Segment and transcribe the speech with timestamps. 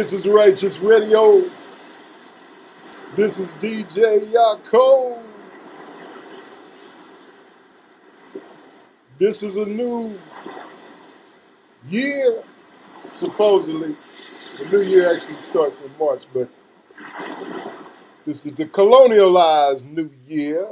[0.00, 1.32] This is Righteous Radio.
[3.16, 5.22] This is DJ Yaakov.
[9.18, 10.10] This is a new
[11.90, 12.32] year,
[13.02, 13.88] supposedly.
[13.88, 16.48] The new year actually starts in March, but
[18.24, 20.66] this is the colonialized new year.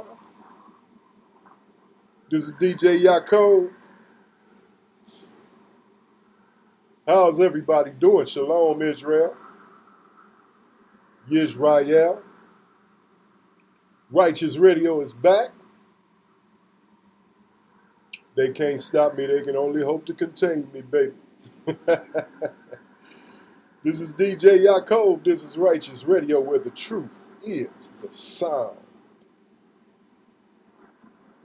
[2.31, 3.78] This is DJ Yaakov.
[7.19, 8.25] How's everybody doing?
[8.25, 9.35] Shalom, Israel.
[11.29, 12.21] Yisrael.
[14.09, 15.49] Righteous Radio is back.
[18.37, 19.25] They can't stop me.
[19.25, 21.11] They can only hope to contain me, baby.
[23.83, 25.25] this is DJ Yaakov.
[25.25, 28.77] This is Righteous Radio, where the truth is the sound.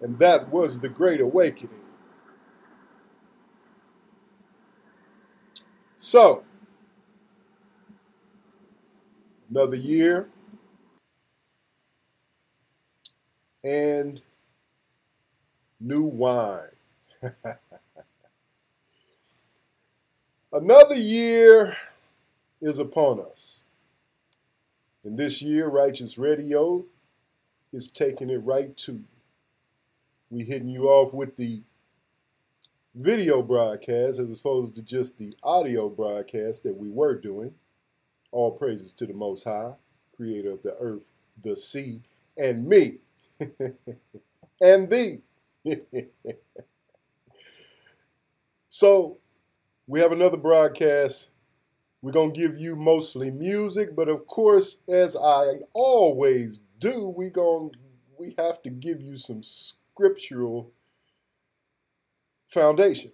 [0.00, 1.83] And that was the Great Awakening.
[6.04, 6.44] So,
[9.48, 10.28] another year
[13.64, 14.20] and
[15.80, 16.68] new wine.
[20.52, 21.74] another year
[22.60, 23.64] is upon us.
[25.04, 26.84] And this year, Righteous Radio
[27.72, 29.04] is taking it right to you.
[30.28, 31.62] We're hitting you off with the
[32.94, 37.52] video broadcast as opposed to just the audio broadcast that we were doing.
[38.30, 39.72] All praises to the Most High,
[40.16, 41.02] creator of the earth,
[41.42, 42.00] the sea,
[42.36, 42.98] and me,
[44.60, 45.22] and thee.
[48.68, 49.18] so,
[49.86, 51.30] we have another broadcast.
[52.02, 57.30] We're going to give you mostly music, but of course, as I always do, we
[57.30, 57.72] going
[58.18, 60.70] we have to give you some scriptural
[62.54, 63.12] foundation.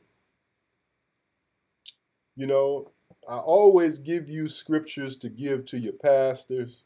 [2.37, 2.93] You know,
[3.29, 6.85] I always give you scriptures to give to your pastors.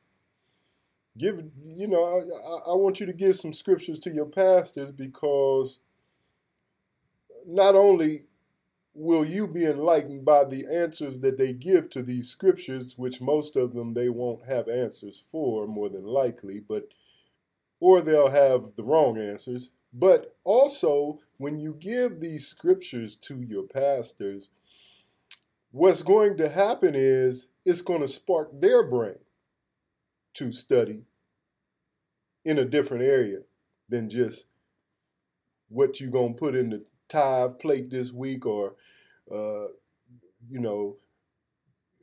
[1.17, 5.81] Give, you know, I, I want you to give some scriptures to your pastors because
[7.47, 8.27] not only
[8.95, 13.57] will you be enlightened by the answers that they give to these scriptures, which most
[13.57, 16.89] of them they won't have answers for, more than likely, but
[17.81, 19.73] or they'll have the wrong answers.
[19.95, 24.51] But also, when you give these scriptures to your pastors,
[25.71, 29.19] what's going to happen is it's going to spark their brain
[30.35, 31.05] to study
[32.45, 33.39] in a different area
[33.89, 34.47] than just
[35.69, 38.75] what you're going to put in the tithe plate this week or,
[39.31, 39.69] uh,
[40.49, 40.97] you know,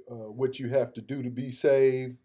[0.10, 2.15] uh, what you have to do to be saved.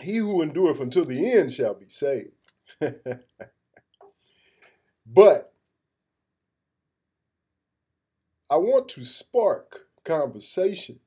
[0.00, 2.32] He who endureth until the end shall be saved.
[5.06, 5.52] but
[8.50, 10.98] I want to spark conversation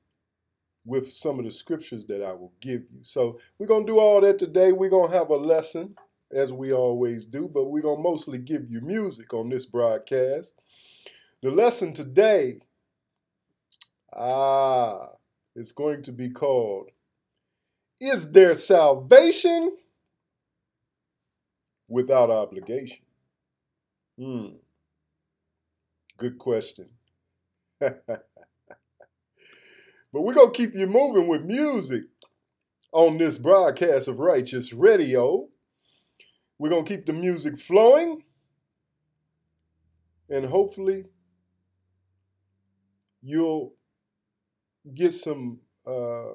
[0.85, 2.99] with some of the scriptures that I will give you.
[3.01, 4.71] So we're going to do all that today.
[4.71, 5.95] We're going to have a lesson,
[6.31, 10.55] as we always do, but we're going to mostly give you music on this broadcast.
[11.41, 12.61] The lesson today,
[14.15, 15.09] ah,
[15.55, 16.89] is going to be called
[18.01, 19.75] Is There Salvation
[21.87, 23.04] Without Obligation?
[24.17, 24.47] Hmm.
[26.17, 26.87] Good question.
[27.79, 28.23] but
[30.13, 32.03] we're going to keep you moving with music
[32.93, 35.47] on this broadcast of Righteous Radio.
[36.57, 38.23] We're going to keep the music flowing.
[40.29, 41.03] And hopefully,
[43.21, 43.73] you'll
[44.95, 46.33] get some, uh,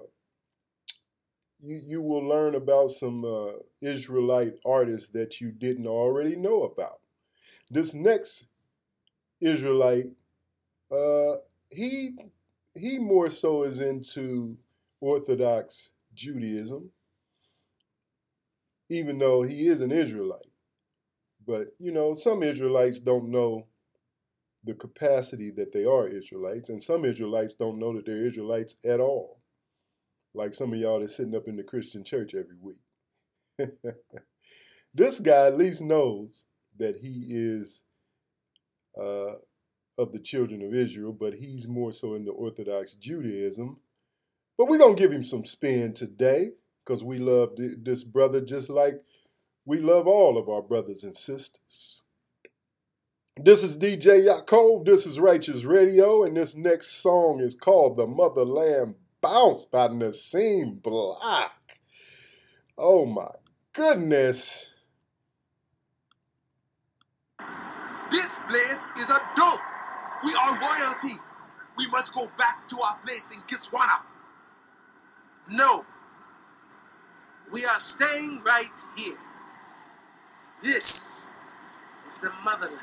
[1.62, 7.00] you, you will learn about some uh, Israelite artists that you didn't already know about.
[7.70, 8.48] This next
[9.40, 10.06] Israelite
[10.90, 11.36] uh,
[11.68, 12.16] he
[12.74, 14.56] he more so is into
[15.00, 16.90] Orthodox Judaism,
[18.88, 20.46] even though he is an Israelite.
[21.46, 23.66] But, you know, some Israelites don't know
[24.62, 29.00] the capacity that they are Israelites, and some Israelites don't know that they're Israelites at
[29.00, 29.40] all.
[30.34, 32.76] Like some of y'all that's sitting up in the Christian church every week.
[34.94, 36.46] this guy at least knows
[36.80, 37.82] that he is
[39.00, 39.34] uh,
[39.96, 43.78] of the children of Israel, but he's more so in the Orthodox Judaism.
[44.58, 46.50] But we're going to give him some spin today
[46.84, 49.00] because we love this brother just like
[49.64, 52.02] we love all of our brothers and sisters.
[53.36, 54.84] This is DJ Yaakov.
[54.84, 60.82] This is Righteous Radio, and this next song is called The Motherland Bounce by Nissim
[60.82, 61.78] Black.
[62.76, 63.30] Oh my
[63.72, 64.66] goodness.
[68.10, 69.60] This place is a dope.
[70.24, 71.14] We are royalty.
[72.00, 74.00] Must go back to our place in Kiswana.
[75.50, 75.84] No.
[77.52, 79.18] We are staying right here.
[80.62, 81.30] This
[82.06, 82.80] is the motherland.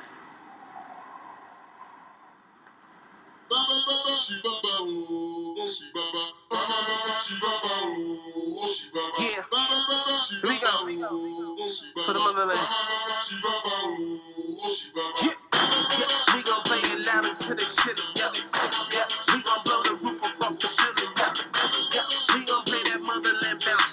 [9.18, 9.42] Yeah,
[10.38, 10.54] here
[10.86, 11.10] we go.
[12.06, 12.60] For the motherland.
[15.26, 15.58] Yeah, yeah.
[16.36, 18.06] We gon' play it loud until they feel it.
[18.16, 18.87] Yeah,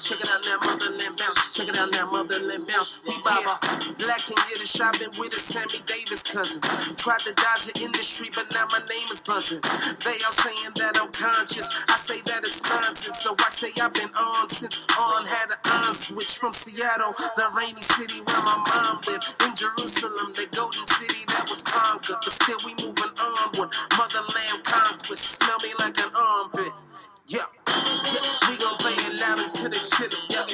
[0.04, 1.48] Check it out now, motherland bounce.
[1.56, 3.00] Check it out now, motherland bounce.
[3.08, 3.56] We baba.
[3.96, 6.60] Black and get a shopping with a Sammy Davis cousin.
[6.92, 9.64] Tried to dodge the industry, but now my name is buzzing.
[10.04, 11.72] They all saying that I'm conscious.
[11.88, 13.16] I say that it's nonsense.
[13.16, 17.48] So I say I've been on since on had an on switch from Seattle, the
[17.56, 19.24] rainy city where my mom lived.
[19.48, 22.20] In Jerusalem, the golden city that was conquered.
[22.20, 23.72] But still we moving onward.
[23.96, 25.40] Motherland conquest.
[25.40, 27.13] Smell me like an armpit.
[27.26, 30.24] Yeah, yeah, we gon' play it loud until they feel it.
[30.28, 30.44] Yeah,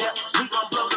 [0.00, 0.95] yeah, we gon' blow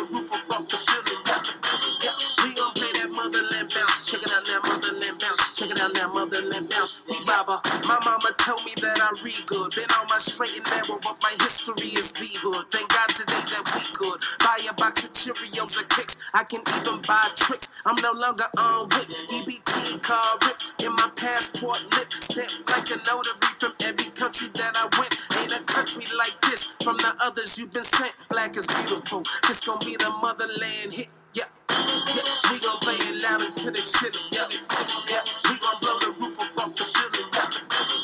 [5.59, 7.03] Check it out now, motherland bounce.
[7.03, 7.59] We baba.
[7.83, 9.67] My mama told me that I read good.
[9.75, 12.31] Been on my straight and narrow, but my history is the.
[12.71, 14.19] Thank God today that we good.
[14.39, 16.31] buy a box of Cheerios or kicks.
[16.31, 17.83] I can even buy tricks.
[17.83, 19.11] I'm no longer on whip.
[19.35, 22.07] EBT car rip in my passport lip.
[22.07, 25.11] Step like a notary from every country that I went.
[25.43, 28.15] Ain't a country like this from the others you've been sent.
[28.31, 29.27] Black is beautiful.
[29.43, 31.18] This gon' be the motherland hit.
[31.33, 32.25] Yeah, yeah.
[32.51, 34.19] We gon' play it loud until they feel it.
[34.35, 35.23] Yeah, yeah.
[35.47, 37.29] We gon' blow the roof up off the building.
[37.31, 37.47] Yeah,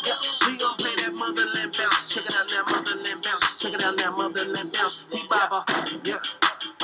[0.07, 0.19] yeah.
[0.47, 2.15] We gon' play that motherland bounce.
[2.15, 3.57] Check it out now, motherland bounce.
[3.59, 5.07] Check it out now, motherland bounce.
[5.11, 5.65] We baba.
[6.07, 6.23] Yeah,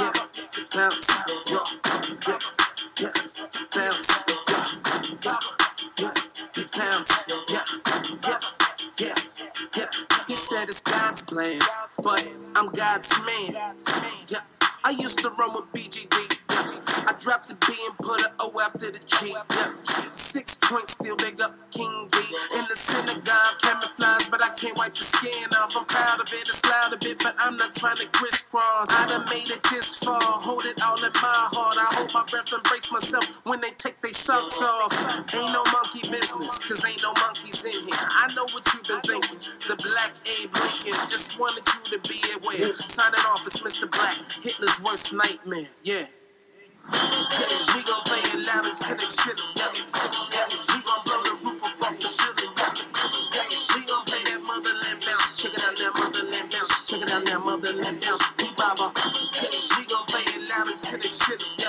[0.02, 0.14] yeah.
[0.76, 1.10] Bounce.
[1.48, 1.64] Yeah,
[2.28, 2.40] yeah,
[3.00, 3.14] yeah.
[3.72, 4.12] Bounce.
[4.52, 4.68] Yeah,
[5.24, 5.71] baba.
[5.82, 6.14] Yeah,
[6.56, 7.24] we bounce.
[7.26, 8.38] Yeah, yeah,
[9.02, 9.16] yeah,
[9.78, 9.90] yeah.
[10.28, 11.58] He said it's God's plan,
[12.04, 12.22] but
[12.56, 13.74] I'm God's man.
[14.30, 14.46] Yeah,
[14.86, 16.38] I used to run with BGD.
[17.10, 19.34] I dropped the B and put a O after the G.
[19.34, 19.42] Yeah.
[20.14, 22.18] Six points, still big up King D.
[22.60, 25.74] In the synagogue, camouflage, but I can't wipe the skin off.
[25.74, 28.92] I'm proud of it, it's loud a bit, but I'm not trying to crisscross.
[28.92, 31.80] I done made it this far, hold it all in my heart.
[31.80, 34.92] I hold my breath and brace myself when they take their socks off.
[35.32, 37.96] Ain't no monkey business, cause ain't no monkeys in here.
[37.96, 39.40] I know what you've been thinking.
[39.68, 42.72] The black Abe Lincoln just wanted you to be aware.
[42.76, 43.88] Signing off as Mr.
[43.88, 45.72] Black, Hitler's worst nightmare.
[45.84, 46.06] Yeah.
[46.92, 49.48] Hey, we gon' play it loud until they feel it.
[49.56, 50.48] Yeah, yeah.
[50.52, 52.52] We gon' blow the roof up off the building.
[52.52, 53.48] Yeah, yeah.
[53.72, 55.30] We gon' play that motherland bounce.
[55.40, 56.76] Check it out now, motherland bounce.
[56.90, 58.26] Check it out now, motherland bounce.
[58.36, 58.88] We baba.
[59.40, 61.61] Hey, we gon' play it loud until they feel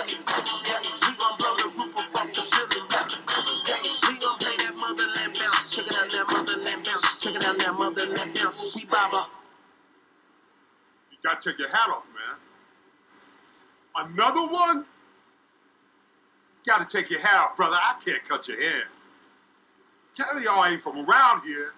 [5.73, 5.77] bounce.
[5.77, 7.19] Check it out now, motherland bounce.
[7.19, 8.75] Check it out now, motherland bounce.
[8.75, 9.23] We baba.
[11.11, 12.39] You gotta take your hat off, man.
[13.97, 14.85] Another one?
[16.67, 17.77] Gotta take your hat off, brother.
[17.77, 18.85] I can't cut your hair.
[20.15, 21.75] Tell y'all I ain't from around here.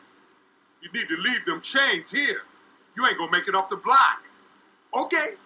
[0.82, 2.42] You need to leave them chains here.
[2.96, 4.28] You ain't gonna make it up the block.
[4.94, 5.36] Okay?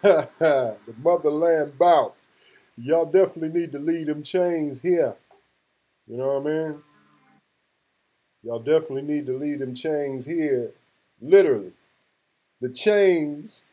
[0.04, 2.24] the motherland bounce.
[2.78, 5.16] Y'all definitely need to leave them chains here.
[6.08, 6.84] You know what I mean?
[8.44, 10.72] Y'all definitely need to leave them chains here.
[11.22, 11.74] Literally.
[12.62, 13.72] The chains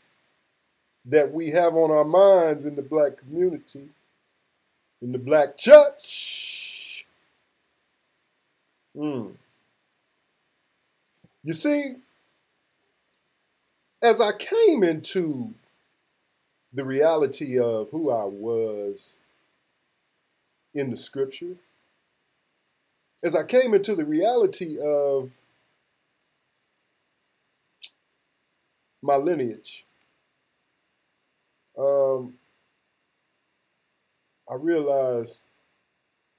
[1.07, 3.89] that we have on our minds in the black community,
[5.01, 7.07] in the black church.
[8.95, 9.29] Hmm.
[11.43, 11.95] You see,
[14.03, 15.55] as I came into
[16.73, 19.19] the reality of who I was
[20.75, 21.57] in the scripture,
[23.25, 25.31] as I came into the reality of
[29.03, 29.85] my lineage,
[31.79, 32.35] um,
[34.51, 35.45] I realized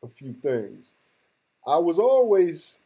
[0.04, 0.96] a few things.
[1.66, 2.82] I was always,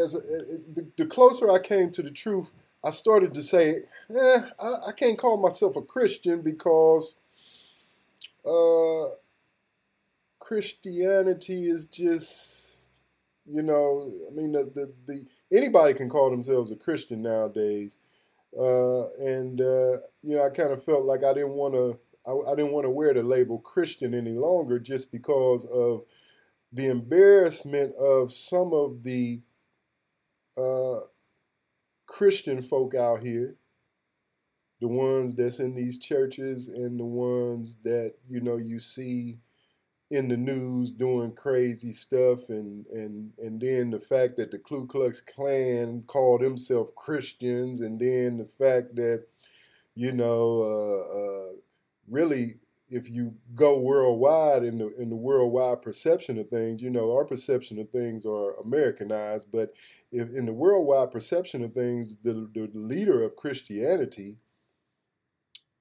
[0.00, 2.52] as a, the, the, closer I came to the truth,
[2.84, 3.76] I started to say,
[4.10, 7.16] eh, I, I can't call myself a Christian because
[8.46, 9.14] uh,
[10.38, 12.80] Christianity is just,
[13.46, 15.24] you know, I mean, the, the, the
[15.56, 17.96] anybody can call themselves a Christian nowadays.
[18.56, 22.52] Uh, and uh, you know, I kind of felt like I didn't want to, I,
[22.52, 26.04] I, didn't want to wear the label Christian any longer, just because of
[26.72, 29.40] the embarrassment of some of the
[30.56, 31.00] uh,
[32.06, 33.56] Christian folk out here,
[34.80, 39.38] the ones that's in these churches and the ones that you know you see
[40.10, 44.86] in the news doing crazy stuff and and and then the fact that the Ku
[44.86, 49.24] Klux Klan called themselves Christians and then the fact that
[49.94, 51.52] you know uh, uh,
[52.08, 52.56] really
[52.88, 57.24] if you go worldwide in the in the worldwide perception of things, you know, our
[57.24, 59.72] perception of things are Americanized, but
[60.12, 64.36] if in the worldwide perception of things, the the leader of Christianity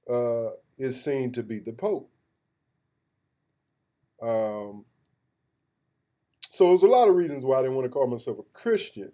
[0.09, 2.09] uh, is seen to be the Pope.
[4.21, 4.85] Um,
[6.39, 9.11] so there's a lot of reasons why I didn't want to call myself a Christian.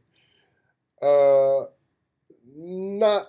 [1.02, 1.66] Uh,
[2.56, 3.28] not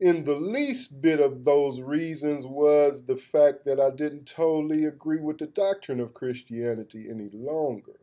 [0.00, 5.20] in the least bit of those reasons was the fact that I didn't totally agree
[5.20, 8.00] with the doctrine of Christianity any longer.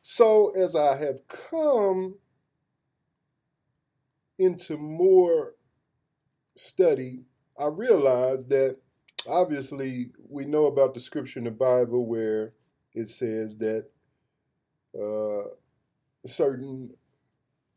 [0.00, 2.16] So, as I have come
[4.38, 5.54] into more
[6.56, 7.24] study,
[7.58, 8.78] I realized that
[9.28, 12.52] obviously we know about the scripture in the Bible where
[12.94, 13.86] it says that
[14.98, 15.48] uh,
[16.26, 16.94] certain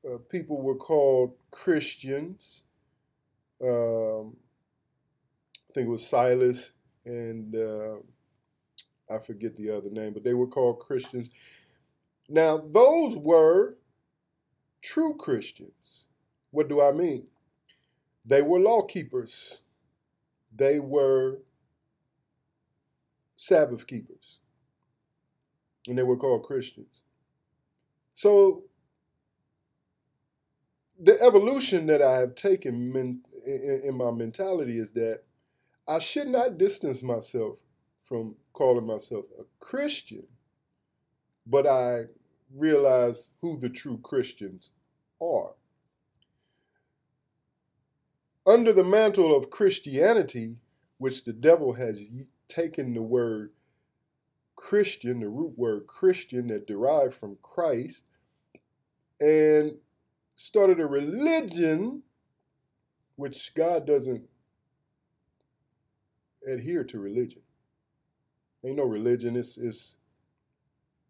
[0.06, 2.64] uh, people were called Christians
[3.62, 4.36] um,
[5.70, 6.74] I think it was Silas
[7.06, 7.96] and uh,
[9.10, 11.30] I forget the other name, but they were called Christians.
[12.30, 13.78] Now, those were
[14.82, 16.06] true Christians.
[16.52, 17.28] What do I mean?
[18.26, 19.62] They were law keepers.
[20.54, 21.40] They were
[23.38, 24.40] Sabbath keepers.
[25.88, 27.04] And they were called Christians.
[28.14, 28.64] So
[31.00, 32.92] the evolution that I have taken
[33.48, 35.22] in, in, my mentality is that
[35.88, 37.58] I should not distance myself
[38.04, 40.28] from calling myself a Christian,
[41.46, 42.06] but I
[42.54, 44.72] realize who the true Christians
[45.22, 45.56] are.
[48.46, 50.56] Under the mantle of Christianity,
[50.98, 52.12] which the devil has
[52.48, 53.52] taken the word
[54.56, 58.10] Christian, the root word Christian that derived from Christ,
[59.20, 59.78] and
[60.36, 62.04] started a religion
[63.18, 64.24] which God doesn't
[66.48, 67.42] adhere to religion.
[68.64, 69.98] Ain't no religion, it's, it's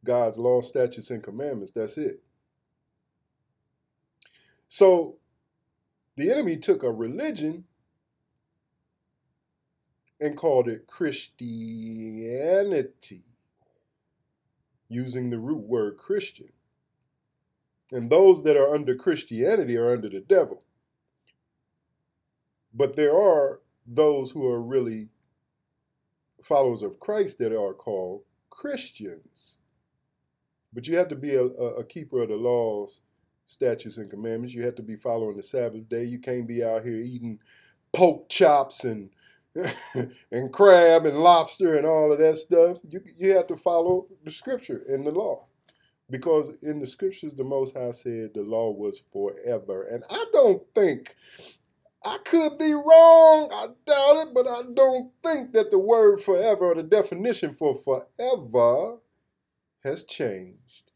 [0.04, 1.74] God's law, statutes, and commandments.
[1.76, 2.24] That's it.
[4.68, 5.18] So
[6.16, 7.66] the enemy took a religion
[10.20, 13.22] and called it Christianity,
[14.90, 16.50] using the root word Christian.
[17.92, 20.64] And those that are under Christianity are under the devil.
[22.74, 25.10] But there are those who are really
[26.44, 29.58] followers of Christ that are called Christians.
[30.74, 33.02] But you have to be a, a, keeper of the laws,
[33.46, 34.54] statutes, and commandments.
[34.54, 36.04] You have to be following the Sabbath day.
[36.04, 37.40] You can't be out here eating
[37.94, 39.10] pork chops and
[40.32, 42.78] and crab and lobster and all of that stuff.
[42.88, 45.46] You you have to follow the scripture and the law.
[46.10, 49.84] Because in the scriptures, the Most High said the law was forever.
[49.84, 51.16] And I don't think,
[52.08, 56.68] I could be wrong, I doubt it, but I don't think that the word forever
[56.68, 59.00] or the definition for forever
[59.84, 60.92] has changed.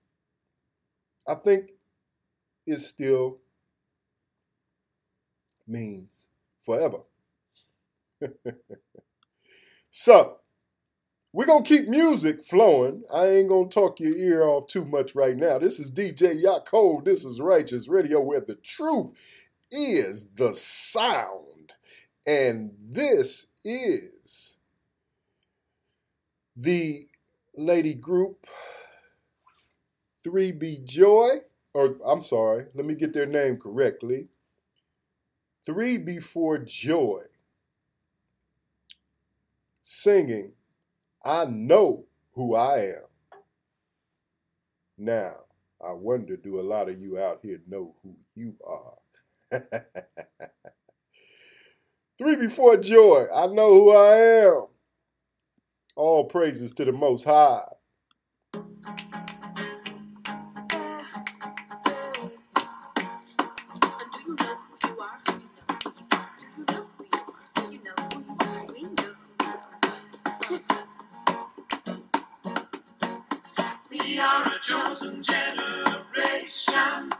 [1.28, 1.71] I think
[2.65, 3.39] it still
[5.67, 6.30] means
[6.65, 7.00] forever.
[9.91, 10.38] so,
[11.34, 13.04] we're going to keep music flowing.
[13.13, 15.60] I ain't going to talk your ear off too much right now.
[15.60, 17.04] This is DJ Yaakov.
[17.04, 19.12] This is Righteous Radio where the truth
[19.71, 21.73] is the sound.
[22.27, 24.60] And this is
[26.55, 27.07] the
[27.55, 28.45] lady group
[30.25, 31.41] 3B Joy.
[31.73, 34.27] Or, I'm sorry, let me get their name correctly.
[35.65, 37.21] 3 Before Joy.
[39.81, 40.53] Singing
[41.23, 43.05] I know who I am.
[44.97, 45.36] Now,
[45.86, 49.00] I wonder do a lot of you out here know who you are?
[52.17, 54.67] Three before joy, I know who I am.
[55.95, 57.63] All praises to the Most High.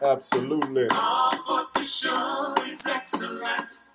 [0.04, 0.88] Absolutely.
[1.92, 3.90] Show His excellence.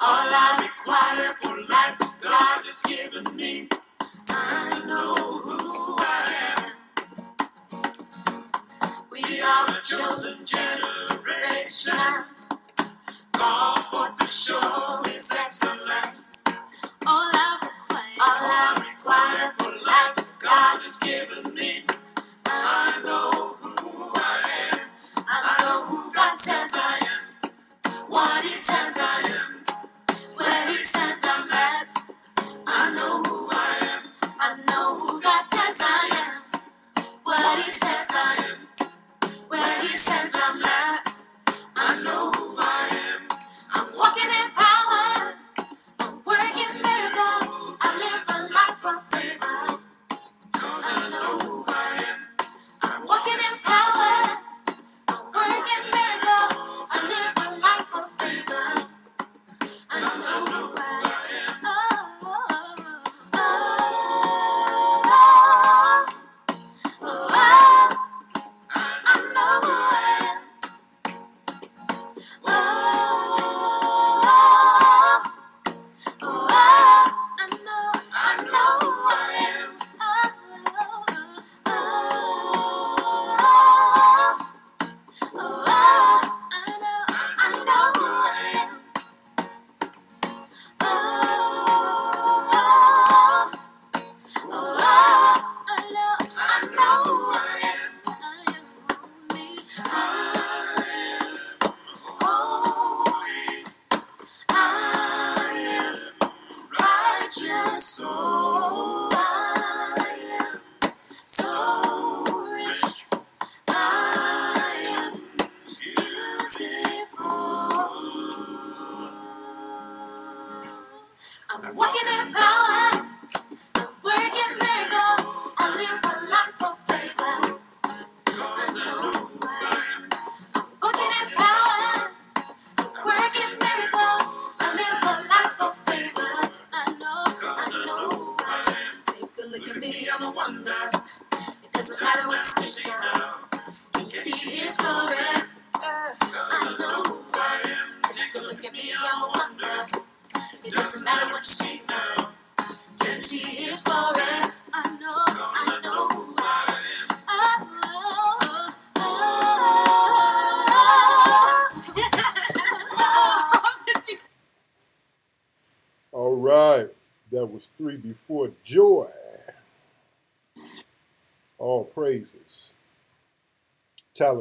[0.00, 3.68] All I require for life, God has given me.
[4.28, 6.72] I know who I am.
[9.10, 12.26] We are a chosen generation.
[13.32, 16.44] Called forth to show His excellence.
[17.06, 21.84] All I require, all I require for life, God has given me.
[22.46, 23.39] I know
[26.30, 27.50] God says I am.
[28.08, 29.64] What He says I am.
[30.36, 31.90] Where He says I'm at.
[32.68, 34.02] I know who I am.
[34.38, 37.04] I know who God says I am.
[37.24, 38.88] What He says I am.
[39.48, 41.16] Where He says I'm at.
[41.74, 42.49] I know who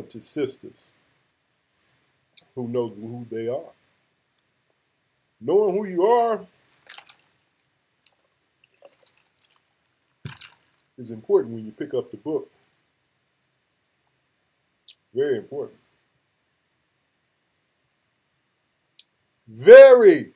[0.09, 0.91] Talented sisters
[2.55, 3.73] who know who they are.
[5.39, 6.41] Knowing who you are
[10.97, 12.49] is important when you pick up the book.
[15.13, 15.77] Very important.
[19.47, 20.31] Very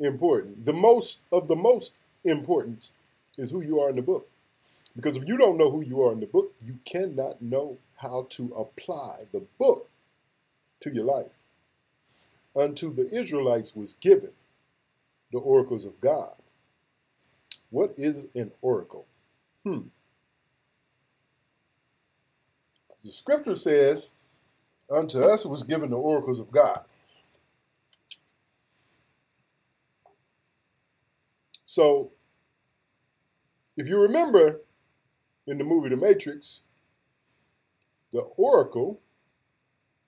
[0.00, 0.66] important.
[0.66, 2.92] The most of the most importance
[3.36, 4.28] is who you are in the book.
[4.98, 8.26] Because if you don't know who you are in the book, you cannot know how
[8.30, 9.88] to apply the book
[10.80, 11.30] to your life.
[12.56, 14.32] Unto the Israelites was given
[15.30, 16.34] the oracles of God.
[17.70, 19.06] What is an oracle?
[19.62, 19.82] Hmm.
[23.04, 24.10] The scripture says,
[24.90, 26.80] Unto us was given the oracles of God.
[31.64, 32.10] So,
[33.76, 34.62] if you remember
[35.48, 36.60] in the movie The Matrix,
[38.12, 39.00] the Oracle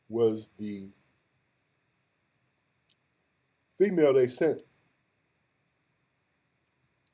[0.08, 0.88] was the
[3.78, 4.60] female they sent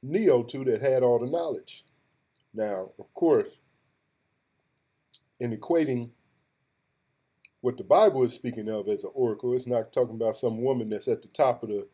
[0.03, 1.85] Neo to that had all the knowledge.
[2.53, 3.59] Now, of course,
[5.39, 6.11] in equating
[7.61, 10.89] what the Bible is speaking of as an oracle, it's not talking about some woman
[10.89, 11.87] that's at the top of the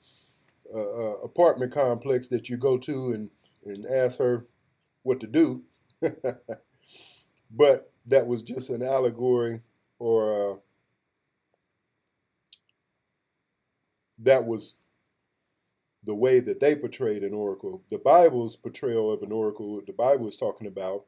[0.73, 3.31] uh, uh, apartment complex that you go to and,
[3.67, 4.47] and ask her
[5.03, 5.63] what to do.
[7.51, 9.61] but that was just an allegory
[9.99, 10.57] or uh,
[14.19, 14.75] that was
[16.05, 17.83] the way that they portrayed an oracle.
[17.91, 21.05] The Bible's portrayal of an oracle, the Bible is talking about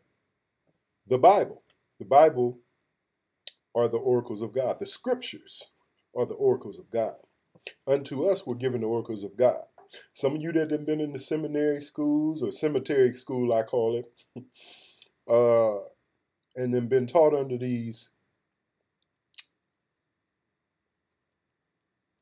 [1.08, 1.62] the Bible.
[1.98, 2.58] The Bible
[3.74, 4.78] are the oracles of God.
[4.78, 5.70] The scriptures
[6.16, 7.14] are the oracles of God.
[7.86, 9.64] Unto us were given the oracles of God.
[10.12, 13.96] Some of you that have been in the seminary schools or cemetery school, I call
[13.96, 14.12] it,
[15.30, 15.78] uh,
[16.56, 18.10] and then been taught under these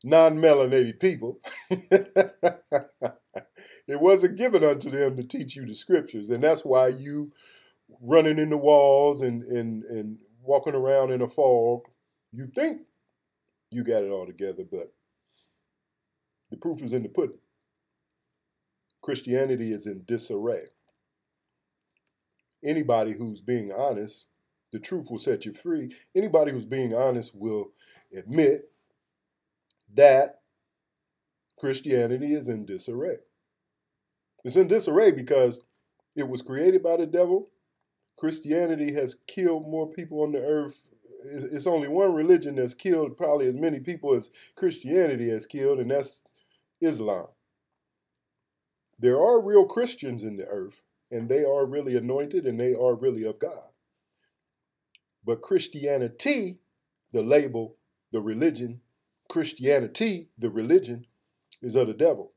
[0.04, 2.38] non-melanated people, it
[3.88, 7.32] wasn't given unto them to teach you the scriptures, and that's why you
[8.00, 11.82] running in the walls and and and walking around in a fog.
[12.32, 12.82] You think
[13.70, 14.92] you got it all together, but
[16.50, 17.38] the proof is in the pudding.
[19.02, 20.66] Christianity is in disarray.
[22.64, 24.26] Anybody who's being honest,
[24.72, 25.94] the truth will set you free.
[26.14, 27.72] Anybody who's being honest will
[28.16, 28.70] admit
[29.94, 30.40] that
[31.58, 33.16] Christianity is in disarray.
[34.44, 35.60] It's in disarray because
[36.16, 37.50] it was created by the devil.
[38.18, 40.82] Christianity has killed more people on the earth.
[41.24, 45.90] It's only one religion that's killed probably as many people as Christianity has killed, and
[45.90, 46.22] that's
[46.80, 47.26] Islam.
[49.02, 52.94] There are real Christians in the earth, and they are really anointed and they are
[52.94, 53.70] really of God.
[55.24, 56.60] But Christianity,
[57.12, 57.76] the label,
[58.12, 58.80] the religion,
[59.28, 61.06] Christianity, the religion,
[61.60, 62.32] is of the devil.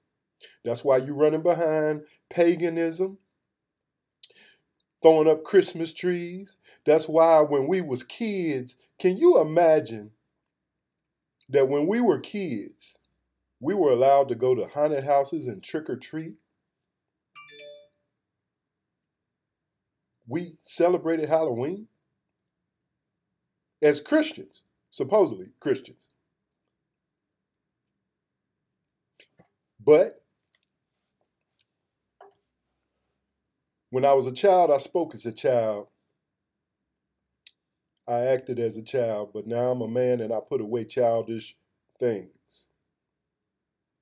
[0.64, 3.20] That's why you're running behind paganism,
[5.04, 6.58] throwing up Christmas trees.
[6.84, 10.14] That's why when we was kids, can you imagine
[11.48, 12.98] that when we were kids,
[13.60, 16.40] we were allowed to go to haunted houses and trick or treat?
[20.28, 21.88] We celebrated Halloween
[23.82, 26.10] as Christians, supposedly Christians.
[29.80, 30.24] But
[33.92, 35.88] when I was a child, I spoke as a child.
[38.08, 41.56] I acted as a child, but now I'm a man and I put away childish
[42.00, 42.70] things.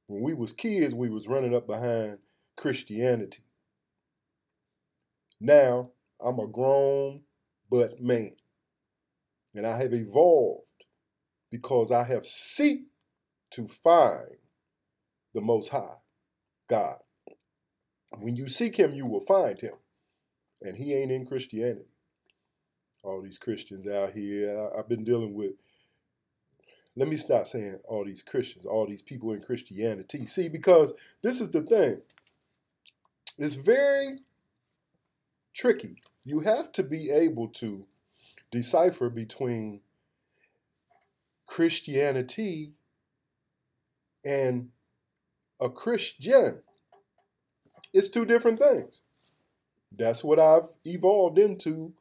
[0.07, 2.17] When we was kids, we was running up behind
[2.55, 3.43] Christianity.
[5.39, 5.89] Now
[6.23, 7.21] I'm a grown
[7.69, 8.35] but man.
[9.55, 10.67] And I have evolved
[11.51, 12.81] because I have seek
[13.51, 14.37] to find
[15.33, 15.97] the Most High,
[16.67, 16.97] God.
[18.17, 19.73] When you seek Him, you will find Him.
[20.61, 21.85] And He ain't in Christianity.
[23.03, 25.51] All these Christians out here, I've been dealing with.
[26.95, 30.25] Let me stop saying all these Christians, all these people in Christianity.
[30.25, 32.01] See, because this is the thing.
[33.37, 34.19] It's very
[35.53, 35.97] tricky.
[36.25, 37.85] You have to be able to
[38.51, 39.81] decipher between
[41.45, 42.73] Christianity
[44.23, 44.69] and
[45.59, 46.61] a Christian.
[47.93, 49.01] It's two different things.
[49.95, 51.93] That's what I've evolved into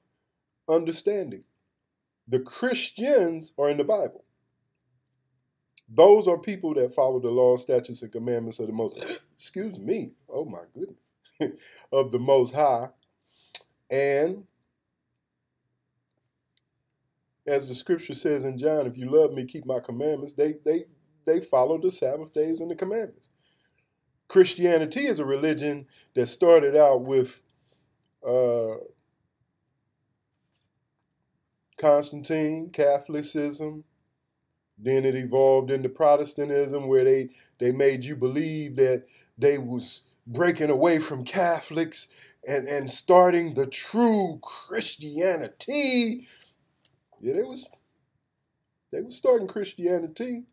[0.68, 1.44] understanding.
[2.28, 4.24] The Christians are in the Bible.
[5.88, 8.98] Those are people that follow the law, statutes, and commandments of the most,
[9.38, 11.60] excuse me, oh my goodness,
[11.92, 12.88] of the Most High.
[13.92, 14.44] And
[17.46, 20.84] as the scripture says in John, if you love me, keep my commandments, they, they,
[21.26, 23.28] they follow the Sabbath days and the commandments.
[24.28, 27.42] Christianity is a religion that started out with
[28.26, 28.76] uh,
[31.76, 33.84] Constantine, Catholicism.
[34.78, 37.28] Then it evolved into Protestantism, where they
[37.58, 39.04] they made you believe that
[39.36, 42.08] they was breaking away from Catholics
[42.46, 46.28] and and starting the true Christianity.
[47.20, 47.66] Yeah, they was
[48.92, 50.44] they was starting Christianity.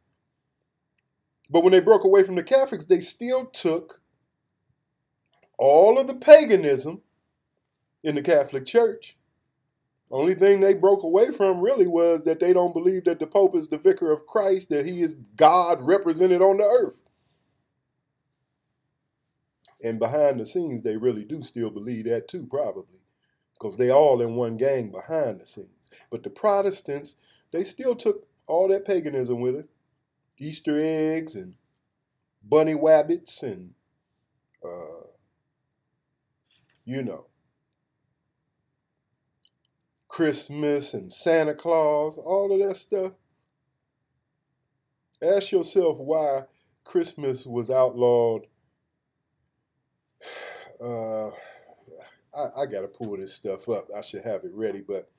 [1.49, 4.01] But when they broke away from the Catholics, they still took
[5.57, 7.01] all of the paganism
[8.03, 9.17] in the Catholic Church.
[10.11, 13.55] Only thing they broke away from really was that they don't believe that the Pope
[13.55, 16.99] is the vicar of Christ, that he is God represented on the earth.
[19.83, 22.99] And behind the scenes, they really do still believe that too, probably,
[23.53, 25.69] because they all in one gang behind the scenes.
[26.11, 27.15] But the Protestants,
[27.51, 29.69] they still took all that paganism with it.
[30.37, 31.55] Easter eggs and
[32.43, 33.71] bunny wabbits and,
[34.63, 35.07] uh,
[36.85, 37.25] you know,
[40.07, 43.13] Christmas and Santa Claus, all of that stuff.
[45.21, 46.43] Ask yourself why
[46.83, 48.47] Christmas was outlawed.
[50.81, 51.27] Uh,
[52.35, 53.87] I, I got to pull this stuff up.
[53.95, 55.09] I should have it ready, but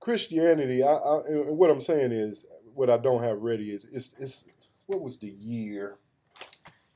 [0.00, 0.82] Christianity.
[0.82, 4.46] I, I and what I'm saying is what I don't have ready is it's it's
[4.86, 5.96] what was the year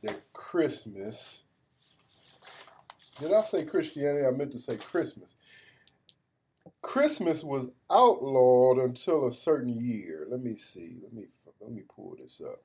[0.03, 1.43] that Christmas.
[3.21, 4.27] Did I say Christianity?
[4.27, 5.35] I meant to say Christmas.
[6.83, 10.27] Christmas was outlawed until a certain year.
[10.29, 10.97] Let me see.
[11.03, 11.25] Let me
[11.61, 12.61] let me pull this up.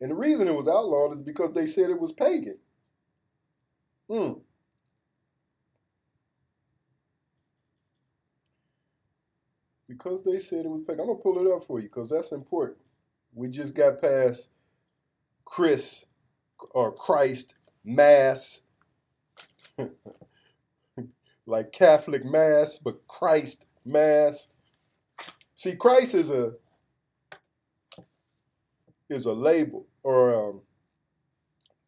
[0.00, 2.58] And the reason it was outlawed is because they said it was pagan.
[4.08, 4.32] Hmm.
[9.88, 11.00] Because they said it was pagan.
[11.00, 12.78] I'm gonna pull it up for you because that's important.
[13.34, 14.48] We just got past
[15.44, 16.06] Chris
[16.70, 18.62] or Christ Mass
[21.46, 24.48] like Catholic Mass, but Christ Mass.
[25.54, 26.52] See, Christ is a
[29.08, 30.60] is a label, or um,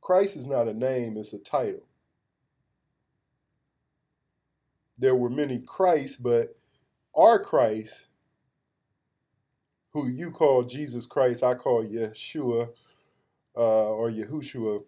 [0.01, 1.88] Christ is not a name; it's a title.
[4.99, 6.57] There were many Christs, but
[7.15, 8.09] our Christ,
[9.93, 12.69] who you call Jesus Christ, I call Yeshua
[13.57, 14.83] uh, or Yahushua.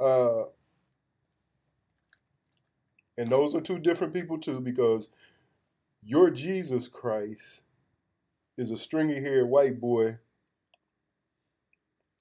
[0.00, 0.44] Uh,
[3.18, 5.10] and those are two different people too, because
[6.02, 7.64] your Jesus Christ
[8.56, 10.18] is a stringy haired white boy,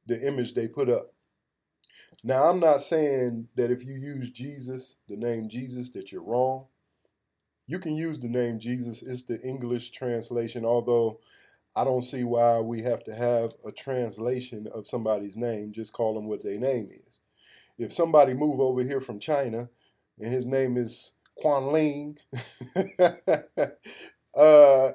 [0.08, 1.14] the image they put up.
[2.24, 6.66] Now, I'm not saying that if you use Jesus, the name Jesus, that you're wrong.
[7.68, 11.20] You can use the name Jesus, it's the English translation, although
[11.76, 15.72] I don't see why we have to have a translation of somebody's name.
[15.72, 17.20] Just call them what their name is.
[17.78, 19.70] If somebody move over here from China
[20.20, 22.18] and his name is Quan Ling.
[24.38, 24.92] uh,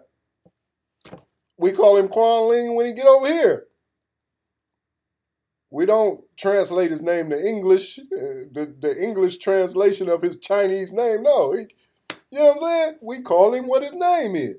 [1.56, 3.66] we call him Quan Ling when he get over here.
[5.74, 10.92] We don't translate his name to English, uh, the, the English translation of his Chinese
[10.92, 11.24] name.
[11.24, 11.66] No, he,
[12.30, 12.98] you know what I'm saying?
[13.02, 14.54] We call him what his name is.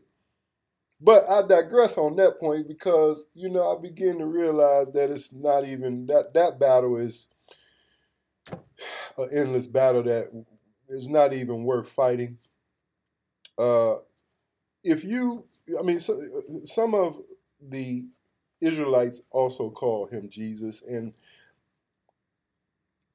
[1.00, 5.32] But I digress on that point because, you know, I begin to realize that it's
[5.32, 7.30] not even that that battle is
[9.18, 10.44] an endless battle that
[10.90, 12.40] is not even worth fighting.
[13.58, 13.96] Uh,
[14.84, 15.46] if you,
[15.80, 16.20] I mean, so,
[16.66, 17.18] some of
[17.62, 18.06] the
[18.66, 21.14] Israelites also call him Jesus, and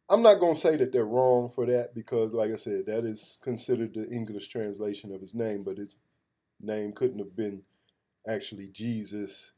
[0.08, 3.04] I'm not going to say that they're wrong for that because, like I said, that
[3.04, 5.98] is considered the English translation of his name, but his
[6.60, 7.62] name couldn't have been
[8.26, 9.52] actually Jesus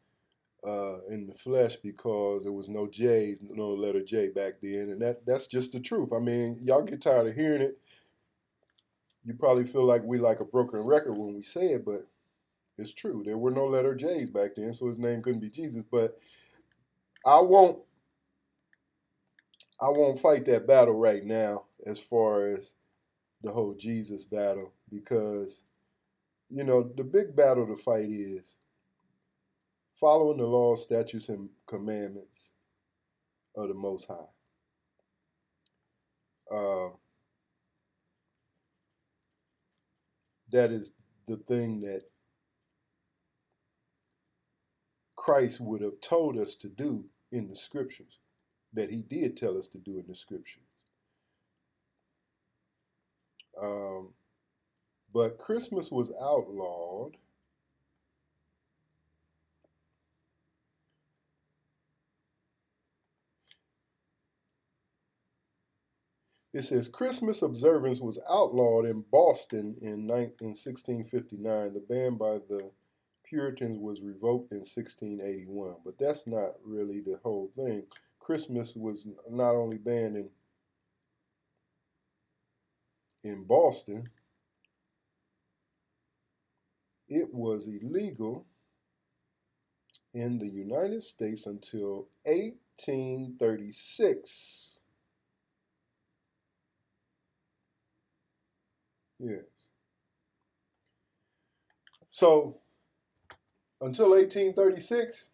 [0.67, 5.01] uh, in the flesh because there was no J's, no letter J back then, and
[5.03, 6.13] that that's just the truth.
[6.13, 7.79] I mean, y'all get tired of hearing it.
[9.25, 12.07] You probably feel like we like a broken record when we say it, but
[12.79, 13.23] it's true.
[13.25, 15.85] There were no letter J's back then, so his name couldn't be Jesus.
[15.91, 16.19] But
[17.27, 17.79] I won't
[19.81, 22.75] I won't fight that battle right now as far as
[23.43, 25.65] the whole Jesus battle because
[26.51, 28.57] you know the big battle to fight is
[29.99, 32.51] following the laws, statutes, and commandments
[33.57, 34.33] of the Most High.
[36.55, 36.91] Uh,
[40.51, 40.93] that is
[41.29, 42.03] the thing that
[45.23, 48.19] Christ would have told us to do in the scriptures,
[48.73, 50.65] that he did tell us to do in the scriptures.
[53.63, 54.15] Um,
[55.15, 57.19] but Christmas was outlawed.
[66.53, 71.75] It says Christmas observance was outlawed in Boston in, 1659.
[71.75, 72.73] The ban by the
[73.33, 75.77] Puritans was revoked in 1681.
[75.87, 77.85] But that's not really the whole thing.
[78.21, 80.29] Christmas was not only banned in
[83.25, 84.11] in Boston,
[87.09, 88.45] it was illegal
[90.13, 94.81] in the United States until 1836.
[99.19, 99.71] Yes.
[102.11, 102.62] So
[103.83, 105.29] until 1836,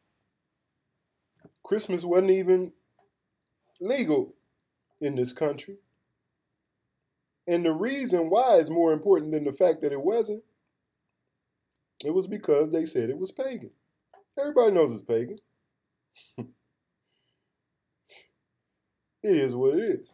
[1.63, 2.73] Christmas wasn't even
[3.79, 4.35] legal
[5.01, 5.77] in this country.
[7.47, 10.43] And the reason why is more important than the fact that it wasn't.
[12.05, 13.71] It was because they said it was pagan.
[14.39, 15.39] Everybody knows it's pagan.
[16.39, 16.49] it
[19.23, 20.13] is what it is.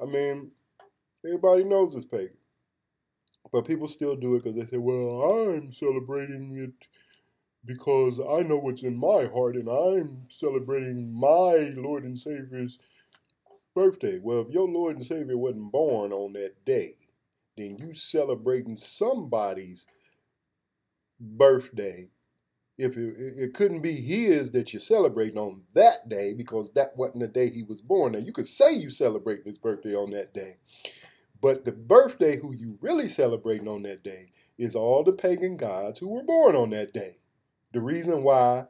[0.00, 0.50] I mean,
[1.24, 2.36] everybody knows it's pagan.
[3.50, 6.86] But people still do it because they say, well, I'm celebrating it
[7.74, 12.80] because I know what's in my heart and I'm celebrating my Lord and Savior's
[13.76, 14.18] birthday.
[14.20, 16.94] Well, if your Lord and Savior wasn't born on that day,
[17.56, 19.86] then you celebrating somebody's
[21.20, 22.08] birthday.
[22.76, 27.20] If it, it couldn't be his that you're celebrating on that day because that wasn't
[27.20, 28.14] the day he was born.
[28.14, 30.56] Now you could say you celebrating his birthday on that day,
[31.40, 36.00] but the birthday who you really celebrating on that day is all the pagan gods
[36.00, 37.19] who were born on that day.
[37.72, 38.66] The reason why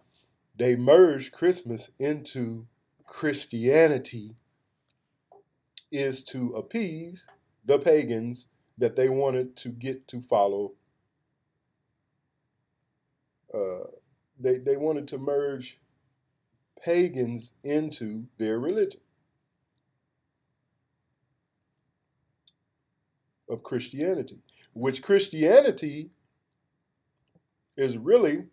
[0.57, 2.67] they merged Christmas into
[3.07, 4.37] Christianity
[5.91, 7.27] is to appease
[7.65, 8.49] the pagans
[8.79, 10.73] that they wanted to get to follow.
[13.53, 13.89] Uh,
[14.39, 15.79] they, they wanted to merge
[16.83, 19.01] pagans into their religion
[23.49, 24.39] of Christianity,
[24.73, 26.11] which Christianity
[27.77, 28.45] is really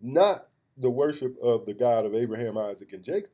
[0.00, 3.30] not the worship of the God of Abraham, Isaac, and Jacob.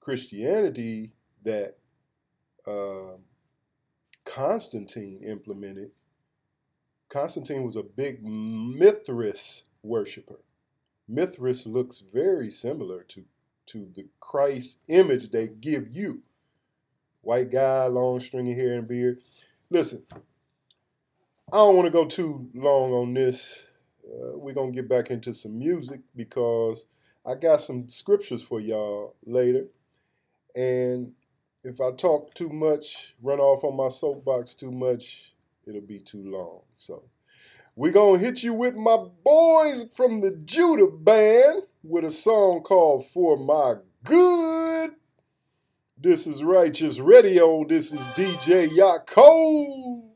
[0.00, 1.12] Christianity
[1.44, 1.76] that
[2.66, 3.16] uh,
[4.24, 5.90] Constantine implemented.
[7.08, 10.40] Constantine was a big Mithras worshiper.
[11.08, 13.24] Mithras looks very similar to,
[13.66, 16.22] to the Christ image they give you.
[17.22, 19.20] White guy, long stringy hair and beard.
[19.70, 20.02] Listen,
[21.50, 23.62] I don't want to go too long on this.
[24.04, 26.84] Uh, we're going to get back into some music because
[27.24, 29.64] I got some scriptures for y'all later.
[30.54, 31.12] And
[31.64, 35.32] if I talk too much, run off on my soapbox too much,
[35.66, 36.60] it'll be too long.
[36.76, 37.04] So
[37.76, 42.60] we're going to hit you with my boys from the Judah Band with a song
[42.60, 44.90] called For My Good.
[45.96, 47.64] This is Righteous Radio.
[47.66, 50.07] This is DJ Yaakov.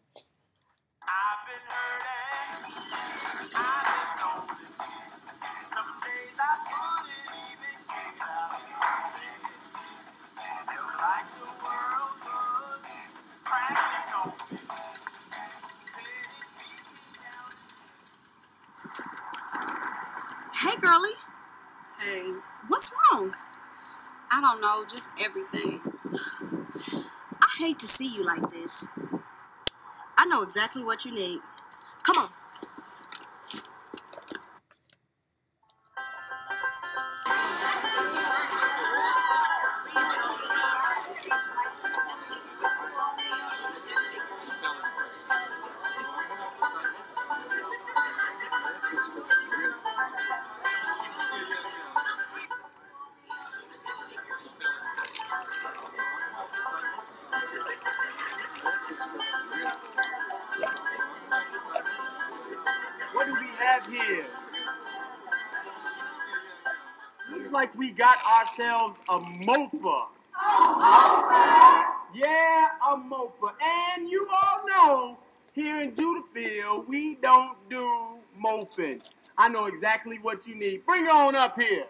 [80.49, 80.85] You need.
[80.87, 81.82] Bring it on up here.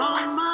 [0.00, 0.47] on my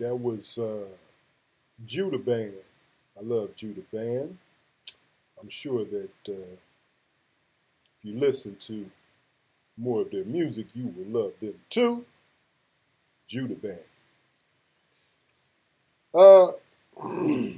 [0.00, 0.86] right, that was uh,
[1.84, 2.54] Judah Band.
[3.18, 4.38] I love Judah Band.
[5.40, 8.90] I'm sure that uh, if you listen to
[9.76, 12.04] more of their music, you will love them too.
[13.28, 13.80] Judah Band.
[16.14, 16.52] Uh,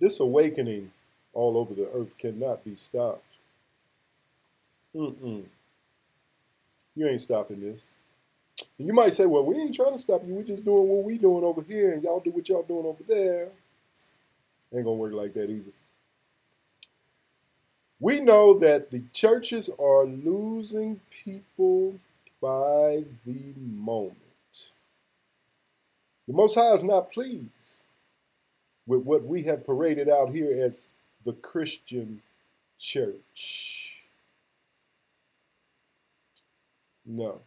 [0.00, 0.92] this awakening
[1.32, 3.24] all over the earth cannot be stopped.
[4.94, 5.44] Mm-mm.
[6.96, 7.80] You ain't stopping this.
[8.80, 10.32] And you might say, well, we ain't trying to stop you.
[10.32, 13.02] We're just doing what we doing over here, and y'all do what y'all doing over
[13.06, 13.50] there.
[14.72, 15.70] Ain't gonna work like that either.
[17.98, 21.96] We know that the churches are losing people
[22.40, 24.16] by the moment.
[26.26, 27.80] The Most High is not pleased
[28.86, 30.88] with what we have paraded out here as
[31.26, 32.22] the Christian
[32.78, 34.04] church.
[37.04, 37.42] No.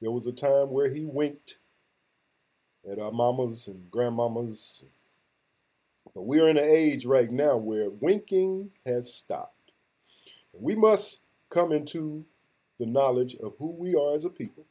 [0.00, 1.58] There was a time where he winked
[2.90, 4.84] at our mamas and grandmamas.
[6.14, 9.72] But we're in an age right now where winking has stopped.
[10.52, 11.20] We must
[11.50, 12.24] come into
[12.78, 14.64] the knowledge of who we are as a people.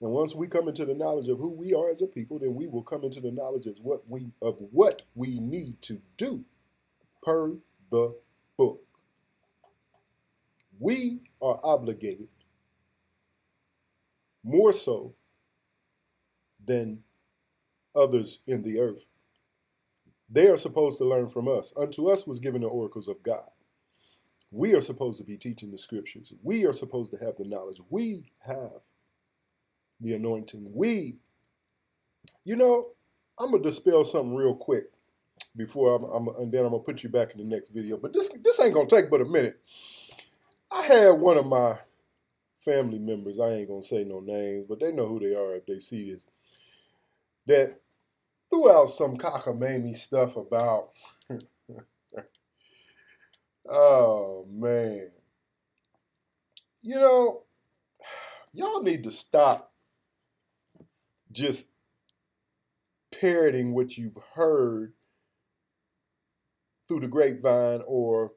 [0.00, 2.54] And once we come into the knowledge of who we are as a people, then
[2.54, 6.44] we will come into the knowledge of what we of what we need to do
[7.22, 7.54] per
[7.90, 8.14] the
[8.56, 8.80] book.
[10.78, 12.28] We are obligated
[14.48, 15.14] more so
[16.64, 17.00] than
[17.94, 19.04] others in the earth.
[20.30, 21.72] They are supposed to learn from us.
[21.76, 23.48] Unto us was given the oracles of God.
[24.50, 26.32] We are supposed to be teaching the scriptures.
[26.42, 27.80] We are supposed to have the knowledge.
[27.90, 28.80] We have
[30.00, 30.70] the anointing.
[30.74, 31.20] We,
[32.44, 32.88] you know,
[33.38, 34.86] I'm gonna dispel something real quick
[35.56, 37.98] before I'm, I'm and then I'm gonna put you back in the next video.
[37.98, 39.56] But this this ain't gonna take but a minute.
[40.70, 41.78] I had one of my
[42.68, 45.64] family members, I ain't gonna say no names, but they know who they are if
[45.64, 46.26] they see this,
[47.46, 47.80] that
[48.50, 50.90] threw out some cockamamie stuff about,
[53.70, 55.10] oh man.
[56.80, 57.42] You know,
[58.52, 59.72] y'all need to stop
[61.32, 61.68] just
[63.18, 64.92] parroting what you've heard
[66.86, 68.32] through the grapevine or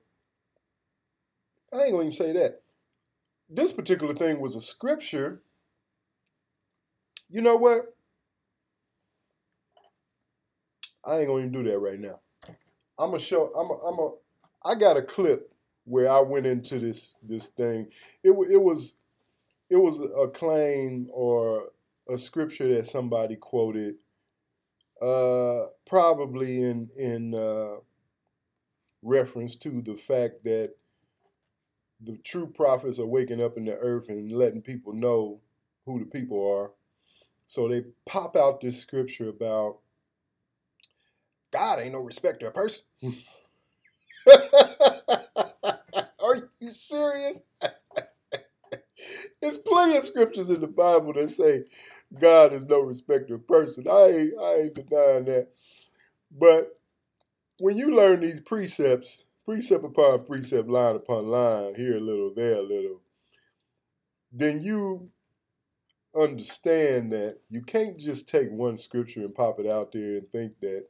[1.73, 2.61] I ain't gonna even say that
[3.51, 5.41] this particular thing was a scripture,
[7.29, 7.93] you know what?
[11.05, 12.19] I ain't gonna even do that right now.
[12.97, 13.51] I'm gonna show.
[13.53, 13.69] I'm.
[13.69, 14.11] A, I'm a.
[14.63, 15.51] I got a clip
[15.85, 17.87] where I went into this this thing.
[18.23, 18.95] It it was
[19.69, 21.69] it was a claim or
[22.09, 23.95] a scripture that somebody quoted,
[25.01, 27.77] uh, probably in in uh,
[29.01, 30.75] reference to the fact that
[32.03, 35.39] the true prophets are waking up in the earth and letting people know
[35.85, 36.71] who the people are.
[37.47, 39.79] So they pop out this scripture about
[41.51, 42.83] God ain't no respecter of person.
[46.23, 47.41] are you serious?
[49.41, 51.65] There's plenty of scriptures in the Bible that say
[52.17, 53.87] God is no respecter of person.
[53.89, 55.49] I ain't, I ain't denying that.
[56.31, 56.79] But
[57.59, 62.55] when you learn these precepts, precept upon precept, line upon line, here a little, there
[62.55, 63.01] a little,
[64.31, 65.09] then you
[66.15, 70.59] understand that you can't just take one scripture and pop it out there and think
[70.61, 70.85] that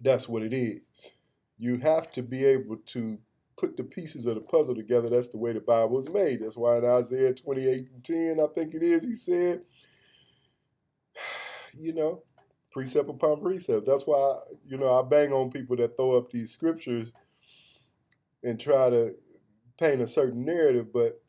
[0.00, 1.12] that's what it is.
[1.58, 3.18] You have to be able to
[3.56, 5.08] put the pieces of the puzzle together.
[5.08, 6.42] That's the way the Bible is made.
[6.42, 9.62] That's why in Isaiah 28 and 10, I think it is, he said,
[11.78, 12.22] you know,
[12.72, 13.86] precept upon precept.
[13.86, 17.12] That's why, you know, I bang on people that throw up these scriptures
[18.42, 19.14] and try to
[19.78, 21.20] paint a certain narrative, but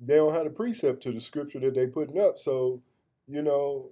[0.00, 2.38] they don't have the precept to the scripture that they putting up.
[2.38, 2.82] So,
[3.26, 3.90] you know,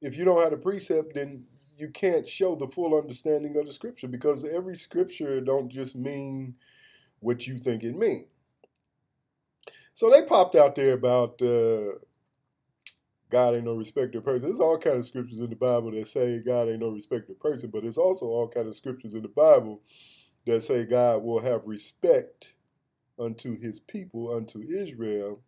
[0.00, 1.44] if you don't have the precept, then
[1.76, 6.54] you can't show the full understanding of the scripture because every scripture don't just mean
[7.20, 8.26] what you think it means.
[9.94, 11.98] So they popped out there about uh,
[13.30, 14.48] God ain't no respecter of person.
[14.48, 17.40] There's all kind of scriptures in the Bible that say God ain't no respecter of
[17.40, 19.80] person, but there's also all kind of scriptures in the Bible
[20.46, 22.52] that say God will have respect
[23.18, 25.40] unto his people, unto Israel.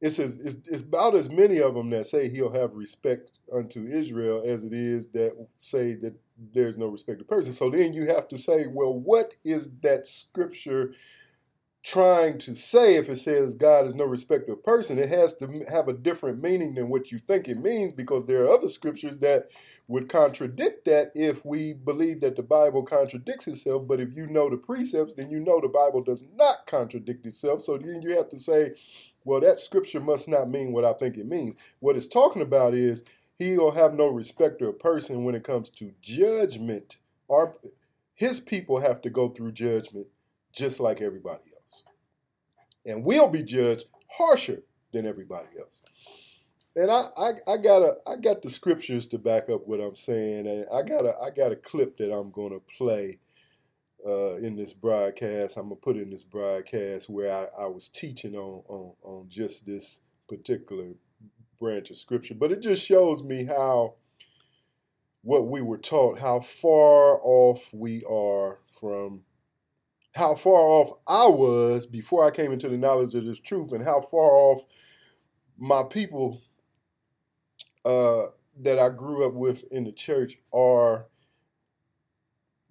[0.00, 3.86] It's, as, it's, it's about as many of them that say he'll have respect unto
[3.86, 6.14] Israel as it is that say that
[6.54, 7.52] there's no respect of person.
[7.52, 10.92] So then you have to say, well, what is that scripture
[11.82, 15.64] trying to say if it says God is no respecter of person, it has to
[15.70, 19.18] have a different meaning than what you think it means because there are other scriptures
[19.18, 19.50] that
[19.86, 23.86] would contradict that if we believe that the Bible contradicts itself.
[23.86, 27.62] But if you know the precepts, then you know the Bible does not contradict itself.
[27.62, 28.72] So then you have to say,
[29.24, 31.54] well, that scripture must not mean what I think it means.
[31.78, 33.04] What it's talking about is
[33.38, 36.96] he will have no respecter of person when it comes to judgment.
[37.30, 37.54] Our,
[38.14, 40.08] his people have to go through judgment
[40.52, 41.47] just like everybody
[42.86, 44.62] and we'll be judged harsher
[44.92, 45.82] than everybody else.
[46.76, 49.96] And I, I, I got a, I got the scriptures to back up what I'm
[49.96, 53.18] saying, and I got a, I got a clip that I'm to play
[54.06, 55.56] uh, in this broadcast.
[55.56, 59.66] I'm gonna put in this broadcast where I, I was teaching on, on, on just
[59.66, 60.90] this particular
[61.58, 63.94] branch of scripture, but it just shows me how
[65.22, 69.22] what we were taught, how far off we are from
[70.14, 73.84] how far off I was before I came into the knowledge of this truth, and
[73.84, 74.64] how far off
[75.58, 76.40] my people
[77.84, 78.26] uh,
[78.60, 81.06] that I grew up with in the church are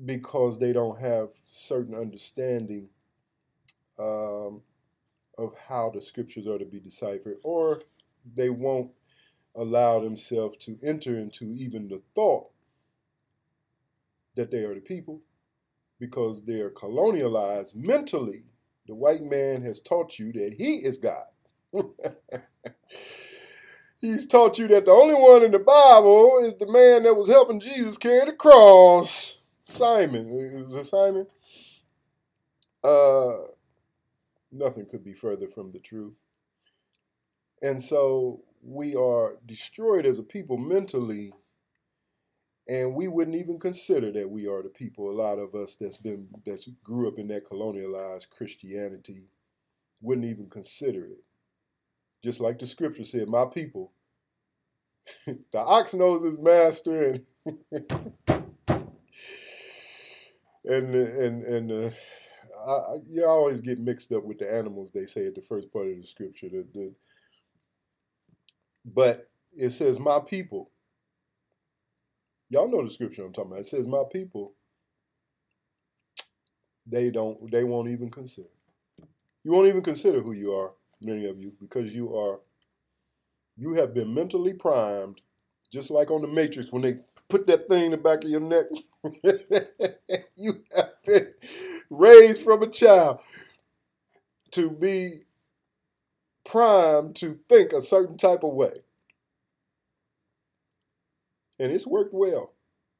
[0.03, 2.89] because they don't have certain understanding
[3.97, 4.61] um,
[5.37, 7.81] of how the scriptures are to be deciphered, or
[8.35, 8.91] they won't
[9.55, 12.47] allow themselves to enter into even the thought
[14.35, 15.21] that they are the people
[15.99, 18.43] because they're colonialized mentally.
[18.87, 21.25] The white man has taught you that he is God.
[23.99, 27.27] He's taught you that the only one in the Bible is the man that was
[27.27, 29.39] helping Jesus carry the cross.
[29.63, 30.63] Simon.
[30.65, 31.25] Is it Simon?
[32.83, 33.31] Uh,
[34.51, 36.13] nothing could be further from the truth.
[37.61, 41.33] And so we are destroyed as a people mentally
[42.67, 45.09] and we wouldn't even consider that we are the people.
[45.09, 49.23] A lot of us that's been that's grew up in that colonialized Christianity
[50.01, 51.23] wouldn't even consider it.
[52.23, 53.93] Just like the scripture said, "My people."
[55.25, 57.59] the ox knows his master, and
[60.65, 61.89] and and and uh,
[62.67, 64.91] I, you always get mixed up with the animals.
[64.91, 66.93] They say at the first part of the scripture, the, the
[68.85, 70.71] but it says, "My people."
[72.49, 73.61] Y'all know the scripture I'm talking about.
[73.61, 74.53] It says, "My people."
[76.85, 77.51] They don't.
[77.51, 78.47] They won't even consider.
[79.43, 80.71] You won't even consider who you are,
[81.01, 82.39] many of you, because you are.
[83.57, 85.21] You have been mentally primed,
[85.71, 88.39] just like on the Matrix when they put that thing in the back of your
[88.39, 88.67] neck.
[90.35, 91.33] you have been
[91.89, 93.19] raised from a child
[94.51, 95.23] to be
[96.45, 98.81] primed to think a certain type of way
[101.59, 102.53] and it's worked well.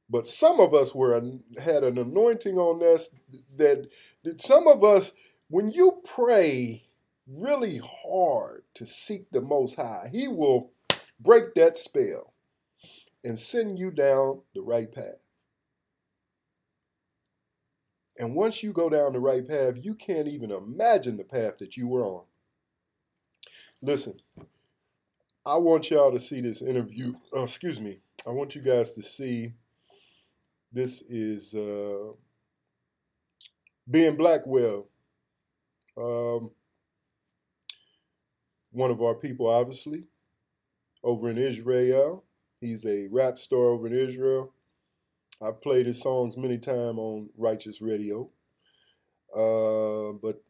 [0.10, 1.22] But some of us were
[1.62, 3.14] had an anointing on us
[3.58, 3.89] that,
[4.24, 5.14] that some of us,
[5.49, 6.84] when you pray
[7.28, 10.72] really hard to seek the Most High, He will
[11.20, 12.34] break that spell
[13.24, 15.20] and send you down the right path.
[18.18, 21.78] And once you go down the right path, you can't even imagine the path that
[21.78, 22.24] you were on.
[23.82, 24.20] Listen,
[25.45, 27.14] I want y'all to see this interview.
[27.32, 27.99] Oh, excuse me.
[28.28, 29.53] I want you guys to see
[30.73, 32.11] this is uh,
[33.88, 34.89] Ben Blackwell,
[35.97, 36.51] um,
[38.71, 40.03] one of our people, obviously,
[41.05, 42.25] over in Israel.
[42.59, 44.51] He's a rap star over in Israel.
[45.41, 48.30] I've played his songs many times on Righteous Radio.
[49.34, 50.43] Uh, but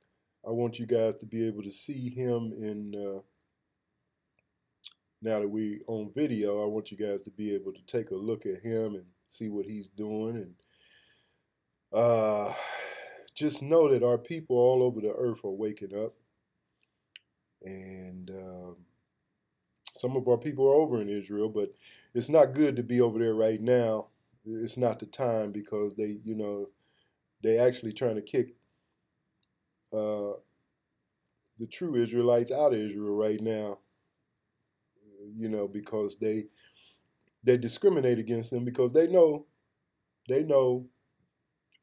[0.47, 3.19] I want you guys to be able to see him in uh,
[5.21, 8.15] now that we on video, I want you guys to be able to take a
[8.15, 10.53] look at him and see what he's doing and
[11.93, 12.53] uh,
[13.33, 16.13] just know that our people all over the earth are waking up.
[17.63, 18.75] And um,
[19.95, 21.69] some of our people are over in Israel, but
[22.13, 24.07] it's not good to be over there right now.
[24.45, 26.69] It's not the time because they, you know,
[27.43, 28.55] they actually trying to kick
[29.93, 30.37] uh,
[31.59, 33.79] the true Israelites out of Israel right now
[35.37, 36.45] you know, because they
[37.43, 39.45] they discriminate against them because they know
[40.29, 40.85] they know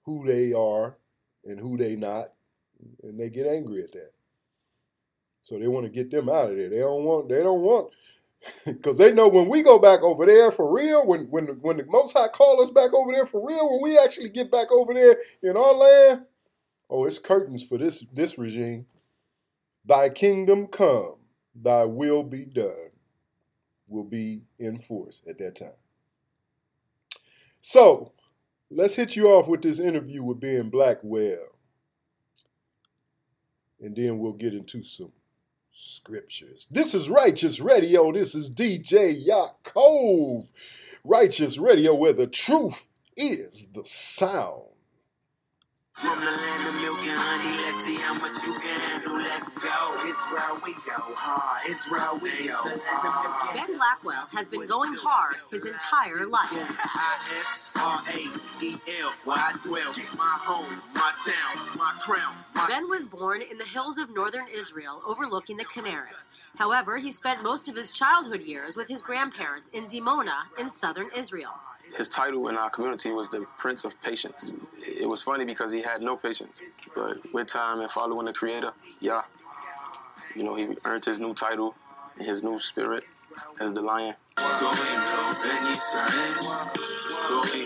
[0.04, 0.96] who they are
[1.44, 2.26] and who they not,
[3.02, 4.12] and they get angry at that.
[5.42, 6.70] So they want to get them out of there.
[6.70, 7.28] They don't want.
[7.28, 7.92] They don't want
[8.66, 11.86] because they know when we go back over there for real, when when when the
[11.86, 14.94] Most High call us back over there for real, when we actually get back over
[14.94, 16.22] there in our land,
[16.90, 18.86] oh, it's curtains for this this regime.
[19.86, 21.16] Thy kingdom come,
[21.54, 22.90] thy will be done,
[23.94, 25.78] will be in force at that time.
[27.62, 28.12] So
[28.70, 31.56] let's hit you off with this interview with Ben Blackwell,
[33.80, 35.12] and then we'll get into some
[35.70, 36.68] scriptures.
[36.70, 38.12] This is Righteous Radio.
[38.12, 40.50] This is DJ Yaakov.
[41.04, 44.62] Righteous Radio, where the truth is the sound.
[45.92, 49.14] From the land of milk and honey, let's see how much you can handle.
[49.14, 49.73] Let's go.
[50.14, 51.58] It's where we go hard.
[51.66, 53.58] It's we go hard.
[53.58, 56.54] Ben Blackwell has been going hard his entire life.
[57.74, 59.90] I-S-R-A-E-L, where I dwell.
[60.14, 62.30] My home, my town, my crown.
[62.54, 66.14] My Ben was born in the hills of northern Israel overlooking the Kinneret.
[66.58, 71.08] However, he spent most of his childhood years with his grandparents in Dimona in southern
[71.18, 71.50] Israel.
[71.98, 74.54] his title in our community was the Prince of Patience.
[74.86, 78.70] It was funny because he had no patience, but with time and following the Creator,
[79.00, 79.22] yeah,
[80.34, 81.74] you know, he earned his new title
[82.18, 83.04] his new spirit
[83.60, 84.14] as the Lion.
[84.36, 84.70] Go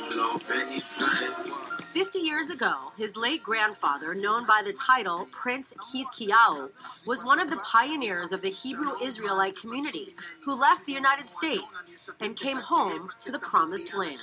[0.08, 1.67] blow Benny.
[1.80, 7.48] 50 years ago, his late grandfather, known by the title Prince Hizkiyahu, was one of
[7.48, 10.08] the pioneers of the Hebrew Israelite community
[10.44, 14.16] who left the United States and came home to the Promised Land.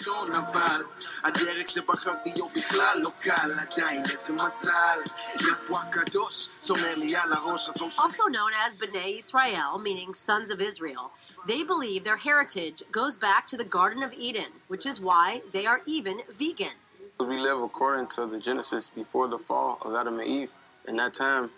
[8.01, 11.11] Also known as Bnei Israel, meaning Sons of Israel,
[11.47, 15.65] they believe their heritage goes back to the Garden of Eden, which is why they
[15.65, 16.75] are even vegan.
[17.19, 20.51] We live according to the Genesis before the fall of Adam and Eve.
[20.87, 21.49] In that time,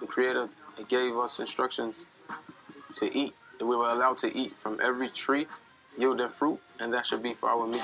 [0.00, 0.48] the Creator
[0.88, 2.20] gave us instructions
[2.98, 3.32] to eat.
[3.58, 5.46] That we were allowed to eat from every tree
[5.98, 7.82] yielding fruit, and that should be for our meat.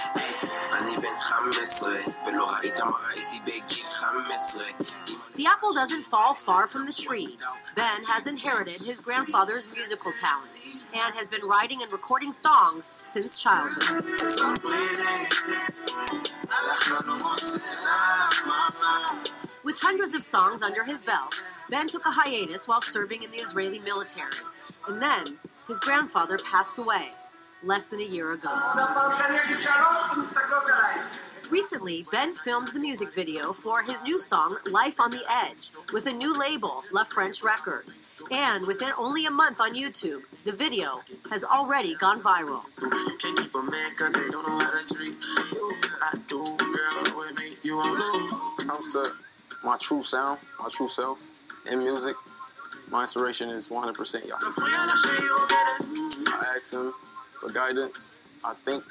[5.34, 7.36] The apple doesn't fall far from the tree.
[7.74, 10.50] Ben has inherited his grandfather's musical talent
[10.94, 14.04] and has been writing and recording songs since childhood.
[19.64, 21.34] With hundreds of songs under his belt,
[21.70, 24.38] Ben took a hiatus while serving in the Israeli military,
[24.88, 25.24] and then
[25.66, 27.10] his grandfather passed away
[27.64, 28.54] less than a year ago.
[31.50, 36.06] Recently, Ben filmed the music video for his new song, Life on the Edge, with
[36.06, 38.24] a new label, La French Records.
[38.32, 40.88] And within only a month on YouTube, the video
[41.30, 42.64] has already gone viral.
[43.20, 45.16] Can't keep a man cause they don't know how to treat
[45.52, 45.74] you.
[46.00, 48.72] I do, girl, when they, you on low.
[48.72, 49.04] comes to
[49.64, 51.20] my true sound, my true self
[51.70, 52.16] in music,
[52.90, 54.38] my inspiration is 100% y'all.
[56.40, 56.92] I ask him
[57.32, 58.16] for guidance.
[58.44, 58.84] I think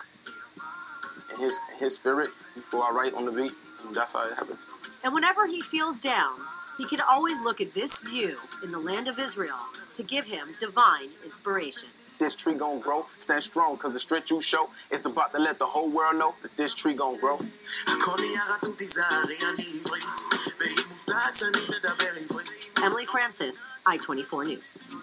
[1.33, 3.53] in his his spirit before I write on the beat.
[3.85, 4.95] And that's how it happens.
[5.03, 6.37] And whenever he feels down,
[6.77, 9.59] he can always look at this view in the land of Israel
[9.93, 11.89] to give him divine inspiration.
[12.19, 15.59] This tree gonna grow, stand strong, cause the strength you show is about to let
[15.59, 17.37] the whole world know that this tree gonna grow.
[22.83, 24.95] Emily Francis, I 24 News.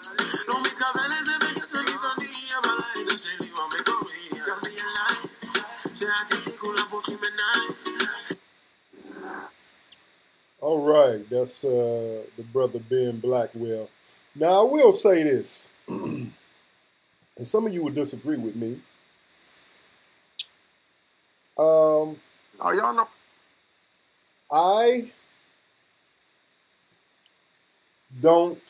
[10.61, 13.89] All right, that's uh, the brother Ben Blackwell.
[14.35, 16.33] Now, I will say this, and
[17.43, 18.81] some of you will disagree with me.
[21.59, 22.17] Um,
[22.61, 23.09] Oh, y'all know.
[24.53, 25.11] I
[28.21, 28.61] don't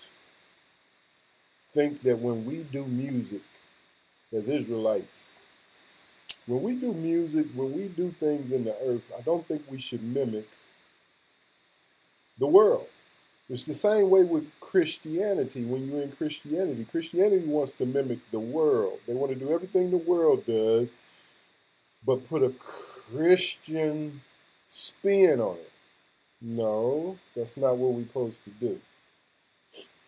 [1.73, 3.43] think that when we do music
[4.33, 5.25] as Israelites,
[6.47, 9.81] when we do music, when we do things in the earth, I don't think we
[9.81, 10.49] should mimic
[12.41, 12.87] the world.
[13.49, 15.65] It's the same way with Christianity.
[15.65, 19.01] When you're in Christianity, Christianity wants to mimic the world.
[19.07, 20.95] They want to do everything the world does,
[22.05, 24.23] but put a Christian
[24.69, 25.71] spin on it.
[26.41, 28.81] No, that's not what we're supposed to do.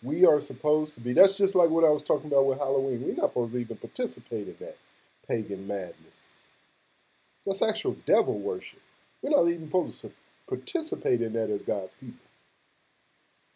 [0.03, 3.03] We are supposed to be, that's just like what I was talking about with Halloween.
[3.03, 4.77] We're not supposed to even participate in that
[5.29, 6.29] pagan madness.
[7.45, 8.81] That's actual devil worship.
[9.21, 10.13] We're not even supposed to
[10.57, 12.19] participate in that as God's people.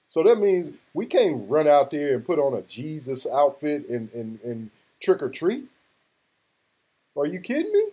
[0.08, 4.10] So that means we can't run out there and put on a Jesus outfit and,
[4.12, 4.70] and, and
[5.02, 5.64] trick or treat.
[7.16, 7.88] Are you kidding me?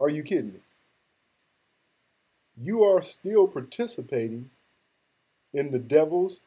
[0.00, 0.60] Are you kidding me?
[2.60, 4.50] you are still participating
[5.52, 6.40] in the devil's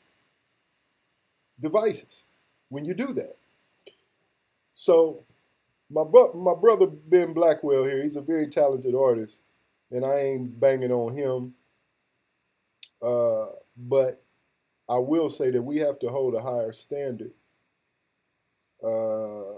[1.59, 2.23] devices
[2.69, 3.35] when you do that.
[4.75, 5.23] So,
[5.89, 9.41] my bro- my brother Ben Blackwell here, he's a very talented artist,
[9.93, 11.53] and I ain't banging on him.
[13.01, 14.23] Uh, but
[14.89, 17.31] I will say that we have to hold a higher standard
[18.83, 19.57] uh,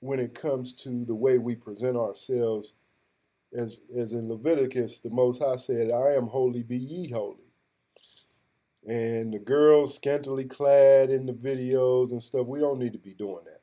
[0.00, 2.74] when it comes to the way we present ourselves.
[3.56, 7.44] As, as in Leviticus, the Most High said, I am holy, be ye holy.
[8.86, 13.14] And the girls scantily clad in the videos and stuff, we don't need to be
[13.14, 13.60] doing that.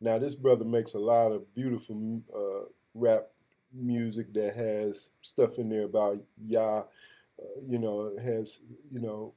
[0.00, 3.28] Now, this brother makes a lot of beautiful uh, rap
[3.72, 8.60] music that has stuff in there about Yah, uh, you know, has,
[8.90, 9.34] you know,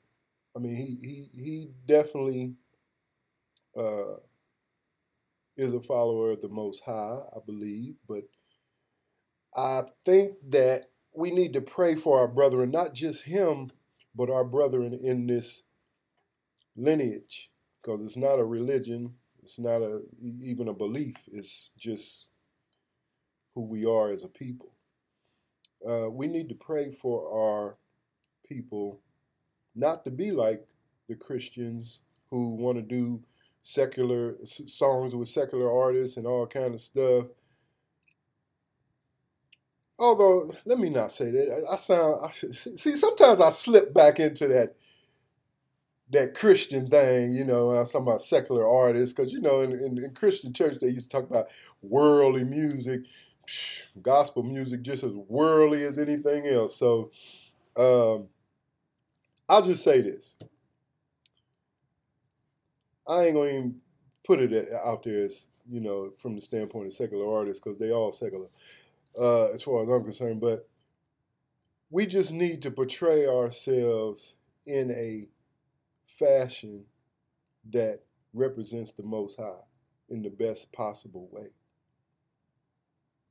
[0.55, 2.53] I mean, he, he, he definitely
[3.77, 4.15] uh,
[5.57, 7.95] is a follower of the Most High, I believe.
[8.07, 8.23] But
[9.55, 13.71] I think that we need to pray for our brethren, not just him,
[14.15, 15.63] but our brethren in this
[16.75, 17.51] lineage,
[17.81, 21.15] because it's not a religion, it's not a even a belief.
[21.31, 22.25] It's just
[23.59, 24.71] who we are as a people.
[25.85, 27.75] Uh, we need to pray for our
[28.47, 29.01] people
[29.75, 30.65] not to be like
[31.09, 31.99] the Christians
[32.29, 33.21] who want to do
[33.61, 37.25] secular songs with secular artists and all kind of stuff.
[39.97, 41.67] Although, let me not say that.
[41.69, 42.95] I sound I, see.
[42.95, 44.75] Sometimes I slip back into that
[46.11, 47.71] that Christian thing, you know.
[47.71, 51.11] I'm talking about secular artists because you know, in, in, in, Christian church they used
[51.11, 51.47] to talk about
[51.81, 53.01] worldly music,
[54.01, 56.75] gospel music, just as worldly as anything else.
[56.75, 57.11] So,
[57.75, 58.27] um,
[59.47, 60.35] I'll just say this.
[63.07, 63.75] I ain't gonna even
[64.25, 67.91] put it out there as you know from the standpoint of secular artists because they
[67.91, 68.47] all secular,
[69.19, 70.41] uh, as far as I'm concerned.
[70.41, 70.67] But
[71.89, 74.35] we just need to portray ourselves
[74.67, 75.27] in a
[76.19, 76.83] fashion
[77.71, 78.01] that
[78.33, 79.63] represents the Most High
[80.09, 81.47] in the best possible way.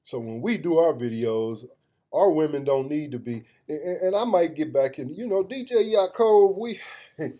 [0.09, 1.67] So when we do our videos,
[2.15, 5.45] our women don't need to be, and, and I might get back in, you know,
[5.45, 6.81] DJ Yaakov, we,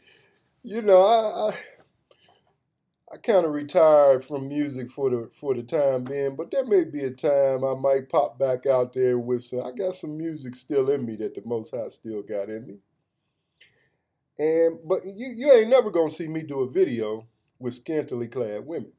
[0.63, 1.59] you know, I, I
[3.11, 6.85] I kind of retired from music for the for the time being, but there may
[6.85, 9.63] be a time I might pop back out there with some.
[9.63, 12.75] I got some music still in me that the Most High still got in me.
[14.39, 17.27] And but you you ain't never gonna see me do a video
[17.59, 18.93] with scantily clad women.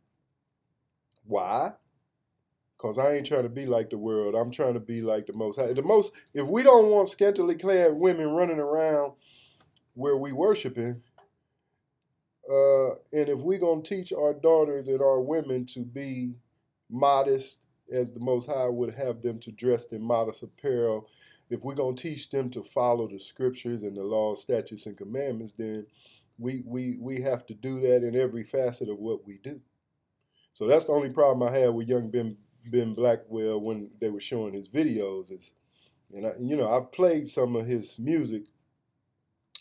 [1.24, 1.74] Why?
[2.80, 4.36] Cause I ain't trying to be like the world.
[4.36, 5.58] I'm trying to be like the Most.
[5.58, 6.14] The most.
[6.34, 9.14] If we don't want scantily clad women running around
[9.96, 11.02] where we worshiping
[12.50, 16.34] uh, and if going to teach our daughters and our women to be
[16.90, 17.62] modest,
[17.92, 21.08] as the Most High would have them to dress in modest apparel,
[21.50, 25.54] if we're to teach them to follow the scriptures and the laws, statutes, and commandments,
[25.58, 25.86] then
[26.40, 29.62] we, we, we have to do that in every facet of what we do.
[30.54, 34.20] So that's the only problem I have with young Ben, ben Blackwell when they were
[34.20, 35.32] showing his videos.
[35.32, 35.54] Is,
[36.14, 38.44] and I, you know, I've played some of his music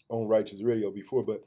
[0.08, 1.44] on Righteous Radio before, but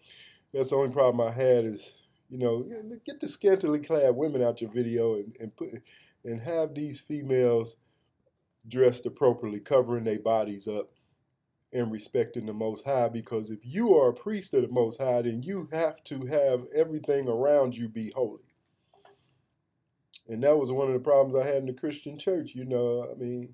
[0.53, 1.93] that's the only problem I had is,
[2.29, 2.65] you know,
[3.05, 5.81] get the scantily clad women out your video and, and put
[6.23, 7.77] and have these females
[8.67, 10.91] dressed appropriately, covering their bodies up
[11.73, 13.09] and respecting the Most High.
[13.09, 16.65] Because if you are a priest of the Most High, then you have to have
[16.75, 18.50] everything around you be holy.
[20.31, 22.55] And that was one of the problems I had in the Christian church.
[22.55, 23.53] You know, I mean,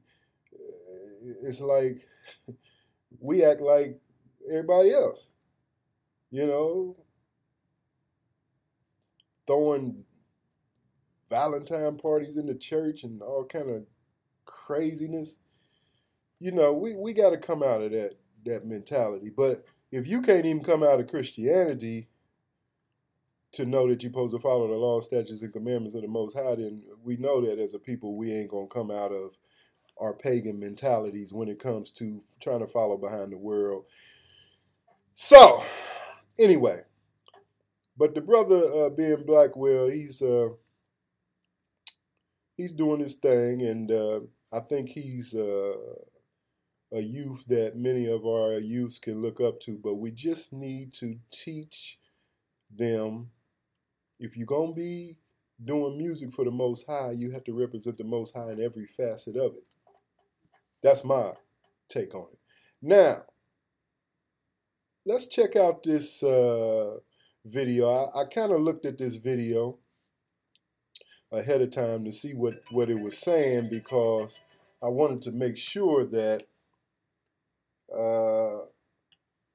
[1.43, 2.07] it's like
[3.19, 3.99] we act like
[4.49, 5.31] everybody else
[6.31, 6.95] you know,
[9.45, 10.03] throwing
[11.29, 13.83] Valentine parties in the church and all kind of
[14.45, 15.39] craziness.
[16.39, 19.31] You know, we, we got to come out of that that mentality.
[19.35, 22.07] But if you can't even come out of Christianity
[23.53, 26.35] to know that you're supposed to follow the law, statutes, and commandments of the Most
[26.35, 29.31] High, then we know that as a people we ain't gonna come out of
[29.99, 33.85] our pagan mentalities when it comes to trying to follow behind the world.
[35.13, 35.63] So
[36.39, 36.81] Anyway,
[37.97, 40.49] but the brother uh, Ben Blackwell, he's uh,
[42.55, 44.19] he's doing his thing, and uh,
[44.53, 45.73] I think he's uh,
[46.93, 49.79] a youth that many of our youths can look up to.
[49.83, 51.97] But we just need to teach
[52.69, 53.31] them.
[54.19, 55.17] If you're gonna be
[55.63, 58.85] doing music for the Most High, you have to represent the Most High in every
[58.85, 59.63] facet of it.
[60.81, 61.33] That's my
[61.89, 62.39] take on it.
[62.81, 63.23] Now,
[65.05, 66.97] let's check out this uh,
[67.45, 67.89] video.
[67.89, 69.77] I, I kind of looked at this video
[71.31, 74.39] ahead of time to see what, what it was saying because
[74.81, 76.43] I wanted to make sure that
[77.93, 78.65] uh,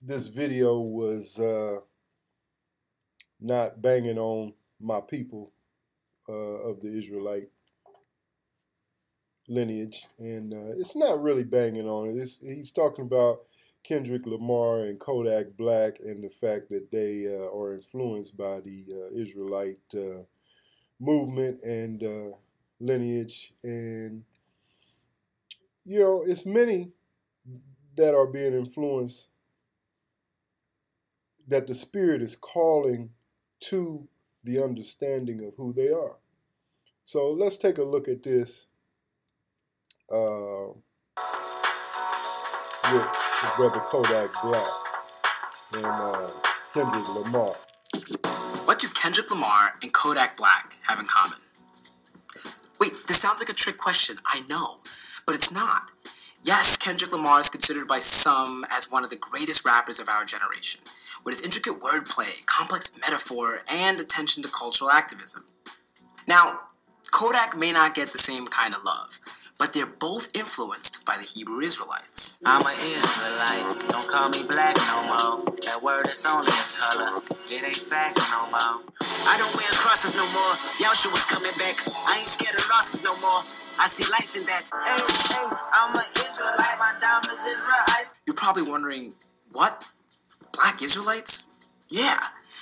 [0.00, 1.80] this video was uh,
[3.42, 5.52] not banging on my people
[6.28, 7.48] uh, of the Israelite
[9.48, 12.16] lineage, and uh, it's not really banging on it.
[12.16, 13.40] It's, he's talking about
[13.82, 18.84] Kendrick Lamar and Kodak Black and the fact that they uh, are influenced by the
[18.90, 20.22] uh, Israelite uh,
[21.00, 22.36] movement and uh,
[22.80, 24.22] lineage, and
[25.84, 26.92] you know, it's many
[27.96, 29.28] that are being influenced
[31.48, 33.10] that the Spirit is calling
[33.62, 34.08] to
[34.44, 36.16] the understanding of who they are.
[37.04, 38.66] So let's take a look at this
[40.12, 40.68] uh,
[42.92, 43.08] with
[43.56, 44.66] brother Kodak Black
[45.74, 46.30] and uh,
[46.74, 47.54] Kendrick Lamar.
[48.66, 51.38] What do Kendrick Lamar and Kodak Black have in common?
[52.80, 54.78] Wait, this sounds like a trick question, I know,
[55.26, 55.82] but it's not.
[56.44, 60.24] Yes, Kendrick Lamar is considered by some as one of the greatest rappers of our
[60.24, 60.80] generation,
[61.24, 65.44] with its intricate wordplay, complex metaphor, and attention to cultural activism.
[66.26, 66.60] Now,
[67.12, 69.20] Kodak may not get the same kind of love,
[69.58, 72.40] but they're both influenced by the Hebrew Israelites.
[72.42, 75.46] I'm an Israelite, don't call me black no more.
[75.68, 78.82] That word is only a color, it ain't facts no more.
[78.82, 80.52] I don't wear crosses no more,
[80.82, 81.76] Yahshua was coming back.
[82.10, 83.42] I ain't scared of losses no more.
[83.80, 84.62] I see life in that.
[84.68, 88.14] Hey, hey, I'm an Israelite, my diamonds Israelites.
[88.26, 89.12] You're probably wondering,
[89.52, 89.86] what?
[90.52, 91.50] Black Israelites?
[91.90, 92.18] Yeah,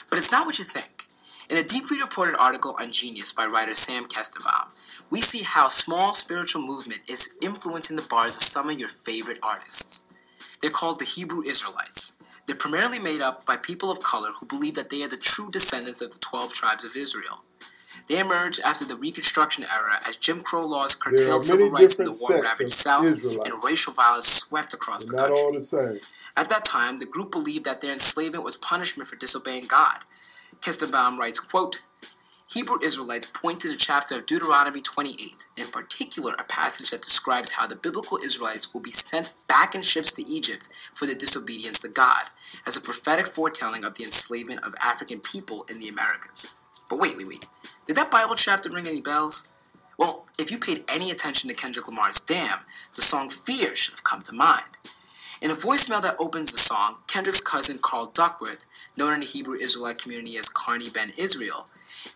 [0.09, 0.89] but it's not what you think.
[1.51, 6.15] In a deeply reported article on Genius by writer Sam Kestenbaum, we see how small
[6.15, 10.17] spiritual movement is influencing the bars of some of your favorite artists.
[10.63, 12.23] They're called the Hebrew Israelites.
[12.47, 15.51] They're primarily made up by people of color who believe that they are the true
[15.51, 17.43] descendants of the 12 tribes of Israel.
[18.09, 22.17] They emerged after the Reconstruction era as Jim Crow laws curtailed civil rights in the
[22.21, 23.51] war ravaged South Israelites.
[23.51, 26.01] and racial violence swept across the Not country.
[26.37, 29.99] At that time, the group believed that their enslavement was punishment for disobeying God.
[30.61, 31.81] Kestenbaum writes, quote,
[32.53, 37.53] Hebrew Israelites point to the chapter of Deuteronomy 28, in particular a passage that describes
[37.53, 41.81] how the biblical Israelites will be sent back in ships to Egypt for their disobedience
[41.83, 42.25] to God,
[42.67, 46.57] as a prophetic foretelling of the enslavement of African people in the Americas.
[46.89, 47.45] But wait, wait, wait.
[47.87, 49.53] Did that Bible chapter ring any bells?
[49.97, 52.59] Well, if you paid any attention to Kendrick Lamar's Damn,
[52.97, 54.65] the song Fear should have come to mind.
[55.43, 58.67] In a voicemail that opens the song, Kendrick's cousin Carl Duckworth,
[58.99, 61.65] known in the Hebrew Israelite community as Carney Ben Israel,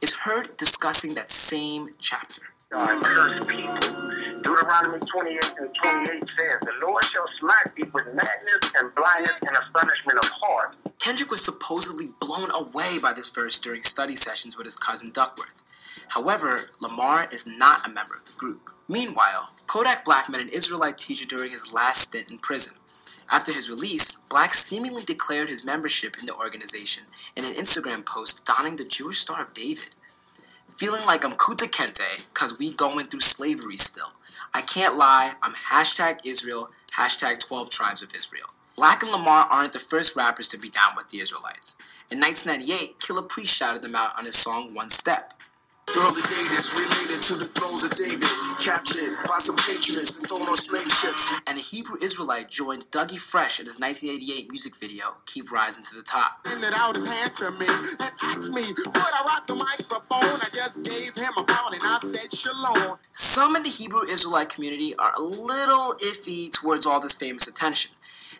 [0.03, 2.43] is heard discussing that same chapter.
[2.69, 4.43] God curse people.
[4.43, 9.57] Deuteronomy 28 and 28 says, The Lord shall smite thee with madness and blindness and
[9.57, 10.75] astonishment of heart.
[11.01, 15.63] Kendrick was supposedly blown away by this verse during study sessions with his cousin Duckworth.
[16.09, 18.69] However, Lamar is not a member of the group.
[18.87, 22.77] Meanwhile, Kodak Black met an Israelite teacher during his last stint in prison.
[23.31, 27.05] After his release, Black seemingly declared his membership in the organization
[27.37, 29.91] in an Instagram post donning the Jewish Star of David.
[30.69, 34.13] Feeling like I'm Kunta Kinte, cause we going through slavery still.
[34.55, 36.69] I can't lie, I'm hashtag Israel,
[36.99, 38.47] hashtag 12 tribes of Israel.
[38.77, 41.81] Black and Lamar aren't the first rappers to be down with the Israelites.
[42.11, 45.33] In 1998, Killah Priest shouted them out on his song One Step.
[45.93, 48.25] Early dated, related to the thrones of David,
[48.57, 51.41] captured by some patriots and thrown on slave ships.
[51.47, 55.95] And a Hebrew Israelite joined Dougie Fresh in his 1988 music video, Keep Rising to
[55.97, 56.41] the Top.
[56.43, 60.41] Send it out his hand to me and asked me, would I rock the microphone?
[60.41, 62.99] I just gave him a pound and I said, Shalom.
[63.03, 67.94] Some in the Hebrew Israelite community are a little iffy towards all this famous attention.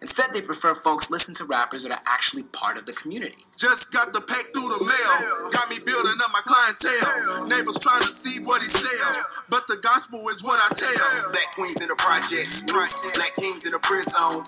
[0.05, 3.41] Instead, they prefer folks listen to rappers that are actually part of the community.
[3.57, 5.49] Just got the pack through the mail.
[5.49, 7.49] Got me building up my clientele.
[7.49, 9.25] Neighbors trying to see what he sell.
[9.49, 11.09] But the gospel is what I tell.
[11.33, 12.69] Black queens in the projects.
[12.69, 14.45] Black kings in the prison.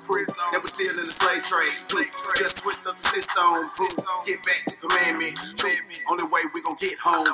[0.53, 1.73] That was still in the slave trade.
[2.37, 3.49] Just switched up the system.
[4.29, 5.57] Get back to commandments.
[6.13, 7.33] Only way we gon' get home.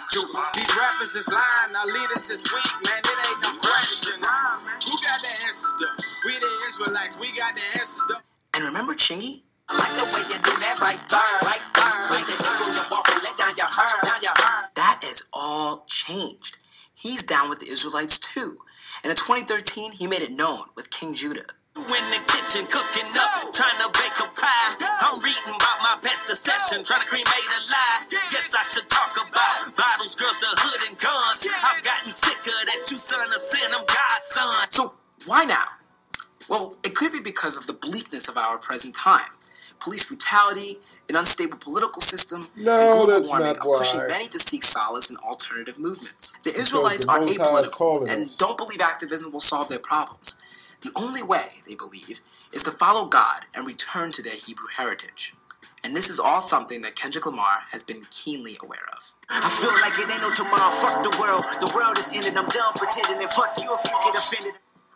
[0.55, 1.75] These rappers is lying.
[1.75, 3.01] Our leaders is weak, man.
[3.03, 4.19] It ain't no question.
[4.23, 5.97] Who got the answers though?
[6.29, 7.19] We the Israelites.
[7.19, 8.12] We got the answers though.
[8.55, 9.43] And remember Chingy?
[9.69, 11.97] I like the way you do that right there, right there.
[12.05, 14.69] Switch it, you walk and let down your hair, down your hair.
[14.77, 16.61] That is all changed.
[16.93, 18.61] He's down with the Israelites too.
[19.03, 21.49] And in 2013, he made it known with King Judah.
[21.75, 24.77] In the kitchen cooking up, trying to bake a pie.
[25.01, 28.05] I'm reading about my past deception, trying to cremate a lie.
[28.13, 31.49] Guess I should talk about bottles, girls, the hood, and guns.
[31.49, 34.53] I've gotten sick of that you son of sin, I'm God's son.
[34.69, 34.93] So
[35.25, 35.82] why now?
[36.49, 39.31] Well, it could be because of the bleakness of our present time.
[39.81, 40.79] Police brutality,
[41.09, 44.07] an unstable political system, No, and global warming are pushing why.
[44.09, 46.39] many to seek solace in alternative movements.
[46.45, 48.37] The Israelites the are Most High is apolitical and us.
[48.37, 50.41] don't believe activism will solve their problems.
[50.83, 52.21] The only way, they believe,
[52.53, 55.33] is to follow God and return to their Hebrew heritage.
[55.85, 59.03] And this is all something that Kendrick Lamar has been keenly aware of.
[59.31, 60.71] I feel like it ain't no tomorrow.
[60.71, 61.43] Fuck the world.
[61.59, 62.39] The world is ended.
[62.39, 63.19] I'm done pretending.
[63.19, 64.55] And fuck you if you get offended.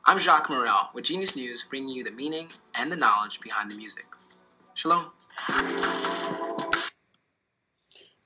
[0.09, 2.47] I'm Jacques Morel with Genius News, bringing you the meaning
[2.79, 4.05] and the knowledge behind the music.
[4.75, 5.07] Shalom.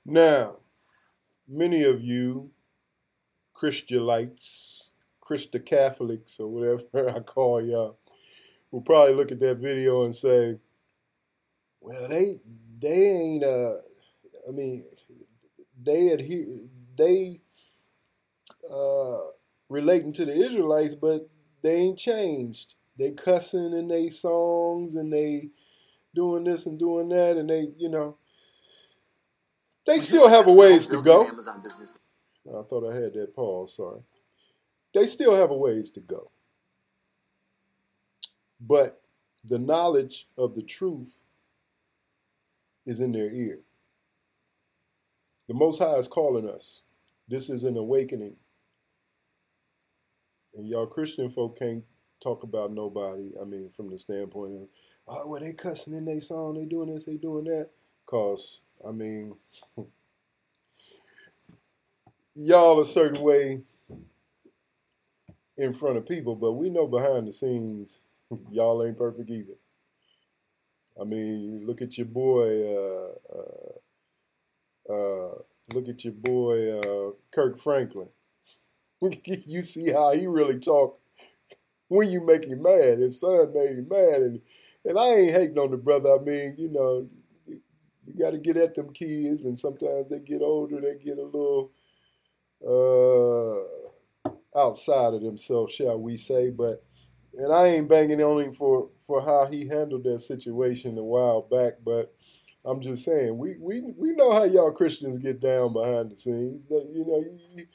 [0.05, 0.57] Now,
[1.49, 2.51] many of you
[3.51, 4.91] Christianites,
[5.27, 7.97] Christa Catholics, or whatever I call y'all,
[8.69, 10.59] will probably look at that video and say,
[11.79, 12.41] well, they
[12.79, 13.77] they ain't uh
[14.47, 14.85] I mean
[15.83, 16.45] they adhere
[16.95, 17.41] they
[18.71, 19.17] uh
[19.67, 21.27] relating to the Israelites, but
[21.61, 22.75] they ain't changed.
[22.97, 25.49] They cussing in they songs and they
[26.13, 28.17] doing this and doing that and they, you know,
[29.87, 31.25] they still have a ways to go.
[31.25, 31.99] Amazon business.
[32.47, 34.01] I thought I had that pause, sorry.
[34.93, 36.31] They still have a ways to go.
[38.59, 39.01] But
[39.43, 41.21] the knowledge of the truth
[42.85, 43.59] is in their ear.
[45.47, 46.83] The Most High is calling us.
[47.27, 48.35] This is an awakening.
[50.55, 51.83] And y'all Christian folk can't
[52.21, 54.67] talk about nobody, I mean, from the standpoint of,
[55.07, 57.69] oh, well, they cussing in their song, they doing this, they doing that.
[58.05, 59.35] Because, I mean,
[62.33, 63.61] y'all a certain way
[65.57, 68.01] in front of people, but we know behind the scenes,
[68.51, 69.53] y'all ain't perfect either.
[70.99, 72.75] I mean, look at your boy.
[72.75, 73.71] Uh, uh,
[74.93, 75.35] uh,
[75.73, 78.09] look at your boy uh, Kirk Franklin.
[79.25, 80.99] you see how he really talk
[81.87, 82.99] when you make him mad.
[82.99, 84.41] His son made him mad, and
[84.85, 86.09] and I ain't hating on the brother.
[86.11, 87.07] I mean, you know,
[87.47, 91.23] you got to get at them kids, and sometimes they get older, they get a
[91.23, 91.71] little
[92.65, 94.29] uh,
[94.59, 96.49] outside of themselves, shall we say?
[96.49, 96.83] But
[97.37, 101.41] and I ain't banging on him for for how he handled that situation a while
[101.41, 102.13] back, but
[102.65, 106.65] I'm just saying we we we know how y'all Christians get down behind the scenes.
[106.67, 107.23] That you know,
[107.55, 107.65] you,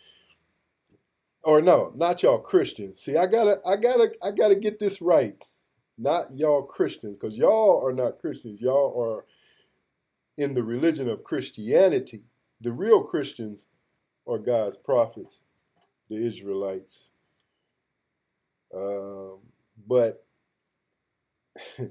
[1.46, 3.00] or no, not y'all Christians.
[3.00, 5.36] See, I gotta I gotta I gotta get this right.
[5.96, 8.60] Not y'all Christians, because y'all are not Christians.
[8.60, 9.24] Y'all are
[10.36, 12.24] in the religion of Christianity.
[12.60, 13.68] The real Christians
[14.28, 15.44] are God's prophets,
[16.10, 17.12] the Israelites.
[18.76, 19.38] Um,
[19.86, 20.26] but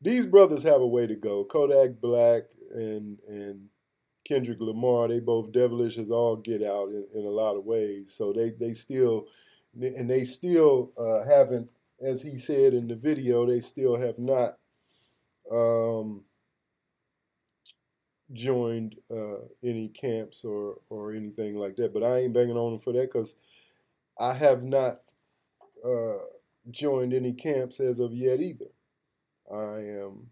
[0.00, 1.44] these brothers have a way to go.
[1.44, 3.66] Kodak Black and and
[4.24, 8.14] Kendrick Lamar, they both devilish as all get out in, in a lot of ways.
[8.16, 9.26] So they they still
[9.80, 11.70] and they still uh, haven't,
[12.00, 14.58] as he said in the video, they still have not
[15.50, 16.24] um,
[18.32, 21.92] joined uh, any camps or or anything like that.
[21.92, 23.36] But I ain't banging on them for that because
[24.18, 25.00] I have not
[25.84, 26.24] uh,
[26.70, 28.70] joined any camps as of yet either.
[29.50, 30.31] I am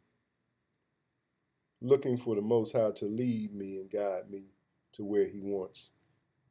[1.81, 4.45] looking for the Most High to lead me and guide me
[4.95, 5.93] to where He wants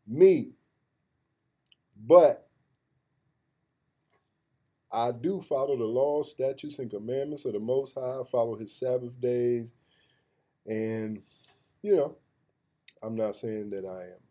[0.07, 0.51] me.
[2.07, 2.47] But
[4.91, 8.21] I do follow the laws, statutes, and commandments of the Most High.
[8.31, 9.73] Follow His Sabbath days.
[10.65, 11.21] And,
[11.81, 12.15] you know,
[13.01, 14.21] I'm not saying that I am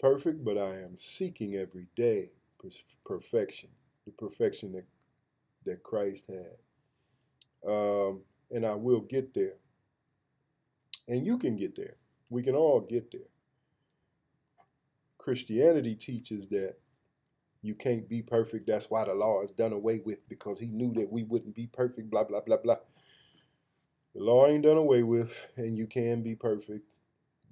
[0.00, 2.30] perfect, but I am seeking every day
[3.04, 3.68] perfection,
[4.04, 4.84] the perfection that,
[5.64, 7.70] that Christ had.
[7.70, 8.20] Um,
[8.50, 9.54] and I will get there.
[11.06, 11.96] And you can get there.
[12.30, 13.28] We can all get there.
[15.16, 16.76] Christianity teaches that
[17.62, 18.66] you can't be perfect.
[18.66, 21.66] That's why the law is done away with because he knew that we wouldn't be
[21.66, 22.76] perfect, blah, blah, blah, blah.
[24.14, 26.86] The law ain't done away with, and you can be perfect,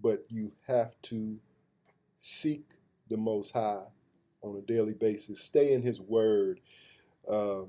[0.00, 1.38] but you have to
[2.18, 2.64] seek
[3.08, 3.84] the Most High
[4.42, 5.42] on a daily basis.
[5.42, 6.60] Stay in His Word.
[7.30, 7.62] Uh,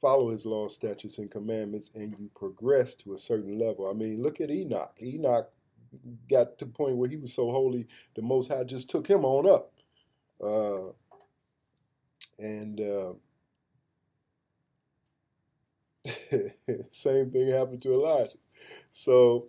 [0.00, 3.88] follow His law, statutes, and commandments, and you progress to a certain level.
[3.88, 4.94] I mean, look at Enoch.
[5.02, 5.50] Enoch
[6.30, 9.24] got to the point where he was so holy, the Most High just took him
[9.24, 9.72] on up.
[10.42, 10.92] Uh,
[12.38, 13.12] and uh,
[16.90, 18.38] same thing happened to Elijah.
[18.90, 19.48] So,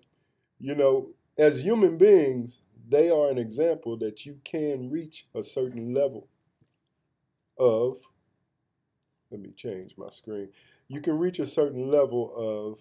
[0.60, 5.94] you know, as human beings, they are an example that you can reach a certain
[5.94, 6.28] level
[7.60, 7.98] of,
[9.32, 10.50] let me change my screen.
[10.88, 12.80] You can reach a certain level of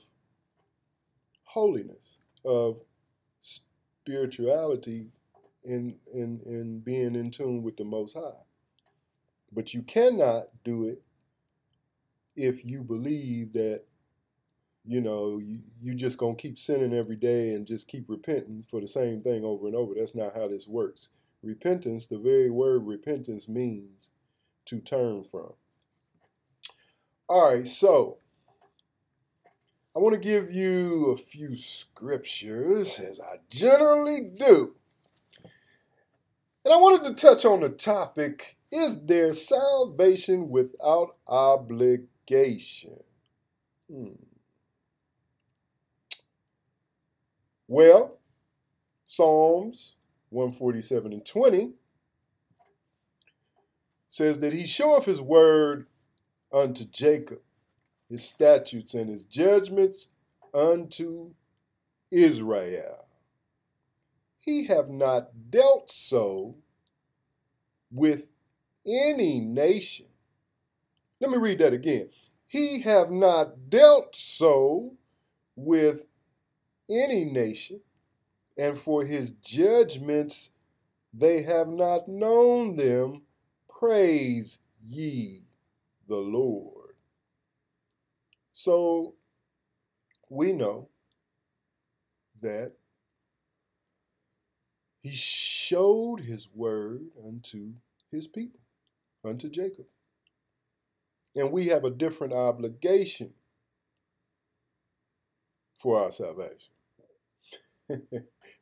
[1.44, 2.80] holiness, of
[3.40, 5.08] spirituality
[5.64, 8.42] in, in, in being in tune with the Most High.
[9.52, 11.02] But you cannot do it
[12.36, 13.82] if you believe that
[14.86, 18.80] you know, you, you just gonna keep sinning every day and just keep repenting for
[18.80, 19.94] the same thing over and over.
[19.96, 21.08] That's not how this works.
[21.42, 24.12] Repentance, the very word repentance means
[24.66, 25.54] to turn from.
[27.28, 28.18] All right, so
[29.96, 34.76] I want to give you a few scriptures, as I generally do.
[36.64, 43.00] And I wanted to touch on the topic Is there salvation without obligation?
[43.90, 44.14] Hmm.
[47.66, 48.18] Well,
[49.04, 49.96] Psalms
[50.30, 51.72] 147 and 20
[54.08, 55.86] says that he showeth his word
[56.52, 57.40] unto Jacob,
[58.08, 60.08] his statutes and his judgments
[60.54, 61.32] unto
[62.10, 63.06] Israel.
[64.38, 66.56] He have not dealt so
[67.90, 68.28] with
[68.86, 70.06] any nation.
[71.20, 72.08] Let me read that again.
[72.46, 74.94] He have not dealt so
[75.56, 76.04] with
[76.88, 77.80] any nation,
[78.56, 80.50] and for his judgments
[81.12, 83.22] they have not known them.
[83.68, 85.45] Praise ye
[86.08, 86.94] the Lord.
[88.52, 89.14] So
[90.28, 90.88] we know
[92.40, 92.72] that
[95.02, 97.74] he showed his word unto
[98.10, 98.60] his people,
[99.24, 99.86] unto Jacob.
[101.34, 103.34] And we have a different obligation
[105.76, 106.72] for our salvation.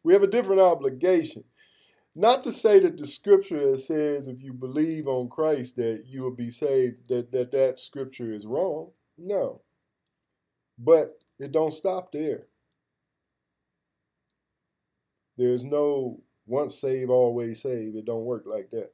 [0.02, 1.44] we have a different obligation.
[2.14, 6.22] Not to say that the scripture that says if you believe on Christ that you
[6.22, 8.90] will be saved, that that, that scripture is wrong.
[9.18, 9.62] No.
[10.78, 12.46] But it don't stop there.
[15.36, 17.96] There's no once saved, always saved.
[17.96, 18.92] It don't work like that.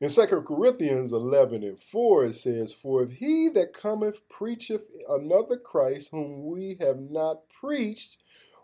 [0.00, 5.56] In 2 Corinthians 11 and 4, it says, For if he that cometh preacheth another
[5.56, 8.18] Christ whom we have not preached,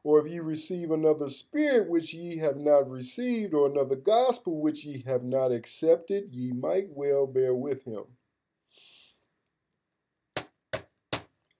[0.05, 4.85] or if ye receive another spirit which ye have not received, or another gospel which
[4.85, 8.05] ye have not accepted, ye might well bear with him.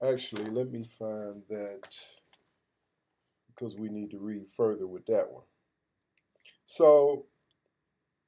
[0.01, 1.81] Actually, let me find that
[3.47, 5.45] because we need to read further with that one.
[6.65, 7.25] So,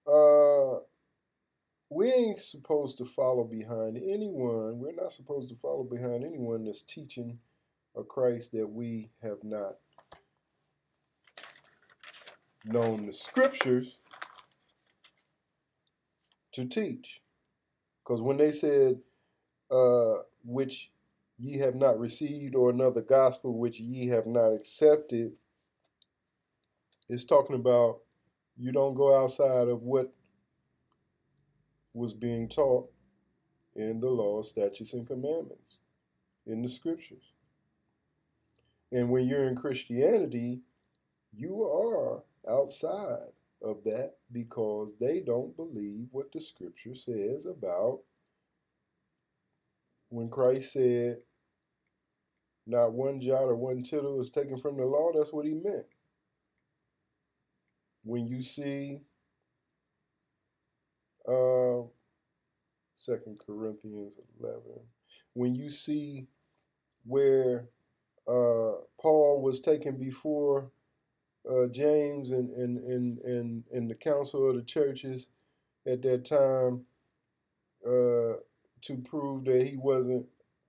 [0.08, 0.80] uh,
[1.90, 4.80] we ain't supposed to follow behind anyone.
[4.80, 7.38] We're not supposed to follow behind anyone that's teaching
[7.96, 9.76] a Christ that we have not
[12.68, 14.00] known the scriptures
[16.54, 17.22] to teach.
[18.04, 19.00] Because when they said,
[19.70, 20.92] uh, which
[21.38, 25.34] ye have not received, or another gospel which ye have not accepted,
[27.10, 28.00] it's talking about
[28.58, 30.14] you don't go outside of what
[31.94, 32.90] was being taught
[33.76, 35.78] in the law, statutes, and commandments
[36.46, 37.34] in the scriptures.
[38.92, 40.62] And when you're in Christianity,
[41.34, 48.00] you are outside of that because they don't believe what the scripture says about
[50.10, 51.18] when Christ said,
[52.66, 55.86] not one jot or one tittle is taken from the law, that's what he meant.
[58.04, 59.02] When you see
[61.28, 61.84] uh,
[63.06, 64.62] 2 Corinthians 11,
[65.34, 66.28] when you see
[67.06, 67.68] where
[68.28, 70.72] uh, Paul was taken before
[71.50, 75.28] uh, James and, and, and, and, and the council of the churches
[75.86, 76.86] at that time
[77.86, 78.40] uh,
[78.82, 80.26] to prove that he wasn't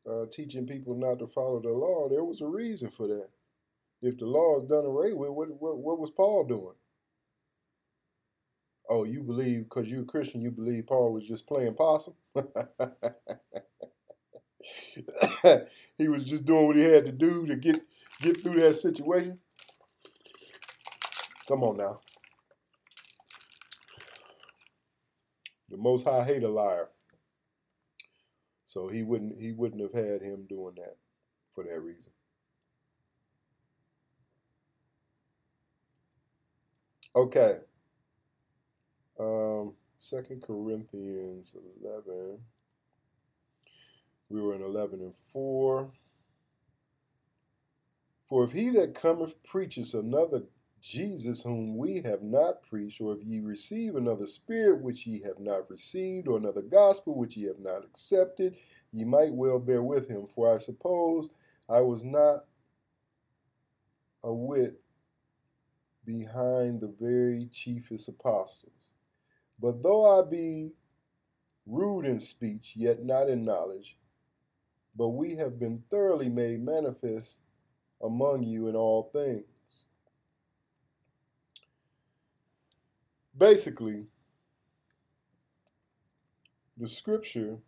[0.09, 3.29] uh, teaching people not to follow the law, there was a reason for that.
[4.01, 6.75] If the law is done away with, what, what, what was Paul doing?
[8.89, 12.15] Oh, you believe because you're a Christian, you believe Paul was just playing possum?
[15.99, 17.81] he was just doing what he had to do to get
[18.23, 19.39] get through that situation.
[21.49, 22.01] Come on now.
[25.71, 26.91] The Most High hate a liar.
[28.67, 30.97] So he wouldn't he wouldn't have had him doing that
[31.55, 32.13] for that reason.
[37.17, 37.57] Okay.
[39.19, 42.41] Um, Second Corinthians eleven.
[44.29, 45.93] We were in eleven and four.
[48.29, 50.43] For if he that cometh preaches another
[50.81, 55.39] Jesus, whom we have not preached, or if ye receive another spirit which ye have
[55.39, 58.57] not received, or another gospel which ye have not accepted,
[58.93, 60.27] ye might well bear with him.
[60.35, 61.31] For I suppose
[61.69, 62.47] I was not
[64.23, 64.81] a whit
[66.05, 68.93] behind the very chiefest apostles.
[69.61, 70.73] But though I be
[71.67, 73.97] rude in speech, yet not in knowledge,
[74.97, 77.41] but we have been thoroughly made manifest
[78.03, 79.45] among you in all things.
[83.39, 84.07] basically,
[86.77, 87.59] the scripture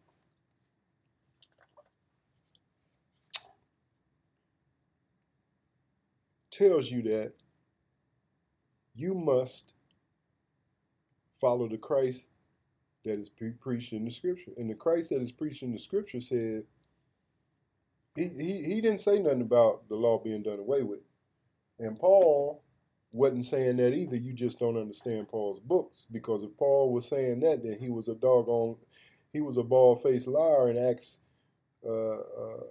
[6.50, 7.32] tells you that
[8.94, 9.72] you must
[11.40, 12.26] follow the Christ
[13.04, 14.50] that is pre- preached in the scripture.
[14.56, 16.64] And the Christ that is preached in the scripture said,
[18.14, 21.00] he, he, he didn't say nothing about the law being done away with.
[21.78, 22.62] And Paul
[23.12, 24.16] wasn't saying that either.
[24.16, 26.06] You just don't understand Paul's books.
[26.10, 28.76] Because if Paul was saying that, then he was a doggone,
[29.32, 31.18] he was a bald faced liar in Acts
[31.86, 32.64] uh, uh,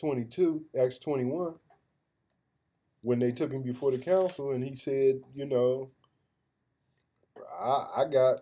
[0.00, 1.54] 22, Acts 21,
[3.02, 5.90] when they took him before the council and he said, you know,
[7.60, 8.38] I, I got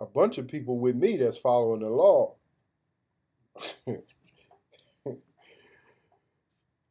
[0.00, 2.34] a bunch of people with me that's following the law.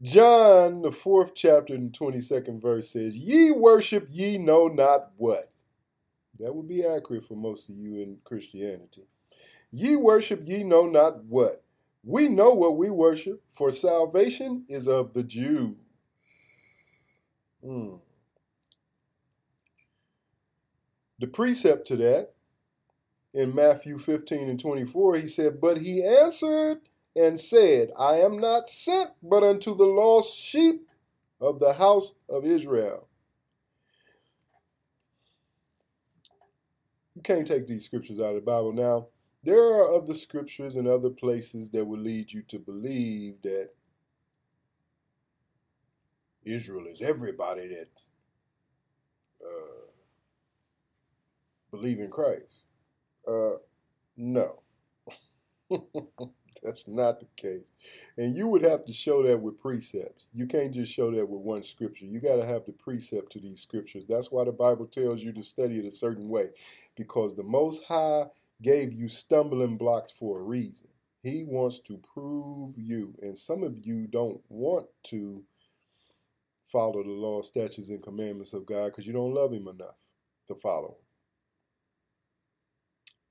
[0.02, 5.52] John, the fourth chapter and 22nd verse says, Ye worship ye know not what.
[6.40, 9.06] That would be accurate for most of you in Christianity.
[9.72, 11.64] Ye worship ye know not what.
[12.04, 15.76] We know what we worship, for salvation is of the Jews.
[17.64, 17.96] Hmm.
[21.20, 22.34] The precept to that
[23.34, 26.78] in Matthew 15 and 24, he said, But he answered
[27.18, 30.88] and said, I am not sent but unto the lost sheep
[31.42, 33.08] of the house of Israel.
[37.16, 38.74] You can't take these scriptures out of the Bible.
[38.74, 39.08] Now,
[39.44, 43.70] there are other scriptures and other places that will lead you to believe that
[46.46, 47.88] Israel is everybody that
[49.44, 49.88] uh,
[51.72, 52.64] believe in Christ.
[53.28, 53.58] Uh,
[54.16, 54.62] no.
[56.64, 57.72] That's not the case.
[58.18, 60.30] And you would have to show that with precepts.
[60.34, 62.06] You can't just show that with one scripture.
[62.06, 64.06] You got to have the precept to these scriptures.
[64.08, 66.48] That's why the Bible tells you to study it a certain way.
[66.96, 68.26] Because the Most High
[68.62, 70.88] gave you stumbling blocks for a reason.
[71.24, 73.14] He wants to prove you.
[73.22, 75.44] And some of you don't want to
[76.72, 79.96] follow the law, statutes, and commandments of God because you don't love Him enough
[80.48, 80.98] to follow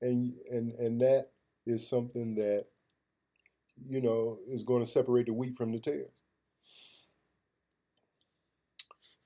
[0.02, 0.08] Him.
[0.08, 1.28] And, and, and that
[1.66, 2.66] is something that,
[3.88, 6.22] you know, is going to separate the wheat from the tares.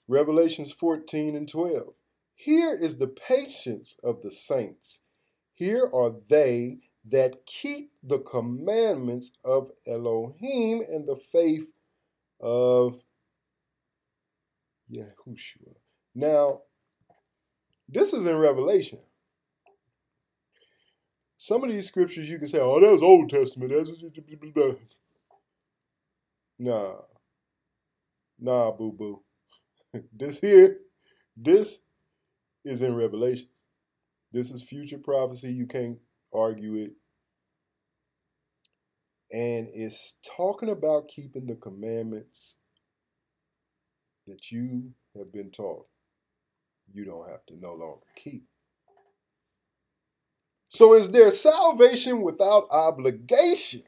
[0.08, 1.94] Revelations 14 and 12.
[2.34, 5.00] Here is the patience of the saints.
[5.54, 6.78] Here are they
[7.08, 11.68] that keep the commandments of Elohim and the faith
[12.40, 13.02] of
[14.90, 15.74] Yahushua.
[16.14, 16.62] Now,
[17.88, 19.00] this is in Revelation.
[21.42, 23.72] Some of these scriptures you can say, oh, that was Old Testament.
[23.72, 24.04] That's
[26.58, 26.96] nah.
[28.38, 29.22] Nah, boo boo.
[30.12, 30.80] this here,
[31.34, 31.80] this
[32.62, 33.64] is in Revelations.
[34.30, 35.50] This is future prophecy.
[35.50, 35.96] You can't
[36.30, 36.92] argue it.
[39.32, 42.58] And it's talking about keeping the commandments
[44.26, 45.86] that you have been taught.
[46.92, 48.44] You don't have to no longer keep.
[50.72, 53.82] So is there salvation without obligation?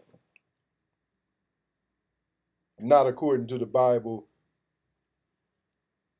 [2.81, 4.27] Not according to the Bible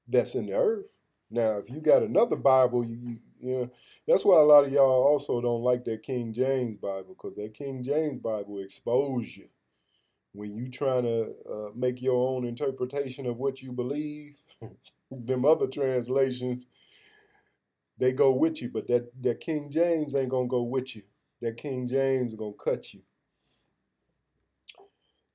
[0.07, 0.87] that's in the earth.
[1.33, 3.71] Now, if you got another Bible, you, you, you know,
[4.07, 7.55] that's why a lot of y'all also don't like that King James Bible, because that
[7.55, 9.49] King James Bible expose you.
[10.33, 14.37] When you trying to uh, make your own interpretation of what you believe,
[15.11, 16.69] them other translations,
[18.03, 21.03] they go with you, but that, that King James ain't gonna go with you.
[21.41, 23.03] That King James gonna cut you.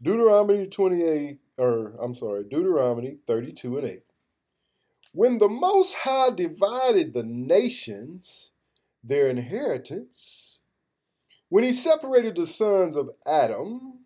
[0.02, 4.04] Deuteronomy 28, or I'm sorry, Deuteronomy 32 and 8.
[5.14, 8.52] When the Most High divided the nations,
[9.02, 10.60] their inheritance,
[11.48, 14.00] when he separated the sons of Adam,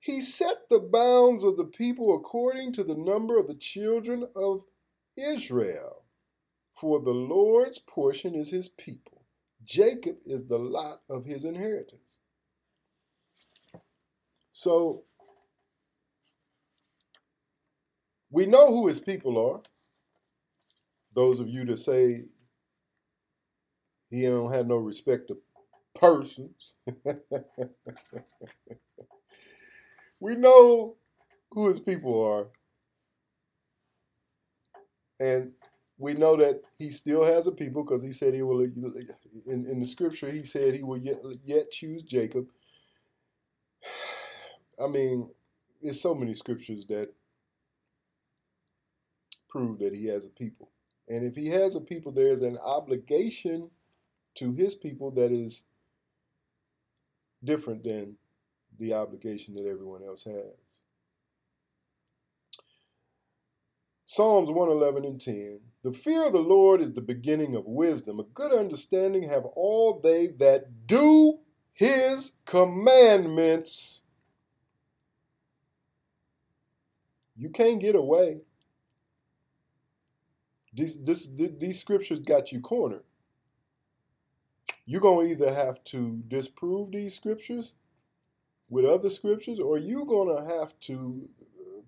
[0.00, 4.64] he set the bounds of the people according to the number of the children of
[5.16, 6.01] Israel.
[6.82, 9.22] For the Lord's portion is his people.
[9.64, 12.16] Jacob is the lot of his inheritance.
[14.50, 15.04] So
[18.30, 19.60] we know who his people are.
[21.14, 22.24] Those of you that say
[24.10, 25.38] he don't have no respect to
[25.94, 26.72] persons.
[30.20, 30.96] we know
[31.52, 32.48] who his people are.
[35.20, 35.52] And
[35.98, 38.72] we know that he still has a people because he said he will, in,
[39.46, 42.46] in the scripture, he said he will yet, yet choose Jacob.
[44.82, 45.28] I mean,
[45.82, 47.12] there's so many scriptures that
[49.48, 50.70] prove that he has a people.
[51.08, 53.70] And if he has a people, there's an obligation
[54.36, 55.64] to his people that is
[57.44, 58.16] different than
[58.78, 60.61] the obligation that everyone else has.
[64.14, 65.60] Psalms 111 and 10.
[65.82, 68.20] The fear of the Lord is the beginning of wisdom.
[68.20, 71.38] A good understanding have all they that do
[71.72, 74.02] his commandments.
[77.38, 78.42] You can't get away.
[80.74, 83.04] These, this, these scriptures got you cornered.
[84.84, 87.72] You're going to either have to disprove these scriptures
[88.68, 91.30] with other scriptures, or you're going to have to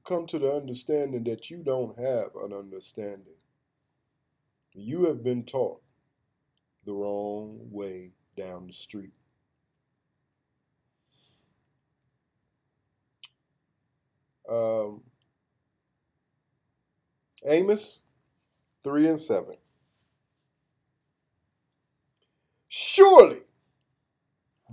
[0.05, 3.35] come to the understanding that you don't have an understanding.
[4.72, 5.81] You have been taught
[6.85, 9.12] the wrong way down the street.
[14.48, 15.02] Um,
[17.47, 18.02] Amos
[18.82, 19.56] 3 and 7.
[22.68, 23.40] Surely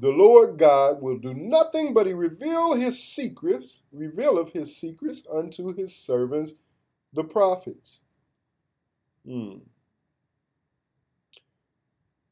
[0.01, 5.75] the Lord God will do nothing but he reveal his secrets, revealeth his secrets unto
[5.75, 6.55] his servants,
[7.13, 8.01] the prophets.
[9.23, 9.57] Hmm.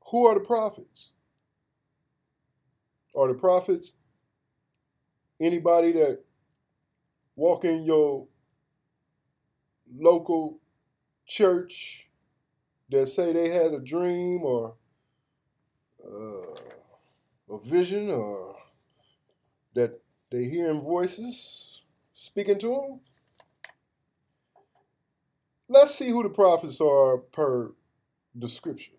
[0.09, 1.11] Who are the prophets?
[3.15, 3.93] Are the prophets
[5.39, 6.23] anybody that
[7.35, 8.25] walk in your
[9.95, 10.59] local
[11.27, 12.07] church
[12.89, 14.73] that say they had a dream or
[16.03, 16.78] uh,
[17.49, 18.55] a vision or
[19.73, 19.99] that
[20.31, 22.99] they hearing voices speaking to them?
[25.67, 27.71] Let's see who the prophets are per
[28.33, 28.95] the scriptures.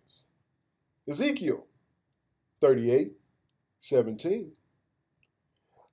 [1.09, 1.67] Ezekiel
[2.61, 3.13] 38,
[3.79, 4.53] 17.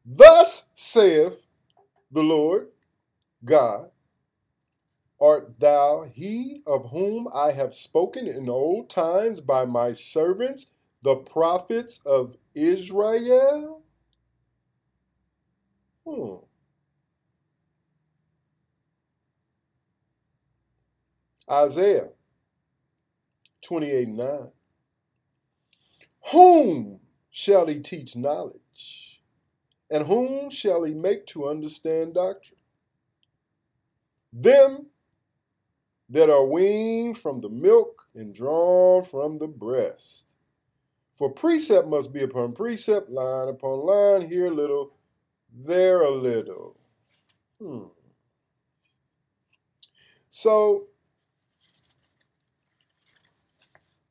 [0.05, 1.41] Thus saith
[2.11, 2.67] the Lord
[3.43, 3.89] God,
[5.19, 10.67] Art thou he of whom I have spoken in old times by my servants,
[11.07, 13.81] the prophets of Israel?
[16.05, 16.35] Hmm.
[21.49, 22.09] Isaiah
[23.61, 24.27] 28 9.
[26.33, 26.99] Whom
[27.31, 29.21] shall he teach knowledge?
[29.89, 32.59] And whom shall he make to understand doctrine?
[34.33, 34.87] Them
[36.09, 40.26] that are weaned from the milk and drawn from the breast.
[41.17, 44.93] For precept must be upon precept, line upon line, here a little,
[45.51, 46.77] there a little.
[47.59, 47.85] Hmm.
[50.29, 50.85] So,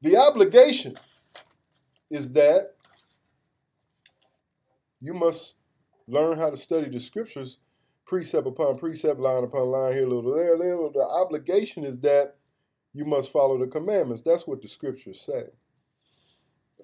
[0.03, 0.97] the obligation
[2.11, 2.75] is that
[5.01, 5.59] you must
[6.09, 7.59] learn how to study the scriptures
[8.05, 10.91] precept upon precept, line upon line, here a little, there a little.
[10.91, 12.35] The obligation is that
[12.93, 14.23] you must follow the commandments.
[14.23, 15.45] That's what the scriptures say.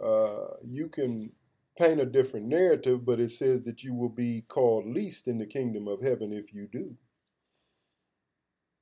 [0.03, 1.31] Uh, you can
[1.79, 5.47] paint a different narrative, but it says that you will be called least in the
[5.47, 6.97] kingdom of heaven if you do.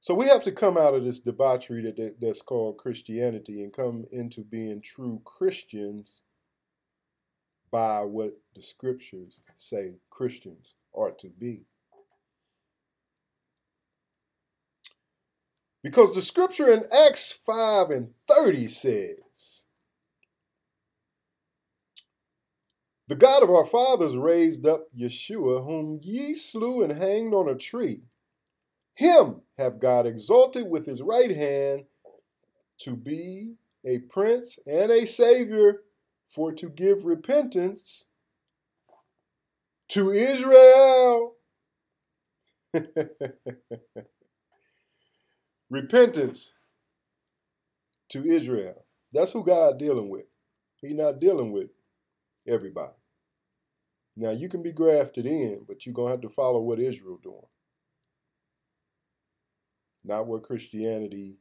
[0.00, 4.06] So we have to come out of this debauchery that, that's called Christianity and come
[4.10, 6.22] into being true Christians
[7.70, 11.66] by what the scriptures say Christians are to be.
[15.82, 19.59] Because the scripture in Acts 5 and 30 says,
[23.10, 27.56] The God of our fathers raised up Yeshua, whom ye slew and hanged on a
[27.56, 28.02] tree.
[28.94, 31.86] Him have God exalted with his right hand
[32.78, 35.82] to be a prince and a savior,
[36.28, 38.06] for to give repentance
[39.88, 41.34] to Israel.
[45.68, 46.52] repentance
[48.10, 48.84] to Israel.
[49.12, 50.26] That's who God dealing with.
[50.80, 51.70] He's not dealing with
[52.46, 52.92] everybody.
[54.20, 57.40] Now you can be grafted in, but you're gonna have to follow what Israel doing.
[60.04, 61.38] Not what Christianity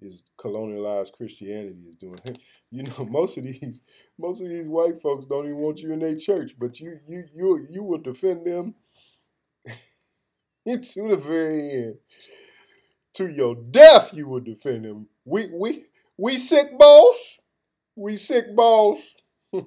[0.00, 2.18] is colonialized Christianity is doing.
[2.70, 3.80] You know, most of these
[4.18, 7.24] most of these white folks don't even want you in their church, but you you
[7.34, 8.74] you you will defend them
[10.66, 11.94] to the very end
[13.14, 15.08] to your death you will defend them.
[15.24, 15.84] We we
[16.18, 17.40] we sick boss.
[17.96, 18.98] We sick boss.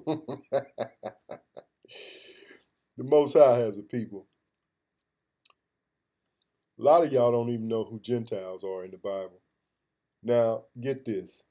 [3.02, 4.26] the Most High has a people.
[6.78, 9.40] A lot of y'all don't even know who Gentiles are in the Bible.
[10.22, 11.42] Now, get this.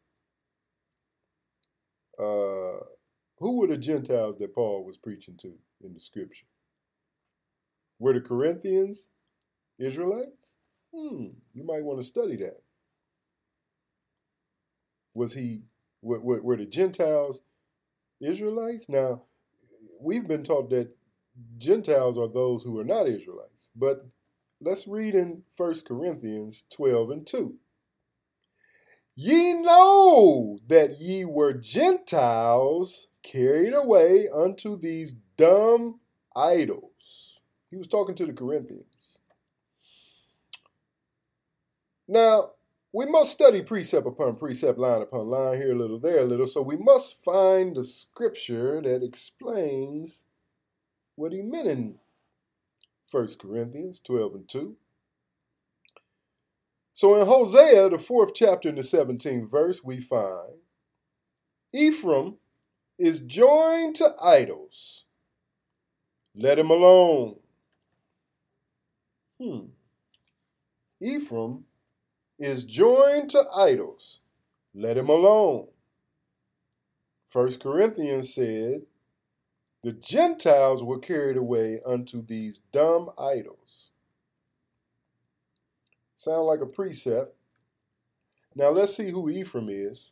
[2.18, 2.86] Uh,
[3.40, 6.46] who were the Gentiles that Paul was preaching to in the scripture?
[8.00, 9.10] Were the Corinthians
[9.78, 10.56] Israelites?
[10.96, 12.62] Hmm, you might want to study that.
[15.14, 15.64] Was he,
[16.02, 17.42] were, were, were the Gentiles
[18.22, 18.88] Israelites?
[18.88, 19.24] Now,
[20.00, 20.96] we've been taught that
[21.58, 24.08] Gentiles are those who are not Israelites, but
[24.60, 27.56] let's read in 1 Corinthians 12 and 2.
[29.16, 36.00] Ye know that ye were Gentiles carried away unto these dumb
[36.36, 37.40] idols.
[37.70, 39.18] He was talking to the Corinthians.
[42.08, 42.52] Now,
[42.94, 46.48] we must study precept upon precept, line upon line, here a little, there a little.
[46.48, 50.24] So we must find the scripture that explains
[51.16, 51.96] what he meant in
[53.10, 54.76] 1 Corinthians 12 and 2.
[56.94, 60.60] So in Hosea, the fourth chapter in the 17th verse, we find
[61.74, 62.36] Ephraim
[63.00, 65.06] is joined to idols.
[66.36, 67.38] Let him alone.
[69.42, 69.60] Hmm.
[71.02, 71.66] Ephraim
[72.38, 74.20] is joined to idols.
[74.74, 75.68] Let him alone.
[77.28, 78.82] First Corinthians said,
[79.84, 83.90] the Gentiles were carried away unto these dumb idols.
[86.16, 87.36] Sound like a precept.
[88.56, 90.12] Now let's see who Ephraim is,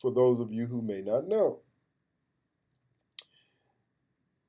[0.00, 1.60] for those of you who may not know.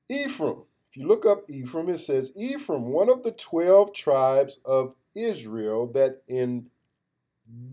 [0.08, 4.94] Ephraim, if you look up Ephraim, it says Ephraim, one of the 12 tribes of
[5.14, 6.66] Israel that in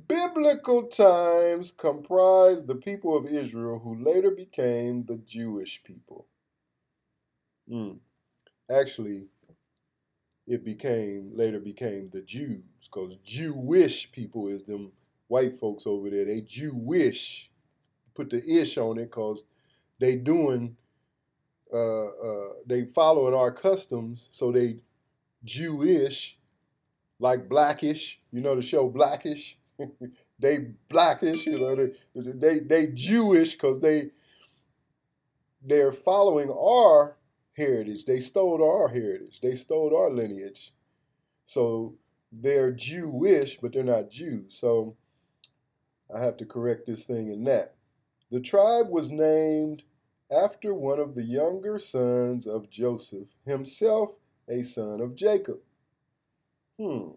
[0.08, 6.28] biblical times comprised the people of Israel who later became the Jewish people.
[7.70, 7.98] Mm.
[8.70, 9.28] Actually,
[10.45, 14.91] it became later became the Jews because Jewish people is them
[15.28, 16.26] white folks over there.
[16.26, 17.50] They Jewish.
[18.16, 19.45] Put the ish on it because
[20.00, 20.76] they doing
[21.74, 24.78] uh, uh, they following our customs, so they
[25.44, 26.38] Jewish
[27.20, 28.20] like Blackish.
[28.32, 29.58] You know the show Blackish.
[30.40, 30.58] they
[30.90, 31.46] Blackish.
[31.46, 34.12] You know they they, they Jewish because they
[35.62, 37.18] they're following our
[37.54, 38.06] heritage.
[38.06, 39.40] They stole our heritage.
[39.42, 40.74] They stole our lineage.
[41.46, 41.96] So
[42.32, 44.58] they're Jewish, but they're not Jews.
[44.58, 44.96] So
[46.14, 47.76] I have to correct this thing in that.
[48.32, 49.84] The tribe was named
[50.32, 54.12] after one of the younger sons of Joseph, himself
[54.50, 55.60] a son of Jacob.
[56.80, 57.10] Hmm.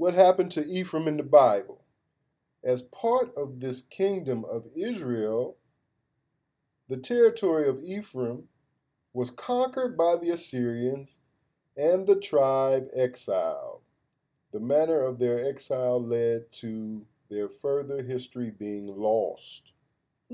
[0.00, 1.84] What happened to Ephraim in the Bible?
[2.64, 5.58] As part of this kingdom of Israel,
[6.88, 8.44] the territory of Ephraim
[9.12, 11.20] was conquered by the Assyrians
[11.76, 13.82] and the tribe exiled.
[14.54, 19.74] The manner of their exile led to their further history being lost.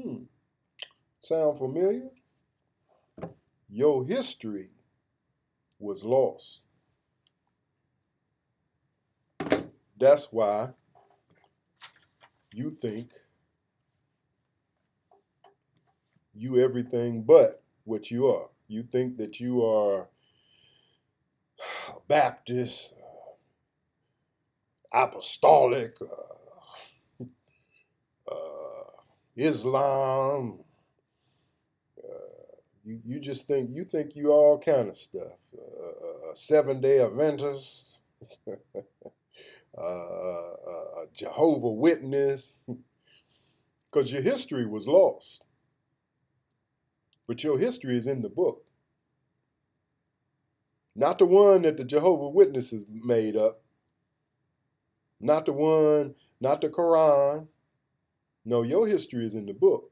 [0.00, 0.26] Hmm.
[1.22, 2.10] Sound familiar?
[3.68, 4.70] Your history
[5.80, 6.60] was lost.
[10.06, 10.68] That's why
[12.54, 13.10] you think
[16.34, 18.48] you everything but what you are.
[18.68, 20.08] You think that you are
[22.08, 22.94] Baptist,
[24.92, 27.24] apostolic, uh,
[28.30, 28.90] uh,
[29.36, 30.60] Islam.
[31.98, 35.38] Uh, you, you just think you think you all kind of stuff.
[35.56, 36.80] Uh, uh, seven
[39.76, 42.54] Day Adventist, Jehovah Witness,
[43.92, 45.42] because your history was lost.
[47.26, 48.64] But your history is in the book.
[50.94, 53.62] Not the one that the Jehovah Witnesses made up.
[55.20, 57.48] Not the one, not the Quran.
[58.44, 59.90] No, your history is in the book.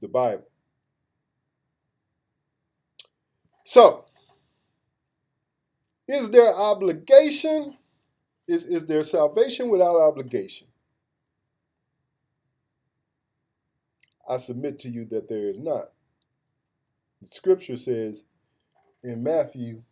[0.00, 0.46] The Bible.
[3.64, 4.04] So,
[6.08, 7.76] is there obligation?
[8.50, 10.66] Is, is there salvation without obligation?
[14.28, 15.92] I submit to you that there is not.
[17.22, 18.24] The scripture says
[19.04, 19.82] in Matthew,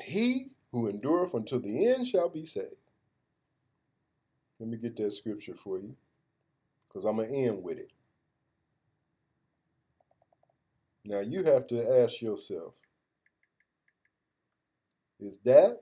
[0.00, 2.76] He who endureth until the end shall be saved.
[4.60, 5.96] Let me get that scripture for you
[6.86, 7.90] because I'm going to end with it.
[11.04, 12.74] Now you have to ask yourself,
[15.18, 15.80] is that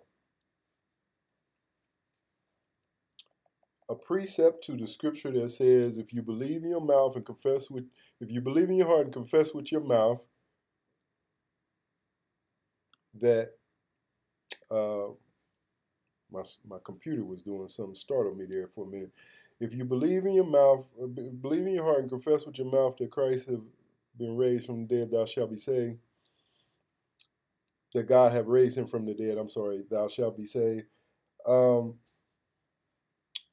[3.91, 7.71] a precept to the scripture that says if you believe in your mouth and confess
[7.71, 7.85] with
[8.21, 10.23] if you believe in your heart and confess with your mouth
[13.21, 13.53] that
[14.71, 15.09] uh,
[16.31, 19.13] my my computer was doing something startled me there for a minute.
[19.61, 22.71] If you believe in your mouth, uh, believe in your heart and confess with your
[22.71, 23.63] mouth that Christ have
[24.17, 25.99] been raised from the dead, thou shalt be saved.
[27.95, 29.39] That God have raised him from the dead.
[29.39, 30.87] I'm sorry, thou shalt be saved.
[31.47, 31.95] Um,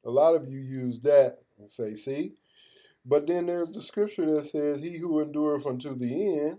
[0.05, 2.33] a lot of you use that and say, see?
[3.05, 6.57] But then there's the scripture that says, He who endureth unto the end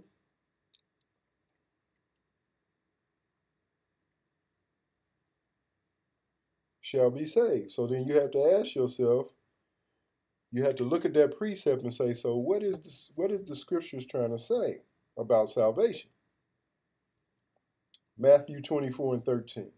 [6.80, 7.72] shall be saved.
[7.72, 9.26] So then you have to ask yourself,
[10.52, 13.42] you have to look at that precept and say, so what is this, what is
[13.42, 14.82] the scriptures trying to say
[15.18, 16.10] about salvation?
[18.16, 19.70] Matthew 24 and 13.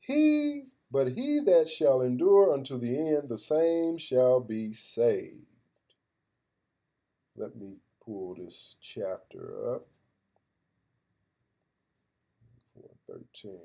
[0.00, 0.64] He
[0.94, 5.42] but he that shall endure unto the end, the same shall be saved.
[7.36, 9.88] Let me pull this chapter up.
[12.76, 13.58] 413.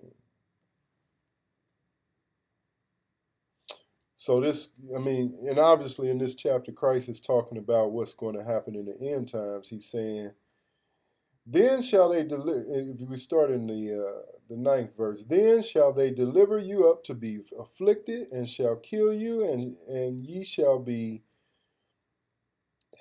[4.15, 8.38] So this, I mean, and obviously in this chapter, Christ is talking about what's going
[8.38, 9.69] to happen in the end times.
[9.69, 10.31] He's saying,
[11.45, 15.94] "Then shall they deliver." If we start in the uh, the ninth verse, then shall
[15.94, 20.80] they deliver you up to be afflicted, and shall kill you, and and ye shall
[20.80, 21.24] be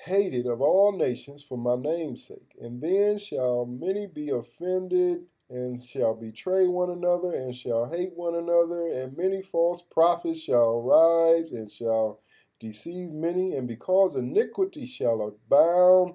[0.04, 2.54] hated of all nations for my name's sake.
[2.60, 8.34] And then shall many be offended and shall betray one another and shall hate one
[8.34, 12.20] another, and many false prophets shall rise and shall
[12.60, 16.14] deceive many, and because iniquity shall abound,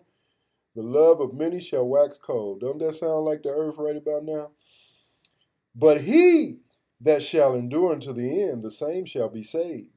[0.76, 2.60] the love of many shall wax cold.
[2.60, 4.52] Don't that sound like the earth right about now?
[5.76, 6.60] But he
[7.02, 9.90] that shall endure unto the end, the same shall be saved.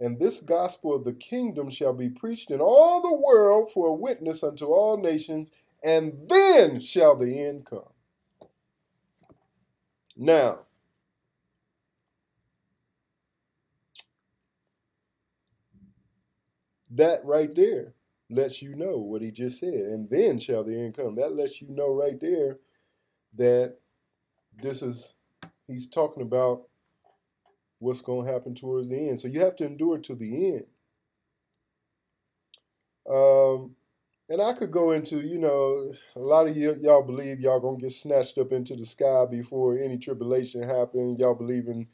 [0.00, 3.94] And this gospel of the kingdom shall be preached in all the world for a
[3.94, 5.50] witness unto all nations,
[5.82, 7.88] and then shall the end come.
[10.16, 10.66] Now,
[16.90, 17.94] that right there
[18.30, 19.74] lets you know what he just said.
[19.74, 21.14] And then shall the end come.
[21.14, 22.58] That lets you know right there
[23.36, 23.78] that
[24.62, 25.14] this is,
[25.68, 26.62] he's talking about
[27.80, 29.20] what's going to happen towards the end.
[29.20, 30.64] So you have to endure to the end.
[33.10, 33.76] Um,
[34.28, 37.78] and I could go into, you know, a lot of y- y'all believe y'all gonna
[37.78, 41.20] get snatched up into the sky before any tribulation happens.
[41.20, 41.88] Y'all believe in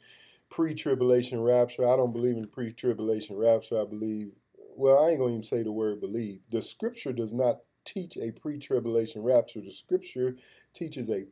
[0.49, 1.87] pre-tribulation rapture.
[1.87, 3.81] I don't believe in pre-tribulation rapture.
[3.81, 4.31] I believe,
[4.75, 6.41] well, I ain't gonna even say the word believe.
[6.51, 9.61] The scripture does not teach a pre-tribulation rapture.
[9.61, 10.37] The scripture
[10.73, 11.25] teaches a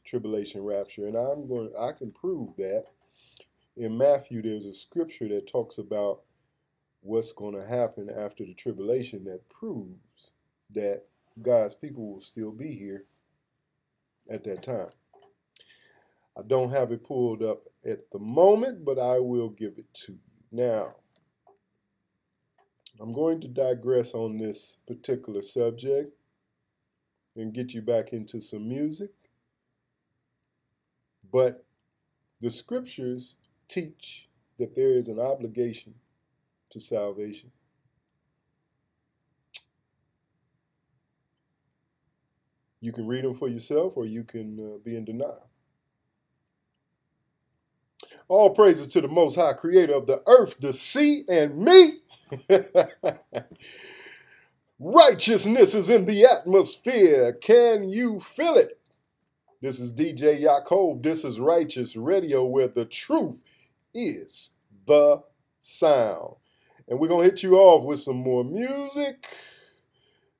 [0.00, 2.84] post-tribulation rapture, and I'm going, I can prove that.
[3.76, 6.20] In Matthew, there's a scripture that talks about
[7.02, 10.32] what's going to happen after the tribulation that proves
[10.74, 11.02] that
[11.40, 13.04] God's people will still be here
[14.30, 14.90] at that time.
[16.36, 20.12] I don't have it pulled up at the moment, but I will give it to
[20.12, 20.18] you.
[20.52, 20.94] Now,
[23.00, 26.12] I'm going to digress on this particular subject
[27.36, 29.10] and get you back into some music.
[31.32, 31.64] But
[32.40, 33.34] the scriptures
[33.68, 34.28] teach
[34.58, 35.94] that there is an obligation
[36.70, 37.50] to salvation.
[42.80, 45.46] You can read them for yourself or you can uh, be in denial.
[48.28, 51.98] All praises to the Most High, creator of the earth, the sea, and me.
[54.78, 57.34] Righteousness is in the atmosphere.
[57.34, 58.79] Can you feel it?
[59.62, 61.02] This is DJ Yaakov.
[61.02, 63.44] This is Righteous Radio, where the truth
[63.92, 64.52] is
[64.86, 65.22] the
[65.58, 66.36] sound.
[66.88, 69.26] And we're going to hit you off with some more music.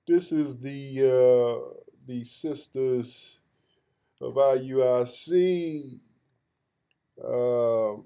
[0.09, 3.41] This is the uh, the Sisters
[4.23, 6.01] of IUIC
[7.23, 7.97] uh,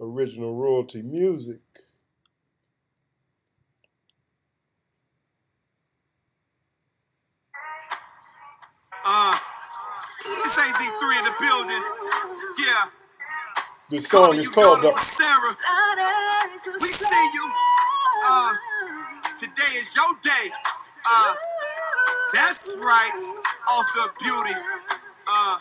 [0.00, 1.60] original royalty music.
[13.90, 15.54] This song Calling is called the Sarah.
[16.76, 17.46] We see you.
[18.28, 18.52] Uh,
[19.32, 20.46] today is your day.
[21.08, 21.32] Uh,
[22.36, 23.20] that's right.
[23.64, 24.56] Author of beauty.
[25.24, 25.56] Uh,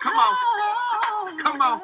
[0.00, 0.34] come on.
[1.42, 1.78] Come on.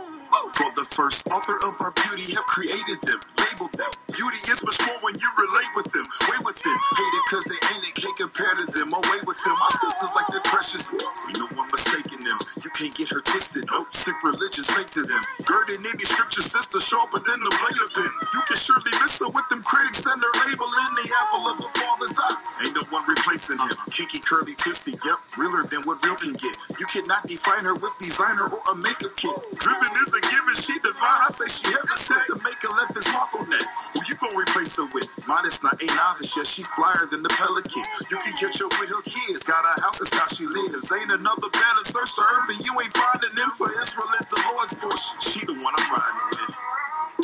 [0.54, 3.92] For the first author of our beauty have created them, labeled them.
[4.14, 6.78] Beauty is much more when you relate with them, way with them.
[6.78, 9.56] Hate it cause they ain't it, can't compare to them, away with them.
[9.58, 12.38] My sisters like they're precious, we no one mistaking them.
[12.62, 15.22] You can't get her twisted, no sick religions fake to them.
[15.50, 18.10] Girded these scripture sister, sharper than the blade of pen.
[18.34, 21.56] You can surely miss her with them critics and their label in the apple of
[21.58, 22.38] a father's eye.
[22.62, 23.74] Ain't no one replacing him.
[23.90, 26.54] Kinky, curly, twisty, yep, realer than what real can get.
[26.78, 29.34] You cannot define her with designer or a makeup kit.
[29.58, 31.20] Driven is a given, she divine.
[31.26, 32.22] I say she heaven sent.
[32.30, 33.66] The maker left his mark on that.
[33.98, 35.08] Who you gonna replace her with?
[35.26, 37.82] Modest, not a novice, yet she flyer than the pelican.
[38.10, 40.92] You can catch up with her kids, got a house, that's how she lives.
[40.92, 44.40] Ain't another better search for earth, and you ain't finding them for Israel It's the
[44.52, 45.04] Lord's bush.
[45.24, 46.52] She the one I'm riding with,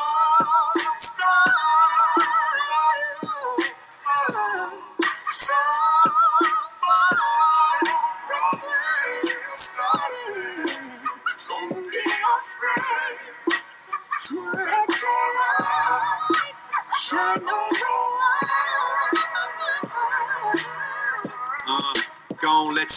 [17.00, 17.99] Try no more.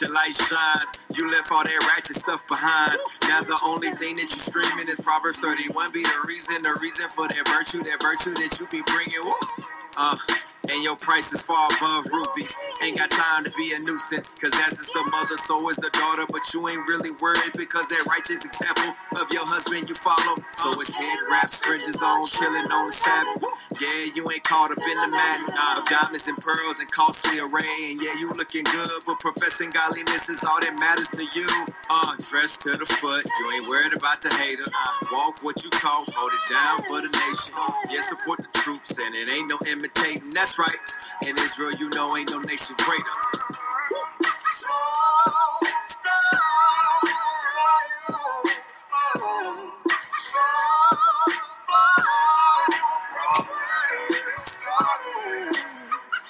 [0.01, 0.87] Your light shine.
[1.19, 2.97] You left all that ratchet stuff behind.
[3.29, 7.11] Now the only thing that you screaming is Proverbs 31 be the reason, the reason
[7.13, 9.25] for that virtue, that virtue that you be bringing.
[9.99, 10.17] Uh,
[10.71, 12.55] and your price is far above rupees.
[12.87, 15.91] Ain't got time to be a nuisance, cause as is the mother, so is the
[15.91, 16.23] daughter.
[16.31, 20.39] But you ain't really worried because that righteous example of your husband you follow.
[20.55, 23.43] So it's head wraps, fringes on, chilling on the Sabbath.
[23.75, 27.75] Yeah, you ain't caught up in the madness of diamonds and pearls and costly array.
[27.91, 31.49] And yeah, you looking good, but professing godliness is all that matters to you.
[31.91, 34.69] Uh, dressed to the foot, you ain't worried about the hater.
[35.11, 37.53] Walk what you talk, hold it down for the nation.
[37.91, 40.31] Yeah, support the troops, and it ain't no imitating.
[40.33, 41.29] That's right.
[41.29, 43.17] In Israel, you know, ain't no nation greater.
[44.49, 44.73] So.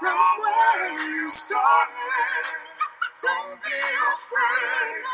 [0.00, 2.44] From where you started.
[3.22, 3.80] Don't be
[4.12, 5.04] afraid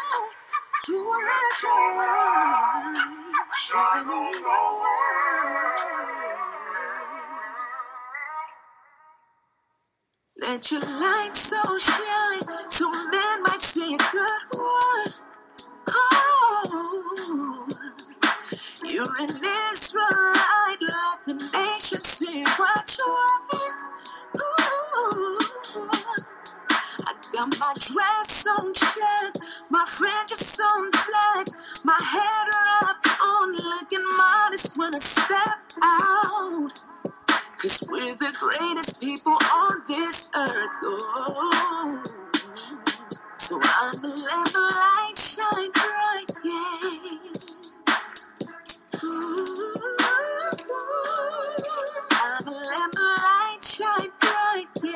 [0.84, 3.06] to let your light
[3.58, 4.08] shine.
[10.40, 15.12] Let your light so shine so men might see a good word.
[15.88, 17.65] Oh,
[18.96, 23.12] you're an Israelite, let the nation see what you're
[23.44, 23.76] worth.
[24.40, 25.36] Ooh.
[27.04, 29.36] I got my dress on check,
[29.68, 31.44] my fringes on black,
[31.84, 36.72] my head wrapped on, looking modest when I step out.
[37.60, 40.80] Cause we're the greatest people on this earth.
[40.88, 42.00] Oh.
[43.36, 47.25] So I'm a let the light shine bright, yeah.
[49.06, 49.46] Ooh.
[52.22, 54.92] I'm a let the light shine bright, yeah.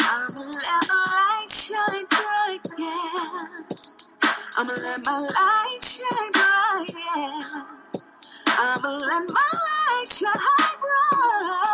[0.00, 3.50] I'm a let the light shine bright, yeah.
[4.58, 7.64] I'ma let my light shine bright, yeah.
[8.58, 11.67] I'ma let my light shine bright,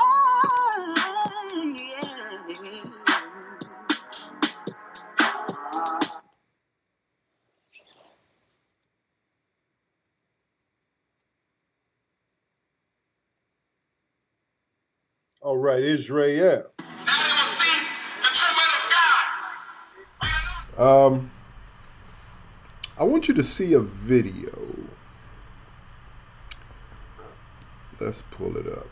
[15.45, 16.71] All right, Israel.
[20.79, 21.31] Um,
[22.99, 24.87] I want you to see a video.
[28.01, 28.87] Let's pull it up.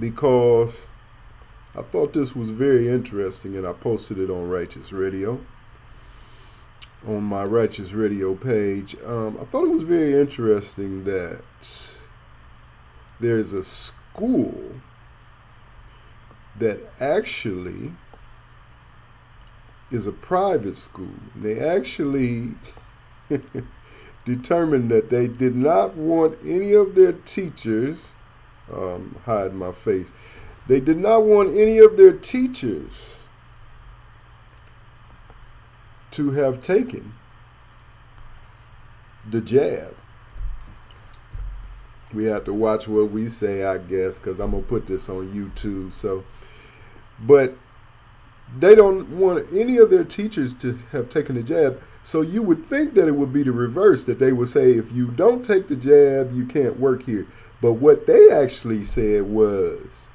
[0.00, 0.88] Because
[1.76, 5.44] I thought this was very interesting and I posted it on Righteous Radio.
[7.06, 8.96] On my Righteous Radio page.
[9.04, 11.42] Um, I thought it was very interesting that
[13.24, 14.54] there's a school
[16.58, 17.92] that actually
[19.90, 21.14] is a private school.
[21.34, 22.50] They actually
[24.26, 28.12] determined that they did not want any of their teachers,
[28.70, 30.12] um, hide my face,
[30.68, 33.20] they did not want any of their teachers
[36.10, 37.14] to have taken
[39.28, 39.96] the jab.
[42.14, 45.28] We have to watch what we say, I guess, because I'm to put this on
[45.28, 45.92] YouTube.
[45.92, 46.24] So,
[47.20, 47.56] but
[48.58, 51.82] they don't want any of their teachers to have taken the jab.
[52.02, 54.92] So you would think that it would be the reverse, that they would say, if
[54.92, 57.26] you don't take the jab, you can't work here.
[57.60, 60.10] But what they actually said was,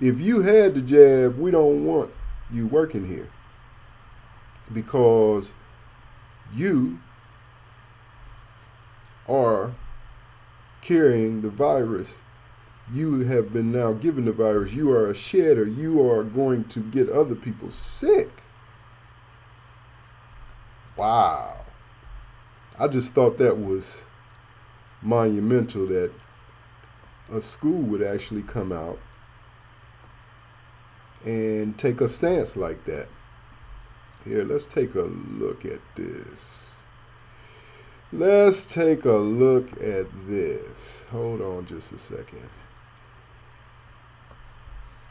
[0.00, 2.10] if you had the jab, we don't want
[2.50, 3.28] you working here
[4.72, 5.52] because
[6.54, 6.98] you
[9.28, 9.74] are
[10.86, 12.22] carrying the virus
[12.92, 14.72] you have been now given the virus.
[14.72, 15.66] You are a shedder.
[15.66, 18.42] You are going to get other people sick.
[20.96, 21.64] Wow.
[22.78, 24.04] I just thought that was
[25.02, 26.12] monumental that
[27.32, 28.98] a school would actually come out
[31.24, 33.08] and take a stance like that.
[34.24, 36.65] Here, let's take a look at this.
[38.16, 41.04] Let's take a look at this.
[41.10, 42.48] Hold on just a second.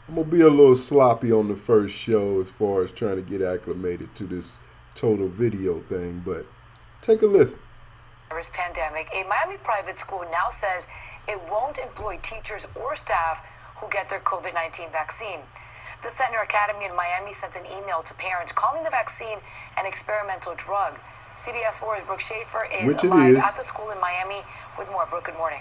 [0.08, 3.22] I'm gonna be a little sloppy on the first show as far as trying to
[3.22, 4.58] get acclimated to this
[4.96, 6.46] total video thing, but
[7.00, 7.60] take a listen.
[8.52, 10.88] pandemic, a Miami private school now says
[11.28, 13.46] it won't employ teachers or staff
[13.76, 15.42] who get their COVID 19 vaccine.
[16.02, 19.38] The Centner Academy in Miami sent an email to parents calling the vaccine
[19.78, 20.98] an experimental drug.
[21.38, 23.38] CBS 4's Brooke Schaefer is Which it live is.
[23.38, 24.40] at the school in Miami
[24.78, 25.06] with more.
[25.06, 25.60] Brooke, good morning.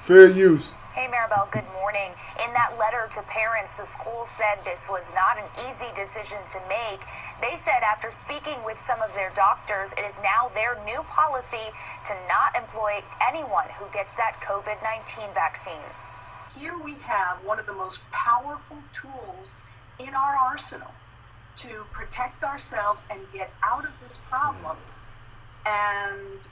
[0.00, 0.74] Fair use.
[0.92, 2.12] Hey Maribel, good morning.
[2.42, 6.58] In that letter to parents, the school said this was not an easy decision to
[6.68, 7.00] make.
[7.40, 11.70] They said after speaking with some of their doctors, it is now their new policy
[12.06, 15.86] to not employ anyone who gets that COVID 19 vaccine.
[16.58, 19.54] Here we have one of the most powerful tools
[20.00, 20.90] in our arsenal
[21.56, 24.76] to protect ourselves and get out of this problem.
[25.64, 26.46] And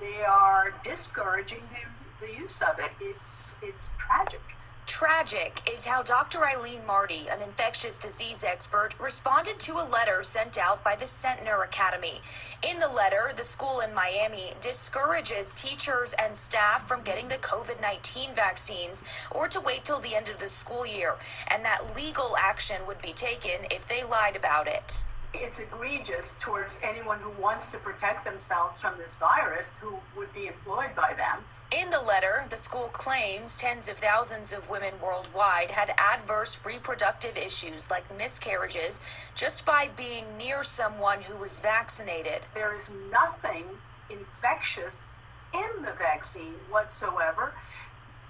[0.00, 2.90] they are discouraging the, the use of it.
[3.00, 4.40] It's, it's tragic.
[4.86, 6.44] Tragic is how Dr.
[6.44, 11.64] Aileen Marty, an infectious disease expert, responded to a letter sent out by the Centner
[11.64, 12.20] Academy.
[12.62, 17.80] In the letter, the school in Miami discourages teachers and staff from getting the COVID
[17.80, 21.14] 19 vaccines or to wait till the end of the school year,
[21.48, 25.02] and that legal action would be taken if they lied about it.
[25.32, 30.46] It's egregious towards anyone who wants to protect themselves from this virus who would be
[30.46, 31.42] employed by them.
[31.74, 37.36] In the letter, the school claims tens of thousands of women worldwide had adverse reproductive
[37.36, 39.00] issues like miscarriages
[39.34, 42.42] just by being near someone who was vaccinated.
[42.54, 43.64] There is nothing
[44.08, 45.08] infectious
[45.52, 47.54] in the vaccine whatsoever.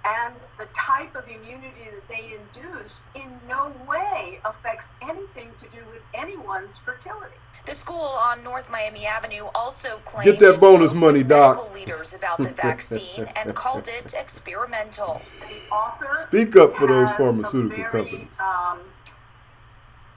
[0.05, 5.79] And the type of immunity that they induce in no way affects anything to do
[5.91, 7.35] with anyone's fertility.
[7.67, 11.57] The school on North Miami Avenue also claimed Get that bonus money, Doc.
[11.57, 15.23] medical leaders about the vaccine and called it experimental.
[15.41, 18.39] The author Speak up for those has pharmaceutical a very, companies.
[18.39, 18.81] Um,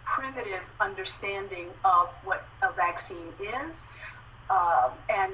[0.03, 3.31] primitive understanding of what a vaccine
[3.67, 3.83] is,
[4.49, 5.31] um, and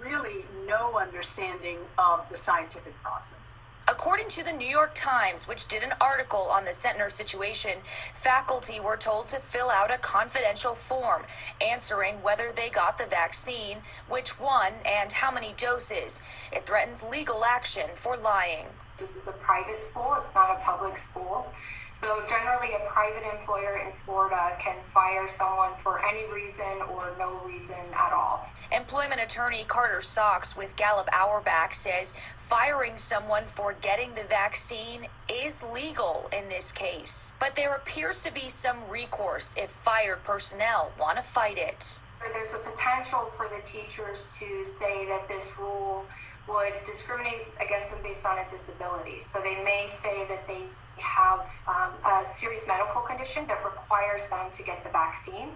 [0.00, 3.60] really no understanding of the scientific process.
[3.92, 7.74] According to the New York Times, which did an article on the Centner situation,
[8.14, 11.24] faculty were told to fill out a confidential form
[11.60, 16.22] answering whether they got the vaccine, which one, and how many doses.
[16.52, 18.64] It threatens legal action for lying.
[18.96, 21.52] This is a private school, it's not a public school.
[22.02, 27.38] So, generally, a private employer in Florida can fire someone for any reason or no
[27.46, 28.44] reason at all.
[28.72, 35.62] Employment attorney Carter Socks with Gallup Auerbach says firing someone for getting the vaccine is
[35.62, 37.34] legal in this case.
[37.38, 42.00] But there appears to be some recourse if fired personnel want to fight it.
[42.32, 46.04] There's a potential for the teachers to say that this rule
[46.48, 49.20] would discriminate against them based on a disability.
[49.20, 50.62] So they may say that they
[51.02, 55.48] have um, a serious medical condition that requires them to get the vaccine.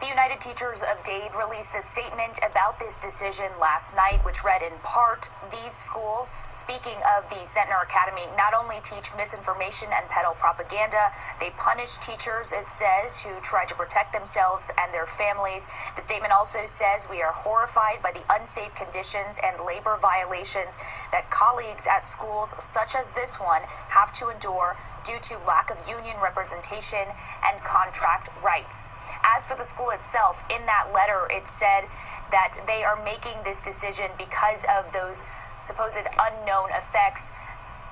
[0.00, 4.62] The United Teachers of Dade released a statement about this decision last night, which read
[4.62, 10.34] in part These schools, speaking of the Centner Academy, not only teach misinformation and peddle
[10.38, 11.10] propaganda,
[11.40, 15.68] they punish teachers, it says, who try to protect themselves and their families.
[15.96, 20.78] The statement also says we are horrified by the unsafe conditions and labor violations
[21.10, 25.78] that colleagues at schools such as this one have to endure due to lack of
[25.88, 27.06] union representation
[27.44, 28.92] and contract rights.
[29.24, 31.84] As for the school itself, in that letter, it said
[32.30, 35.22] that they are making this decision because of those
[35.64, 37.32] supposed unknown effects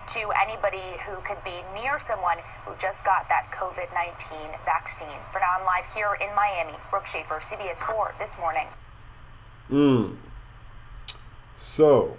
[0.08, 5.18] to anybody who could be near someone who just got that COVID 19 vaccine.
[5.32, 6.74] For now, I'm live here in Miami.
[6.90, 8.68] Brooke Schaefer, CBS 4, this morning.
[9.68, 10.14] Hmm.
[11.56, 12.16] So,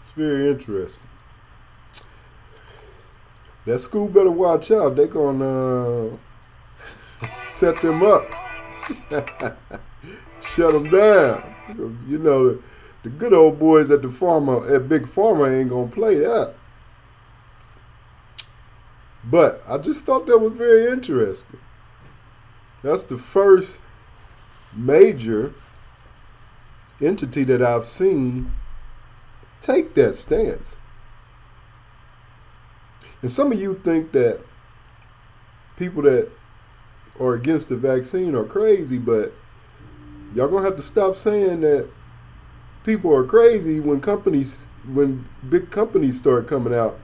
[0.00, 1.09] it's very interesting.
[3.66, 4.96] That school better watch out.
[4.96, 6.16] They're gonna uh,
[7.48, 8.24] set them up,
[10.40, 11.54] shut them down.
[12.08, 12.62] You know the,
[13.04, 16.54] the good old boys at the pharma at Big Pharma ain't gonna play that.
[19.22, 21.60] But I just thought that was very interesting.
[22.82, 23.80] That's the first
[24.72, 25.54] major
[27.00, 28.52] entity that I've seen
[29.60, 30.78] take that stance.
[33.22, 34.40] And some of you think that
[35.76, 36.30] people that
[37.18, 39.32] are against the vaccine are crazy, but
[40.34, 41.88] y'all gonna have to stop saying that
[42.84, 46.98] people are crazy when companies, when big companies start coming out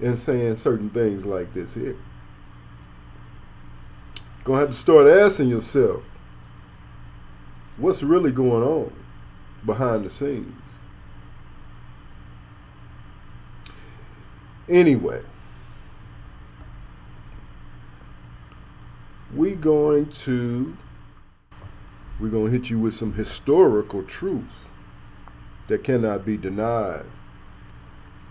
[0.00, 1.96] and saying certain things like this here.
[4.44, 6.02] Gonna have to start asking yourself
[7.76, 8.92] what's really going on
[9.64, 10.78] behind the scenes.
[14.68, 15.22] Anyway,
[19.34, 20.76] we going to
[22.18, 24.66] We're going to hit you with some historical truth
[25.68, 27.04] that cannot be denied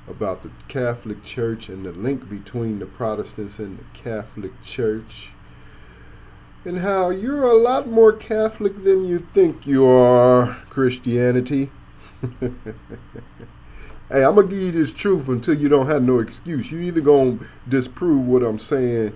[0.08, 5.30] about the Catholic Church and the link between the Protestants and the Catholic Church.
[6.66, 11.70] And how you're a lot more Catholic than you think you are, Christianity.
[12.40, 12.50] hey,
[14.12, 16.72] I'm gonna give you this truth until you don't have no excuse.
[16.72, 19.16] You either gonna disprove what I'm saying,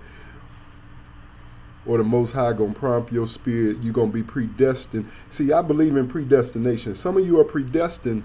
[1.91, 3.79] or the Most High gonna prompt your spirit.
[3.81, 5.09] You're gonna be predestined.
[5.27, 6.93] See, I believe in predestination.
[6.93, 8.23] Some of you are predestined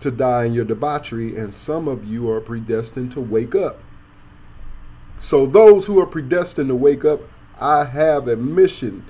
[0.00, 3.78] to die in your debauchery, and some of you are predestined to wake up.
[5.18, 7.20] So, those who are predestined to wake up,
[7.60, 9.06] I have a mission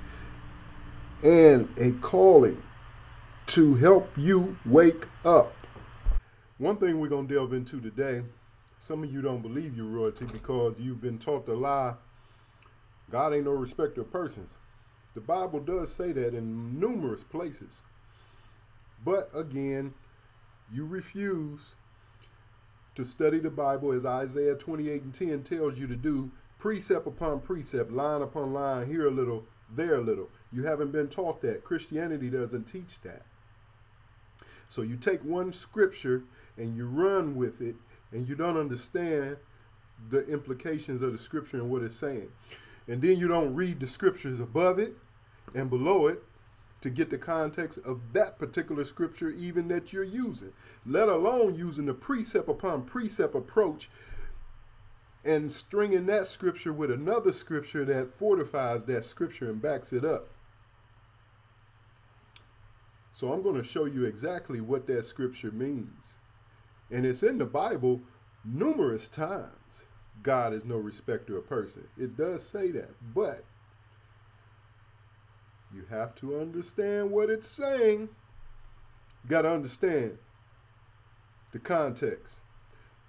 [1.23, 2.61] and a calling
[3.47, 5.53] to help you wake up.
[6.59, 8.21] One thing we're to delve into today
[8.79, 11.95] some of you don't believe you're royalty because you've been taught the lie
[13.09, 14.53] God ain't no respecter of persons.
[15.13, 17.81] The Bible does say that in numerous places.
[19.03, 19.93] But again,
[20.71, 21.75] you refuse
[22.95, 27.41] to study the Bible as Isaiah 28 and 10 tells you to do, precept upon
[27.41, 30.29] precept, line upon line, here a little, there a little.
[30.51, 31.63] You haven't been taught that.
[31.63, 33.23] Christianity doesn't teach that.
[34.69, 36.23] So you take one scripture
[36.57, 37.75] and you run with it
[38.11, 39.37] and you don't understand
[40.09, 42.29] the implications of the scripture and what it's saying.
[42.87, 44.95] And then you don't read the scriptures above it
[45.53, 46.23] and below it
[46.81, 50.53] to get the context of that particular scripture, even that you're using,
[50.85, 53.89] let alone using the precept upon precept approach
[55.25, 60.29] and stringing that scripture with another scripture that fortifies that scripture and backs it up.
[63.11, 66.17] So I'm going to show you exactly what that scripture means.
[66.91, 68.01] And it's in the Bible
[68.45, 69.56] numerous times.
[70.27, 71.87] God is no respecter of person.
[71.97, 73.45] It does say that, but
[75.73, 78.09] you have to understand what it's saying.
[79.23, 80.17] You got to understand
[81.53, 82.41] the context.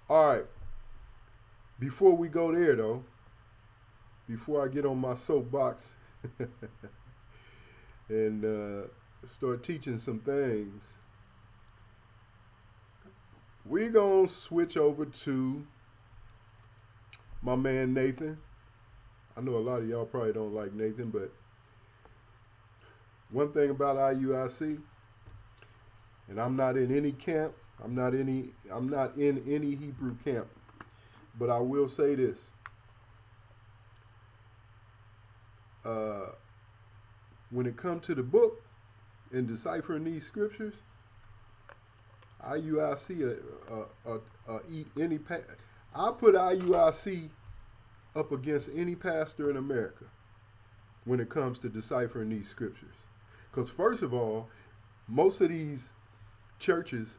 [0.07, 0.45] All right.
[1.77, 3.03] Before we go there, though,
[4.25, 5.95] before I get on my soapbox
[8.07, 8.87] and uh,
[9.25, 10.93] start teaching some things,
[13.65, 15.67] we're to switch over to
[17.41, 18.37] my man Nathan.
[19.37, 21.31] I know a lot of y'all probably don't like Nathan, but
[23.31, 24.81] one thing about IUIC,
[26.27, 27.53] and I'm not in any camp,
[27.83, 30.47] I'm not any I'm not in any Hebrew camp,
[31.37, 32.47] but I will say this.
[35.85, 36.31] Uh,
[37.51, 38.61] when it comes to the book
[39.31, 40.75] and deciphering these scriptures,
[42.45, 43.37] IUIC
[43.69, 44.17] uh, uh, uh,
[44.47, 45.17] uh, eat any.
[45.17, 45.37] Pa-
[45.95, 47.29] I put IUIC
[48.15, 50.05] up against any pastor in America
[51.05, 52.95] when it comes to deciphering these scriptures.
[53.49, 54.47] Because, first of all,
[55.07, 55.89] most of these
[56.59, 57.17] churches,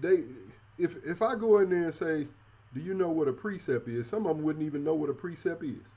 [0.00, 0.24] they,
[0.78, 2.28] if, if I go in there and say,
[2.74, 4.06] Do you know what a precept is?
[4.06, 5.94] Some of them wouldn't even know what a precept is.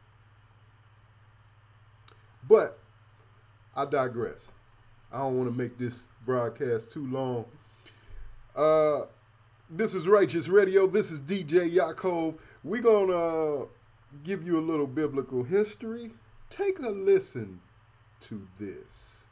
[2.47, 2.79] But
[3.75, 4.51] I digress.
[5.11, 7.45] I don't want to make this broadcast too long.
[8.55, 9.05] Uh,
[9.75, 10.85] this is Righteous Radio.
[10.85, 12.35] This is DJ Yaakov.
[12.63, 13.65] We're going to uh,
[14.23, 16.11] give you a little biblical history.
[16.51, 17.59] Take a listen
[18.21, 19.25] to this.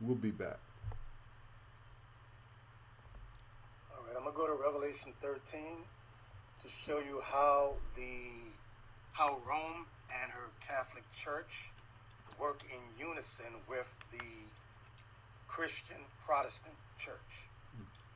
[0.00, 0.60] We'll be back.
[3.92, 5.60] All right, I'm going to go to Revelation 13
[6.62, 8.30] to show you how the
[9.12, 9.86] how Rome
[10.22, 11.70] and her Catholic Church
[12.38, 14.24] work in unison with the
[15.50, 17.50] Christian Protestant Church.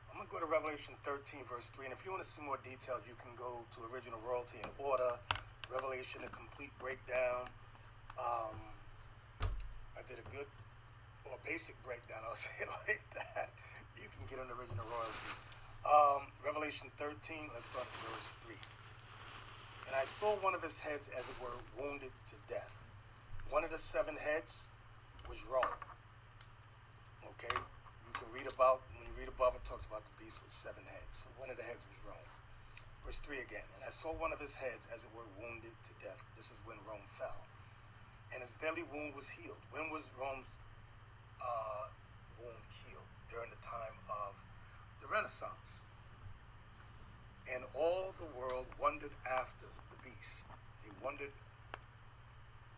[0.07, 1.91] I'm going to go to Revelation 13, verse 3.
[1.91, 4.71] And if you want to see more detail, you can go to Original Royalty and
[4.79, 5.19] Order,
[5.67, 7.43] Revelation, a complete breakdown.
[8.15, 8.55] Um,
[9.99, 10.47] I did a good
[11.27, 13.51] or basic breakdown, I'll say it like that.
[13.99, 15.35] You can get an Original Royalty.
[15.83, 18.55] Um, Revelation 13, let's start at verse 3.
[19.91, 22.71] And I saw one of his heads, as it were, wounded to death.
[23.51, 24.71] One of the seven heads
[25.27, 25.75] was Rome.
[27.37, 27.55] Okay?
[27.55, 30.83] You can read about, when you read above, it talks about the beast with seven
[30.87, 31.27] heads.
[31.27, 32.29] So one of the heads was Rome.
[33.05, 33.67] Verse 3 again.
[33.77, 36.17] And I saw one of his heads, as it were, wounded to death.
[36.33, 37.37] This is when Rome fell.
[38.33, 39.61] And his deadly wound was healed.
[39.69, 40.57] When was Rome's
[41.37, 41.91] uh,
[42.41, 43.05] wound healed?
[43.29, 44.33] During the time of
[45.01, 45.85] the Renaissance.
[47.45, 50.49] And all the world wondered after the beast.
[50.81, 51.31] They wondered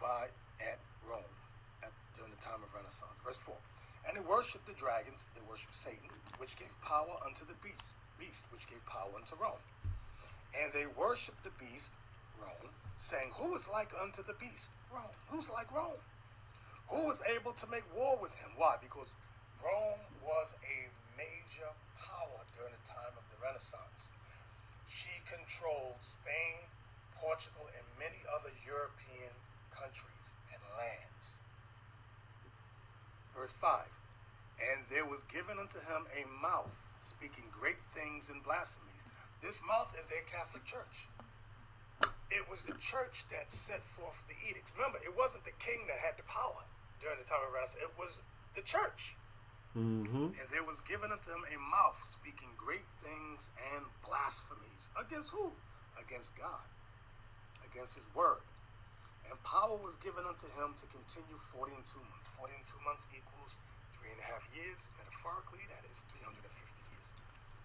[0.01, 0.27] by
[0.59, 1.31] at Rome
[1.83, 3.15] at, during the time of Renaissance.
[3.23, 3.55] Verse 4.
[4.07, 6.07] And they worshipped the dragons, they worshipped Satan,
[6.39, 9.59] which gave power unto the beast, beast which gave power unto Rome.
[10.55, 11.91] And they worshipped the beast
[12.39, 14.71] Rome, saying, Who is like unto the beast?
[14.93, 15.11] Rome.
[15.29, 15.99] Who's like Rome?
[16.89, 18.51] Who was able to make war with him?
[18.55, 18.77] Why?
[18.79, 19.13] Because
[19.59, 21.67] Rome was a major
[21.99, 24.15] power during the time of the Renaissance.
[24.87, 26.63] She controlled Spain,
[27.19, 29.35] Portugal, and many other European
[29.73, 31.43] countries and lands.
[33.35, 33.96] Verse 5
[34.57, 39.05] And there was given unto him a mouth speaking great things and blasphemies.
[39.41, 41.05] This mouth is their Catholic Church.
[42.27, 44.73] It was the church that set forth the edicts.
[44.75, 46.65] Remember, it wasn't the king that had the power
[46.99, 48.21] during the time of Renaissance, it was
[48.57, 49.15] the church.
[49.77, 50.33] Mm-hmm.
[50.33, 54.89] And there was given unto him a mouth speaking great things and blasphemies.
[54.97, 55.53] Against who?
[55.93, 56.65] Against God.
[57.61, 58.41] Against his word.
[59.29, 62.27] And power was given unto him to continue 40 and 2 months.
[62.33, 63.61] 40 and 2 months equals
[64.17, 64.89] and a half years.
[64.97, 66.41] Metaphorically, that is 350
[66.89, 67.13] years.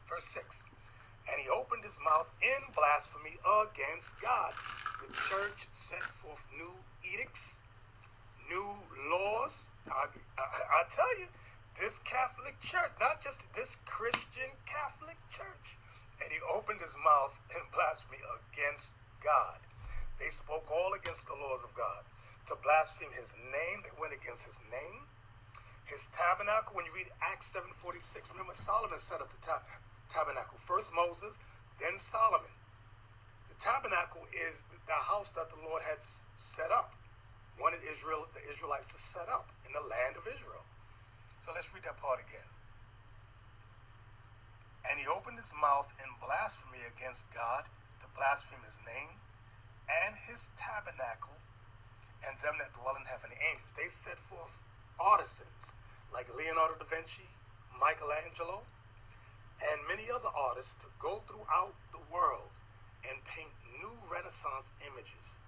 [0.05, 0.69] Verse 6.
[1.33, 4.53] And he opened his mouth in blasphemy against God.
[5.01, 7.65] The church set forth new edicts,
[8.45, 9.73] new laws.
[9.89, 11.33] I, I, I tell you,
[11.81, 15.81] this Catholic church, not just this Christian Catholic church.
[16.21, 19.59] And he opened his mouth in blasphemy against God.
[20.21, 22.05] They spoke all against the laws of God.
[22.51, 25.09] To blaspheme his name, they went against his name.
[25.93, 29.69] His tabernacle, when you read Acts 7.46, remember Solomon set up the tab-
[30.09, 30.57] tabernacle.
[30.65, 31.37] First Moses,
[31.77, 32.49] then Solomon.
[33.53, 36.97] The tabernacle is the house that the Lord had set up,
[37.61, 40.65] wanted Israel, the Israelites to set up in the land of Israel.
[41.45, 42.49] So let's read that part again.
[44.89, 47.69] And he opened his mouth in blasphemy against God
[48.01, 49.21] to blaspheme his name
[49.93, 51.37] and his tabernacle
[52.25, 53.77] and them that dwell in heaven, the angels.
[53.77, 54.57] They set forth
[54.97, 55.77] artisans
[56.13, 57.27] like Leonardo da Vinci,
[57.81, 58.63] Michelangelo,
[59.63, 62.53] and many other artists to go throughout the world
[63.09, 65.39] and paint new Renaissance images.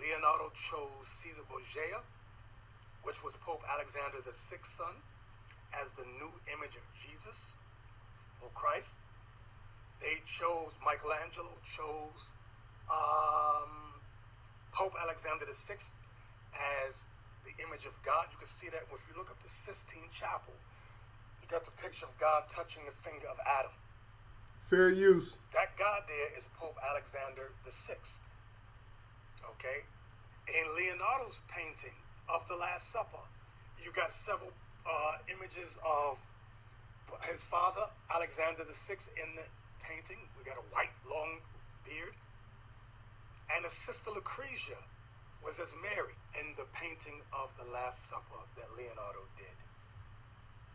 [0.00, 2.02] Leonardo chose Caesar Borgia,
[3.02, 5.02] which was Pope Alexander VI's son,
[5.74, 7.56] as the new image of Jesus
[8.40, 8.98] or Christ.
[10.00, 12.34] They chose, Michelangelo chose
[12.90, 14.00] um,
[14.72, 15.74] Pope Alexander VI
[16.86, 17.06] as
[17.44, 18.32] the image of God.
[18.32, 20.56] You can see that if you look up the Sistine Chapel.
[21.40, 23.72] You got the picture of God touching the finger of Adam.
[24.68, 25.36] Fair use.
[25.52, 28.28] That God there is Pope Alexander the Sixth.
[29.44, 29.84] Okay?
[30.48, 31.94] In Leonardo's painting
[32.28, 33.20] of the Last Supper,
[33.76, 34.52] you got several
[34.88, 36.16] uh, images of
[37.28, 39.44] his father, Alexander the Sixth, in the
[39.84, 40.16] painting.
[40.38, 41.40] We got a white, long
[41.84, 42.16] beard.
[43.54, 44.80] And a sister Lucretia
[45.44, 49.52] was as Mary in the painting of the Last Supper that Leonardo did.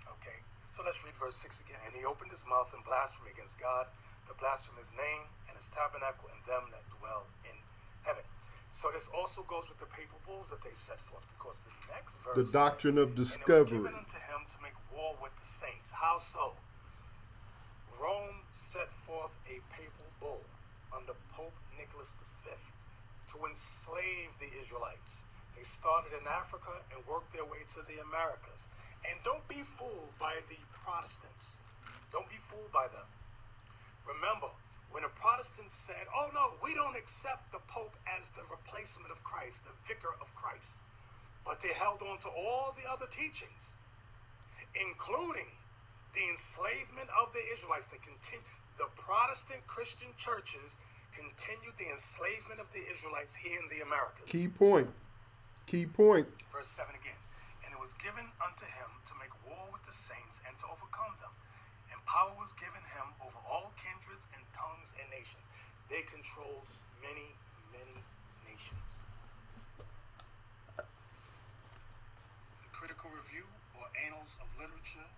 [0.05, 0.39] Okay?
[0.69, 1.81] So let's read verse 6 again.
[1.83, 3.89] And he opened his mouth in blasphemy against God,
[4.29, 7.57] to blaspheme his name and his tabernacle and them that dwell in
[8.05, 8.21] heaven.
[8.69, 12.13] So this also goes with the papal bulls that they set forth, because the next
[12.21, 13.81] verse The doctrine of and it was discovery.
[13.81, 15.89] given unto him to make war with the saints.
[15.89, 16.53] How so?
[17.97, 20.45] Rome set forth a papal bull
[20.93, 22.15] under Pope Nicholas
[22.45, 22.53] V
[23.33, 25.23] to enslave the Israelites.
[25.55, 28.69] They started in Africa and worked their way to the Americas.
[29.05, 31.59] And don't be fooled by the Protestants.
[32.11, 33.05] Don't be fooled by them.
[34.07, 34.49] Remember,
[34.91, 39.23] when the Protestants said, oh no, we don't accept the Pope as the replacement of
[39.23, 40.81] Christ, the vicar of Christ,
[41.45, 43.77] but they held on to all the other teachings,
[44.73, 45.53] including
[46.17, 47.87] the enslavement of the Israelites.
[47.87, 50.77] The Protestant Christian churches
[51.13, 54.29] continued the enslavement of the Israelites here in the Americas.
[54.29, 54.89] Key point.
[55.65, 56.27] Key point.
[56.51, 57.17] Verse 7 again.
[57.65, 61.13] And it was given unto him to make war with the saints and to overcome
[61.21, 61.33] them.
[61.93, 65.45] And power was given him over all kindreds and tongues and nations.
[65.89, 66.69] They controlled
[67.01, 67.33] many,
[67.73, 68.01] many
[68.45, 69.05] nations.
[70.77, 73.45] The Critical Review
[73.77, 75.09] or Annals of Literature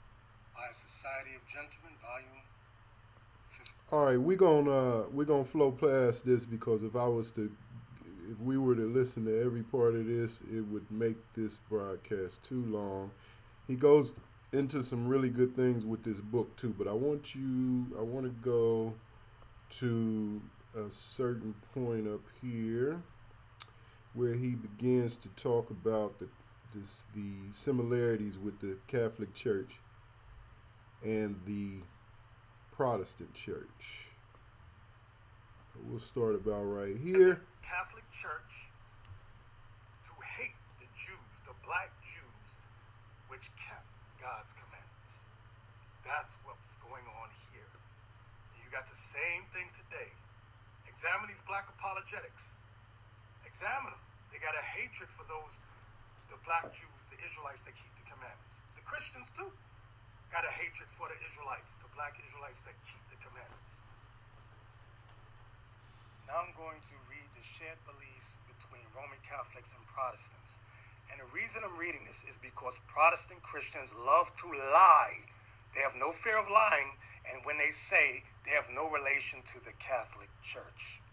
[0.56, 2.44] by a Society of Gentlemen, Volume
[3.92, 7.52] All right, we're gonna uh, we're gonna flow past this because if I was to
[8.32, 12.42] if we were to listen to every part of this, it would make this broadcast
[12.42, 13.12] too long.
[13.68, 14.14] He goes
[14.54, 18.26] into some really good things with this book too, but I want you I want
[18.28, 18.94] to go
[19.80, 20.42] to
[20.74, 23.02] a certain point up here
[24.14, 26.30] where he begins to talk about the
[26.74, 29.82] this, the similarities with the Catholic Church
[31.04, 31.84] and the
[32.82, 34.10] Protestant Church.
[35.86, 37.46] We'll start about right here.
[37.62, 38.74] Catholic Church
[40.10, 42.58] to hate the Jews, the black Jews,
[43.30, 43.86] which kept
[44.18, 45.30] God's commandments.
[46.02, 47.70] That's what's going on here.
[48.58, 50.18] You got the same thing today.
[50.90, 52.58] Examine these black apologetics.
[53.46, 54.06] Examine them.
[54.34, 55.62] They got a hatred for those,
[56.34, 58.66] the black Jews, the Israelites that keep the commandments.
[58.74, 59.54] The Christians too
[60.32, 63.84] got a hatred for the Israelites, the black Israelites that keep the commandments.
[66.24, 70.64] Now I'm going to read the shared beliefs between Roman Catholics and Protestants.
[71.12, 75.28] And the reason I'm reading this is because Protestant Christians love to lie.
[75.76, 76.96] They have no fear of lying,
[77.28, 81.04] and when they say they have no relation to the Catholic Church.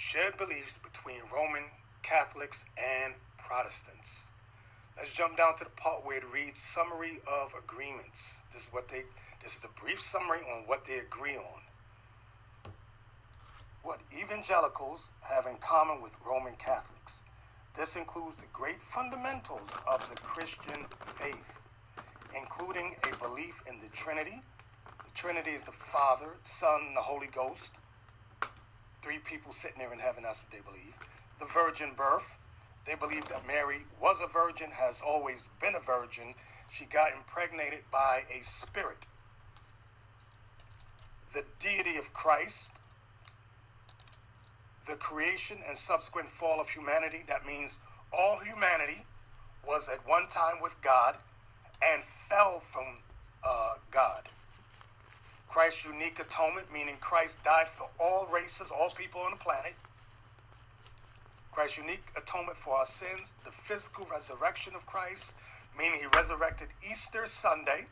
[0.00, 1.68] Shared beliefs between Roman
[2.00, 4.32] Catholics and Protestants.
[4.96, 8.38] Let's jump down to the part where it reads summary of agreements.
[8.52, 9.04] This is what they
[9.42, 11.60] this is a brief summary on what they agree on.
[13.82, 17.24] What evangelicals have in common with Roman Catholics.
[17.76, 21.60] This includes the great fundamentals of the Christian faith,
[22.34, 24.40] including a belief in the Trinity.
[24.86, 27.80] The Trinity is the Father, Son, and the Holy Ghost.
[29.02, 30.94] Three people sitting there in heaven, that's what they believe.
[31.40, 32.38] The virgin birth,
[32.86, 36.34] they believe that Mary was a virgin, has always been a virgin.
[36.70, 39.06] She got impregnated by a spirit.
[41.32, 42.76] The deity of Christ,
[44.86, 47.24] the creation and subsequent fall of humanity.
[47.26, 47.78] That means
[48.12, 49.04] all humanity
[49.66, 51.16] was at one time with God
[51.82, 52.98] and fell from
[53.42, 54.28] uh, God.
[55.48, 59.74] Christ's unique atonement, meaning Christ died for all races, all people on the planet.
[61.54, 65.36] Christ's unique atonement for our sins, the physical resurrection of Christ,
[65.78, 67.86] meaning he resurrected Easter Sunday.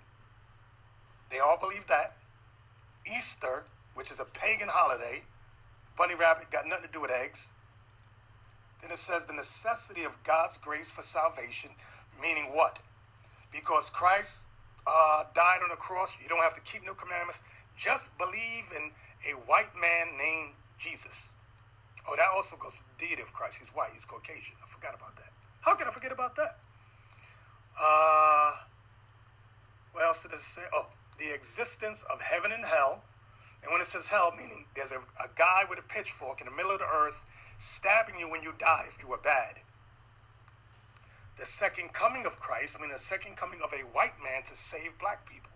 [1.30, 2.16] They all believe that.
[3.06, 3.62] Easter,
[3.94, 5.22] which is a pagan holiday,
[5.96, 7.52] bunny rabbit got nothing to do with eggs.
[8.80, 11.70] Then it says the necessity of God's grace for salvation,
[12.20, 12.80] meaning what?
[13.52, 14.46] Because Christ
[14.88, 17.44] uh, died on the cross, you don't have to keep no commandments.
[17.76, 18.90] Just believe in
[19.30, 21.34] a white man named Jesus.
[22.08, 23.58] Oh, that also goes to the deity of Christ.
[23.58, 24.56] He's white, he's Caucasian.
[24.62, 25.30] I forgot about that.
[25.60, 26.58] How can I forget about that?
[27.80, 28.52] Uh,
[29.92, 30.62] what else did it say?
[30.74, 30.88] Oh,
[31.18, 33.04] the existence of heaven and hell.
[33.62, 36.52] And when it says hell, meaning there's a, a guy with a pitchfork in the
[36.52, 37.24] middle of the earth
[37.58, 39.60] stabbing you when you die if you were bad.
[41.38, 44.56] The second coming of Christ, I mean, the second coming of a white man to
[44.56, 45.50] save black people.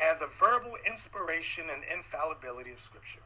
[0.00, 3.20] And the verbal inspiration and infallibility of Scripture.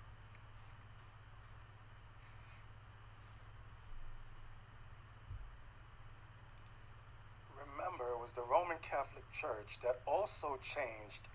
[7.55, 11.29] Remember, it was the Roman Catholic Church that also changed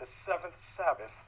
[0.00, 1.26] the seventh Sabbath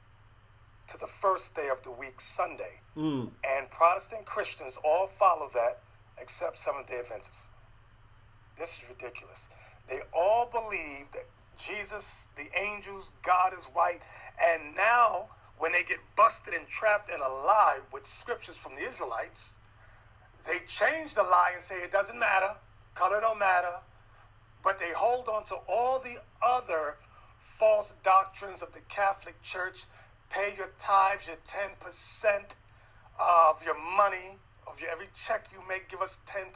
[0.85, 2.81] to the first day of the week, Sunday.
[2.97, 3.29] Mm.
[3.41, 5.79] And Protestant Christians all follow that
[6.19, 7.47] except Seventh day Adventists.
[8.59, 9.47] This is ridiculous.
[9.87, 11.27] They all believe that
[11.57, 14.01] Jesus, the angels, God is white.
[14.43, 18.81] And now, when they get busted and trapped in a lie with scriptures from the
[18.81, 19.53] Israelites,
[20.45, 22.55] they change the lie and say it doesn't matter,
[22.93, 23.75] color don't matter,
[24.67, 26.97] but they hold on to all the other
[27.39, 29.85] false doctrines of the Catholic Church.
[30.29, 32.55] Pay your tithes, your 10%
[33.17, 36.51] of your money, of your every check you make, give us 10%.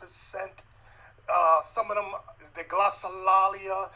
[1.34, 2.12] Uh, some of them,
[2.54, 3.90] the glossolalia,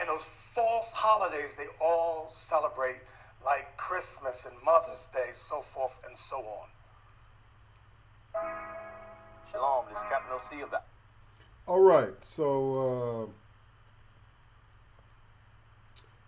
[0.00, 3.02] and those false holidays they all celebrate,
[3.44, 6.66] like Christmas and Mother's Day, so forth and so on.
[9.52, 10.95] Shalom, this is Captain OC of the.
[11.68, 13.32] All right, so uh,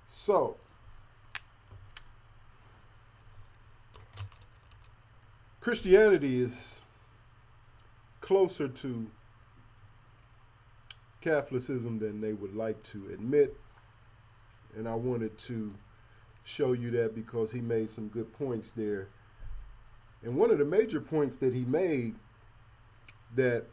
[0.04, 0.56] so
[5.60, 6.80] Christianity is
[8.20, 9.06] closer to
[11.20, 13.56] Catholicism than they would like to admit,
[14.74, 15.72] and I wanted to
[16.42, 19.08] show you that because he made some good points there.
[20.20, 22.16] And one of the major points that he made
[23.36, 23.66] that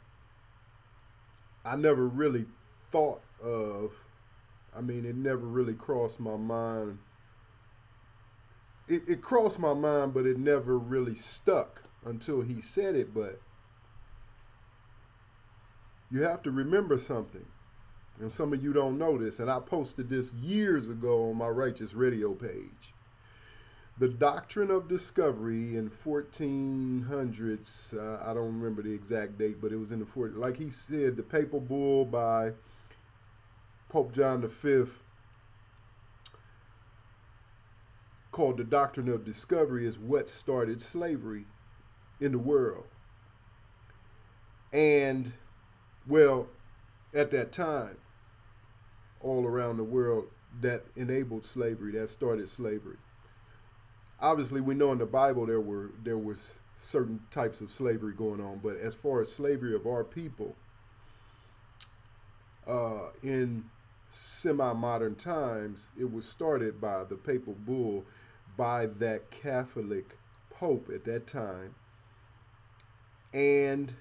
[1.66, 2.46] I never really
[2.92, 3.92] thought of.
[4.76, 7.00] I mean, it never really crossed my mind.
[8.88, 13.14] It, it crossed my mind, but it never really stuck until he said it.
[13.14, 13.40] But
[16.12, 17.46] you have to remember something.
[18.20, 19.40] And some of you don't know this.
[19.40, 22.95] And I posted this years ago on my Righteous Radio page.
[23.98, 29.78] The doctrine of discovery in 1400s, uh, I don't remember the exact date, but it
[29.78, 30.36] was in the 40s.
[30.36, 32.52] Like he said, the papal bull by
[33.88, 34.84] Pope John V
[38.34, 41.46] called the doctrine of discovery is what started slavery
[42.20, 42.88] in the world.
[44.74, 45.32] And,
[46.06, 46.48] well,
[47.14, 48.00] at that time,
[49.22, 50.26] all around the world,
[50.60, 52.98] that enabled slavery, that started slavery.
[54.20, 58.42] Obviously we know in the Bible there were there was certain types of slavery going
[58.42, 60.56] on, but as far as slavery of our people,
[62.68, 63.66] uh, in
[64.10, 68.06] semi-modern times, it was started by the papal bull
[68.58, 70.18] by that Catholic
[70.50, 71.76] pope at that time,
[73.34, 73.94] and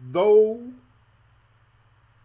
[0.00, 0.72] though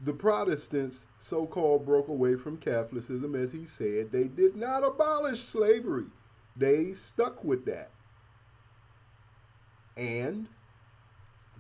[0.02, 5.40] the Protestants so called broke away from Catholicism, as he said, they did not abolish
[5.40, 6.08] slavery.
[6.56, 7.92] They stuck with that.
[9.96, 10.48] And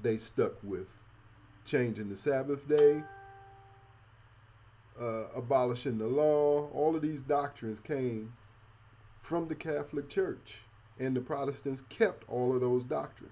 [0.01, 0.87] they stuck with
[1.65, 3.03] changing the Sabbath day,
[4.99, 6.69] uh, abolishing the law.
[6.73, 8.33] All of these doctrines came
[9.21, 10.61] from the Catholic Church,
[10.99, 13.31] and the Protestants kept all of those doctrines.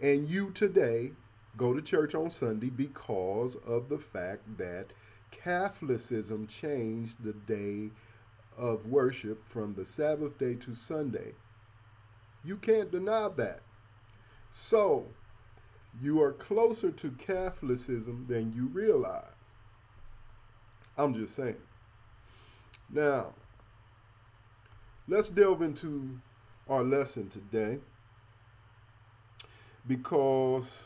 [0.00, 1.12] And you today
[1.56, 4.88] go to church on Sunday because of the fact that
[5.30, 7.90] Catholicism changed the day
[8.56, 11.32] of worship from the Sabbath day to Sunday.
[12.44, 13.60] You can't deny that.
[14.50, 15.08] So,
[16.00, 19.30] you are closer to Catholicism than you realize.
[20.96, 21.56] I'm just saying.
[22.90, 23.32] Now,
[25.08, 26.20] let's delve into
[26.68, 27.78] our lesson today
[29.86, 30.84] because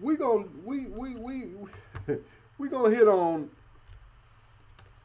[0.00, 1.52] we going we we we
[2.58, 3.50] we gonna hit on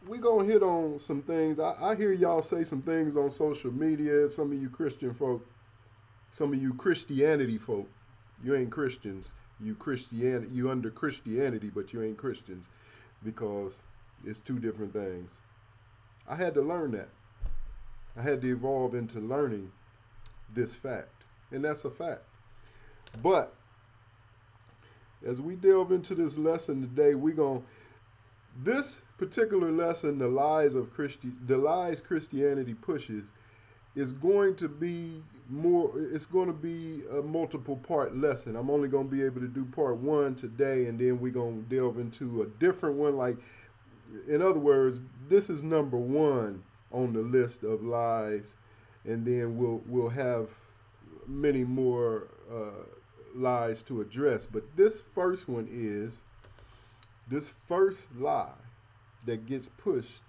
[0.08, 1.60] we gonna hit on some things.
[1.60, 4.30] I, I hear y'all say some things on social media.
[4.30, 5.46] Some of you Christian folk,
[6.30, 7.90] some of you Christianity folk,
[8.44, 9.34] you ain't Christians.
[9.62, 12.70] You Christianity, you under Christianity, but you ain't Christians
[13.22, 13.84] because
[14.24, 15.32] it's two different things.
[16.28, 17.10] I had to learn that.
[18.16, 19.72] I had to evolve into learning
[20.54, 22.22] this fact, and that's a fact.
[23.22, 23.54] But
[25.26, 27.66] as we delve into this lesson today, going to
[28.64, 33.34] this particular lesson, the lies of Christi- the lies Christianity pushes,
[33.94, 35.92] is going to be more.
[35.96, 38.56] It's going to be a multiple part lesson.
[38.56, 41.66] I'm only going to be able to do part one today, and then we're going
[41.66, 43.18] to delve into a different one.
[43.18, 43.38] Like,
[44.28, 48.56] in other words, this is number one on the list of lies,
[49.04, 50.48] and then we'll we'll have
[51.28, 52.86] many more uh,
[53.36, 54.46] lies to address.
[54.46, 56.22] But this first one is
[57.28, 58.69] this first lie
[59.26, 60.22] that gets pushed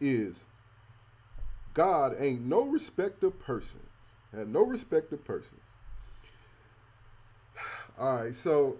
[0.00, 0.44] is
[1.74, 3.80] God ain't no respect of person.
[4.32, 5.60] And no respect of persons.
[7.98, 8.78] All right, so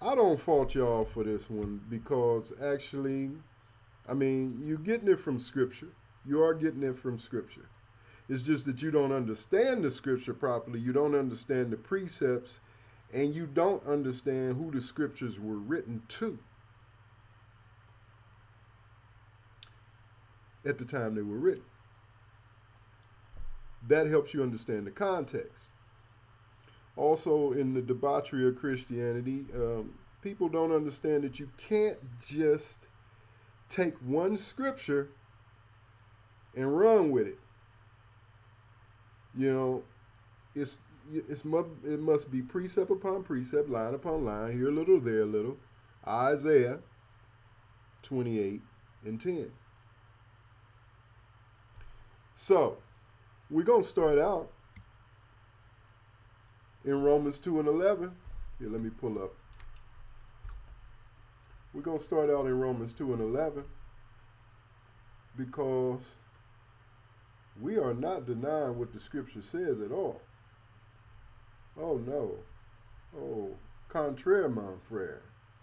[0.00, 3.30] I don't fault y'all for this one because actually,
[4.08, 5.88] I mean, you're getting it from Scripture.
[6.26, 7.68] You are getting it from Scripture.
[8.28, 10.80] It's just that you don't understand the Scripture properly.
[10.80, 12.60] You don't understand the precepts,
[13.12, 16.38] and you don't understand who the Scriptures were written to.
[20.66, 21.64] At the time they were written.
[23.86, 25.68] That helps you understand the context.
[26.96, 32.88] Also, in the debauchery of Christianity, um, people don't understand that you can't just
[33.68, 35.10] take one scripture
[36.54, 37.38] and run with it.
[39.36, 39.82] You know,
[40.54, 40.78] it's
[41.12, 45.26] it's it must be precept upon precept, line upon line, here a little, there a
[45.26, 45.58] little.
[46.06, 46.78] Isaiah
[48.02, 48.62] 28
[49.04, 49.50] and 10.
[52.46, 52.76] So,
[53.48, 54.50] we're going to start out
[56.84, 58.12] in Romans 2 and 11.
[58.58, 59.32] Here, let me pull up.
[61.72, 63.64] We're going to start out in Romans 2 and 11
[65.34, 66.16] because
[67.58, 70.20] we are not denying what the scripture says at all.
[71.80, 72.32] Oh, no.
[73.18, 73.56] Oh,
[73.88, 75.22] contraire, mon frere.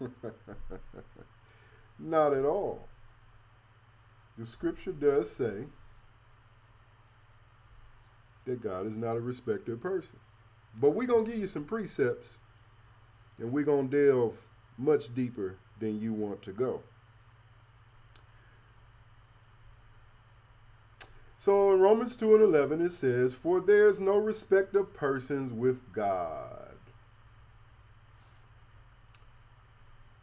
[2.00, 2.88] not at all.
[4.36, 5.66] The scripture does say
[8.44, 10.18] that God is not a respecter of person.
[10.78, 12.38] But we're going to give you some precepts
[13.38, 14.46] and we're going to delve
[14.78, 16.82] much deeper than you want to go.
[21.38, 25.92] So in Romans 2 and 11, it says, For there's no respect of persons with
[25.92, 26.62] God.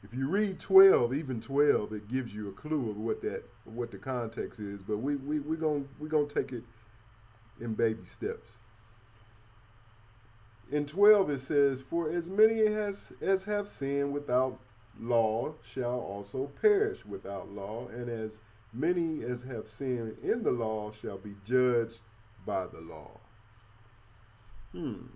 [0.01, 3.91] If you read 12, even 12, it gives you a clue of what that what
[3.91, 4.81] the context is.
[4.81, 6.63] But we we we gonna we gonna take it
[7.59, 8.57] in baby steps.
[10.71, 14.59] In 12 it says, For as many as, as have sinned without
[14.99, 18.41] law shall also perish without law, and as
[18.71, 22.01] many as have sinned in the law shall be judged
[22.45, 23.19] by the law.
[24.71, 25.07] Hmm.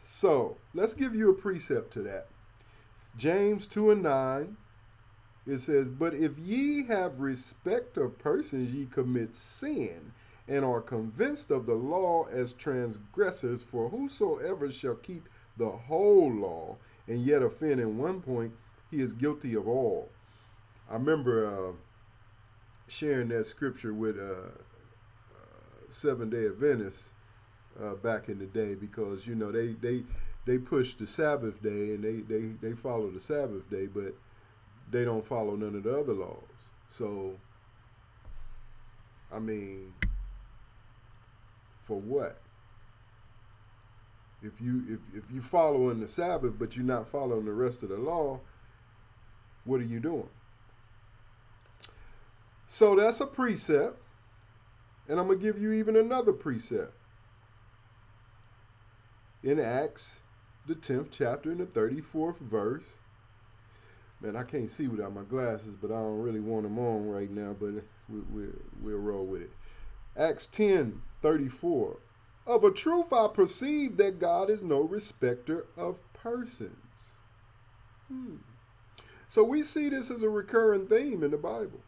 [0.04, 2.28] so let's give you a precept to that.
[3.18, 4.58] James 2 and 9,
[5.48, 10.14] it says, But if ye have respect of persons, ye commit sin,
[10.48, 13.64] and are convinced of the law as transgressors.
[13.64, 16.78] For whosoever shall keep the whole law,
[17.08, 18.54] and yet offend in one point,
[18.90, 20.10] he is guilty of all.
[20.90, 21.72] I remember uh,
[22.88, 27.12] sharing that scripture with uh, uh, Seven Day Adventists
[27.82, 30.04] uh, back in the day because you know they they
[30.46, 34.14] they push the Sabbath day and they they they follow the Sabbath day, but
[34.92, 36.44] they don't follow none of the other laws.
[36.90, 37.38] So,
[39.34, 39.94] I mean,
[41.84, 42.42] for what?
[44.44, 47.90] If you if if you following the Sabbath but you're not following the rest of
[47.90, 48.40] the law,
[49.66, 50.30] what are you doing?
[52.66, 53.98] So that's a precept.
[55.10, 56.94] And I'm going to give you even another precept.
[59.44, 60.22] In Acts,
[60.68, 62.98] the 10th chapter, in the 34th verse.
[64.22, 67.30] Man, I can't see without my glasses, but I don't really want them on right
[67.30, 68.48] now, but we, we,
[68.82, 69.52] we'll roll with it.
[70.16, 71.98] Acts 10 34.
[72.48, 77.16] Of a truth, I perceive that God is no respecter of persons.
[78.08, 78.38] Hmm.
[79.30, 81.82] So we see this as a recurring theme in the Bible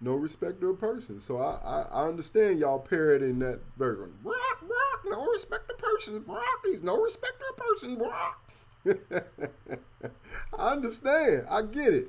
[0.00, 1.24] no respecter of persons.
[1.24, 4.14] So I, I, I understand y'all parroting that version.
[4.22, 6.24] Brock, Brock, no respecter of persons.
[6.24, 7.96] Brock, he's no respecter of persons.
[7.96, 8.47] Brock.
[8.86, 11.46] I understand.
[11.48, 12.08] I get it.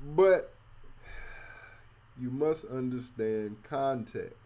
[0.00, 0.52] But
[2.20, 4.36] you must understand context.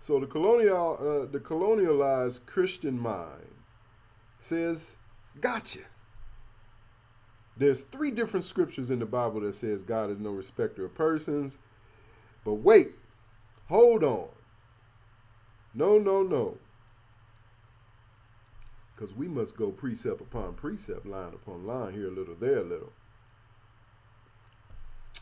[0.00, 3.54] So the colonial, uh, the colonialized Christian mind
[4.38, 4.96] says,
[5.40, 5.80] "Gotcha."
[7.56, 11.58] There's three different scriptures in the Bible that says God is no respecter of persons.
[12.44, 12.88] But wait,
[13.68, 14.28] hold on.
[15.74, 16.58] No, no, no.
[18.96, 22.64] Because we must go precept upon precept, line upon line, here a little, there a
[22.64, 22.92] little.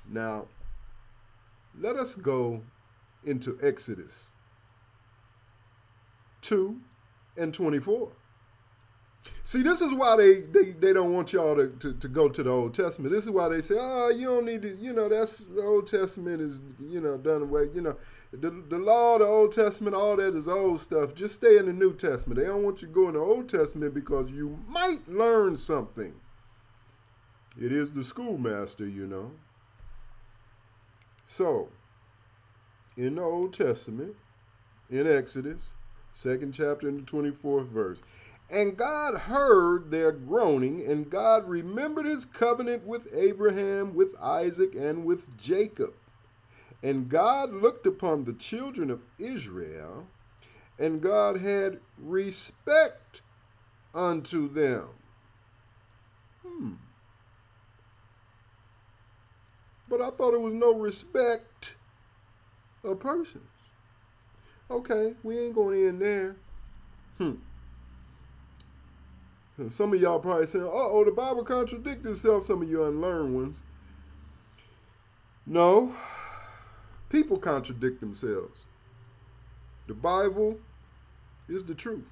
[0.08, 0.46] Now,
[1.76, 2.62] let us go
[3.24, 4.30] into Exodus
[6.42, 6.80] 2
[7.36, 8.12] and 24.
[9.42, 12.42] See, this is why they, they, they don't want y'all to, to, to go to
[12.42, 13.12] the Old Testament.
[13.12, 15.86] This is why they say, oh, you don't need to, you know, that's the Old
[15.86, 17.68] Testament is, you know, done away.
[17.74, 17.96] You know,
[18.40, 21.14] the, the law, the Old Testament, all that is old stuff.
[21.14, 22.38] Just stay in the New Testament.
[22.38, 26.14] They don't want you to go in the Old Testament because you might learn something.
[27.60, 29.32] It is the schoolmaster, you know.
[31.24, 31.68] So,
[32.96, 34.16] in the Old Testament,
[34.90, 35.74] in Exodus,
[36.12, 38.02] second chapter in the 24th verse,
[38.50, 45.04] and God heard their groaning, and God remembered his covenant with Abraham, with Isaac, and
[45.04, 45.94] with Jacob.
[46.84, 50.06] And God looked upon the children of Israel,
[50.78, 53.22] and God had respect
[53.94, 54.90] unto them.
[56.46, 56.72] Hmm.
[59.88, 61.74] But I thought it was no respect
[62.84, 63.48] of persons.
[64.70, 66.36] Okay, we ain't going in there.
[67.16, 67.36] Hmm.
[69.70, 73.62] Some of y'all probably saying, oh, the Bible contradicts itself, some of you unlearned ones.
[75.46, 75.94] No,
[77.14, 78.64] people contradict themselves.
[79.86, 80.58] The Bible
[81.48, 82.10] is the truth.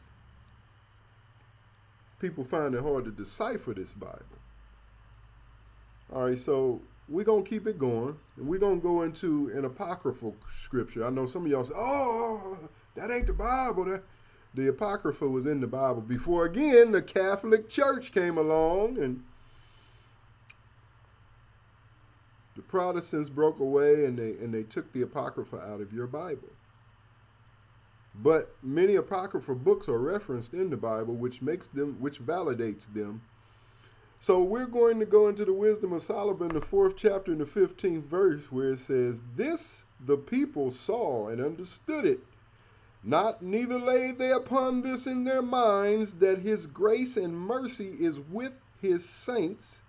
[2.21, 4.39] People find it hard to decipher this Bible.
[6.15, 9.51] All right, so we're going to keep it going, and we're going to go into
[9.57, 11.05] an apocryphal scripture.
[11.05, 12.59] I know some of y'all say, oh,
[12.95, 13.87] that ain't the Bible.
[13.87, 14.05] That
[14.55, 19.25] the Apocrypha was in the Bible before again the Catholic Church came along and
[22.55, 26.49] the Protestants broke away and they and they took the Apocrypha out of your Bible.
[28.15, 33.23] But many Apocrypha books are referenced in the Bible, which makes them which validates them.
[34.19, 37.47] So we're going to go into the wisdom of Solomon, the fourth chapter and the
[37.47, 42.21] fifteenth verse, where it says, This the people saw and understood it
[43.05, 48.21] not neither laid they upon this in their minds that his grace and mercy is
[48.21, 49.82] with his saints,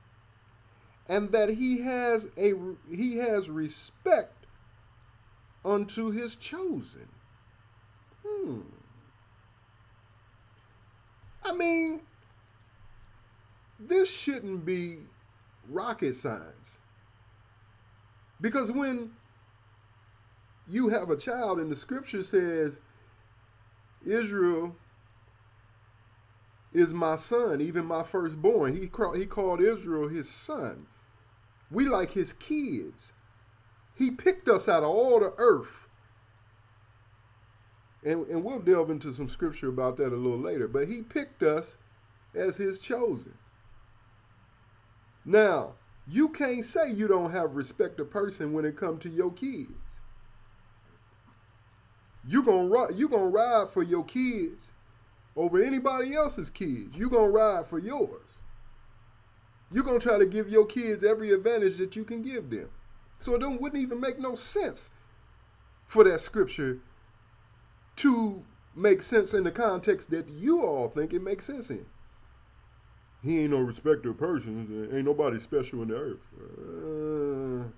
[1.08, 2.54] and that he has a
[2.90, 4.46] he has respect
[5.66, 7.10] unto his chosen.
[8.26, 8.62] Hmm.
[11.44, 12.02] I mean,
[13.80, 15.08] this shouldn't be
[15.70, 16.80] rocket science.
[18.40, 19.12] Because when
[20.68, 22.80] you have a child and the scripture says
[24.06, 24.76] Israel
[26.74, 28.74] is my son, even my firstborn.
[28.74, 30.88] He, he called Israel his son.
[31.74, 33.14] We like his kids.
[33.96, 35.88] He picked us out of all the earth.
[38.04, 40.68] And, and we'll delve into some scripture about that a little later.
[40.68, 41.78] But he picked us
[42.36, 43.36] as his chosen.
[45.26, 45.76] Now,
[46.08, 50.02] you can't say you don't have respect of person when it come to your kids.
[52.26, 54.72] You gonna you gonna ride for your kids
[55.36, 56.98] over anybody else's kids.
[56.98, 58.43] You gonna ride for yours.
[59.74, 62.70] You're gonna try to give your kids every advantage that you can give them.
[63.20, 64.92] So it don't, wouldn't even make no sense
[65.88, 66.80] for that scripture
[67.98, 68.44] to
[68.76, 71.86] make sense in the context that you all think it makes sense in.
[73.24, 74.94] He ain't no respecter of persons.
[74.94, 76.20] Ain't nobody special in the earth.
[76.38, 77.70] Uh,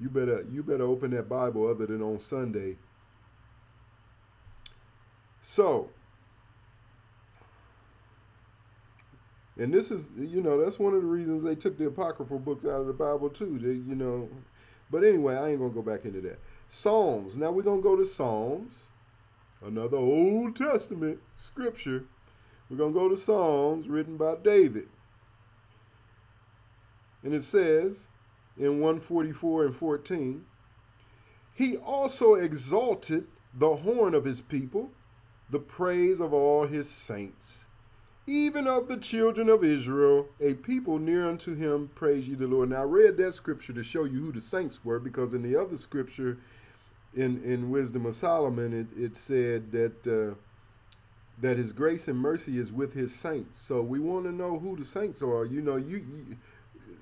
[0.00, 2.76] you better you better open that Bible other than on Sunday.
[5.40, 5.90] So,
[9.58, 12.64] and this is you know that's one of the reasons they took the apocryphal books
[12.64, 13.58] out of the Bible too.
[13.58, 14.28] They you know,
[14.90, 16.38] but anyway, I ain't gonna go back into that.
[16.68, 17.36] Psalms.
[17.36, 18.84] Now we're gonna go to Psalms,
[19.62, 22.04] another Old Testament scripture
[22.72, 24.88] we're to go to Psalms written by David.
[27.22, 28.08] And it says
[28.56, 30.46] in 144 and 14,
[31.52, 34.90] He also exalted the horn of his people,
[35.50, 37.66] the praise of all his saints,
[38.26, 42.70] even of the children of Israel, a people near unto him, praise ye the Lord.
[42.70, 45.60] Now I read that scripture to show you who the saints were, because in the
[45.60, 46.38] other scripture,
[47.14, 50.34] in, in Wisdom of Solomon, it, it said that uh,
[51.40, 53.60] that his grace and mercy is with his saints.
[53.60, 55.44] So we want to know who the saints are.
[55.44, 56.36] You know, you, you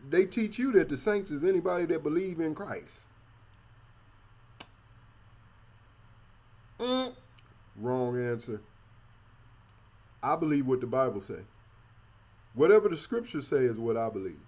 [0.09, 3.01] they teach you that the saints is anybody that believe in Christ.
[6.79, 7.13] Mm.
[7.77, 8.63] Wrong answer.
[10.23, 11.41] I believe what the Bible say.
[12.55, 14.41] Whatever the scriptures say is what I believe.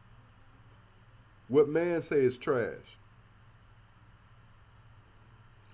[1.49, 2.99] What man say is trash.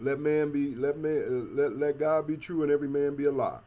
[0.01, 3.33] Let man be let man let let God be true and every man be a
[3.33, 3.61] lie.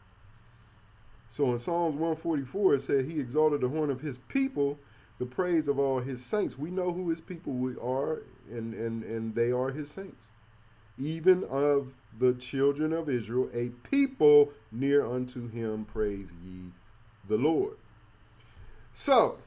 [1.31, 4.77] So in Psalms 144, it said, He exalted the horn of His people,
[5.17, 6.57] the praise of all His saints.
[6.57, 10.27] We know who His people we are, and, and, and they are His saints.
[10.99, 16.71] Even of the children of Israel, a people near unto Him, praise ye
[17.27, 17.77] the Lord.
[18.93, 19.39] So,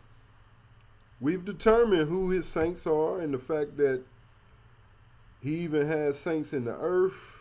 [1.21, 4.03] we've determined who His saints are and the fact that
[5.41, 7.35] He even has saints in the earth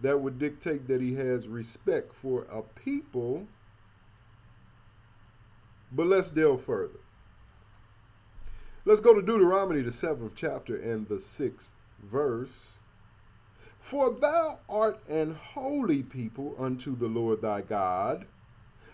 [0.00, 3.46] that would dictate that he has respect for a people.
[5.90, 7.00] But let's delve further.
[8.84, 11.72] Let's go to Deuteronomy, the seventh chapter, and the sixth
[12.02, 12.77] verse.
[13.88, 18.26] For thou art an holy people unto the Lord thy God.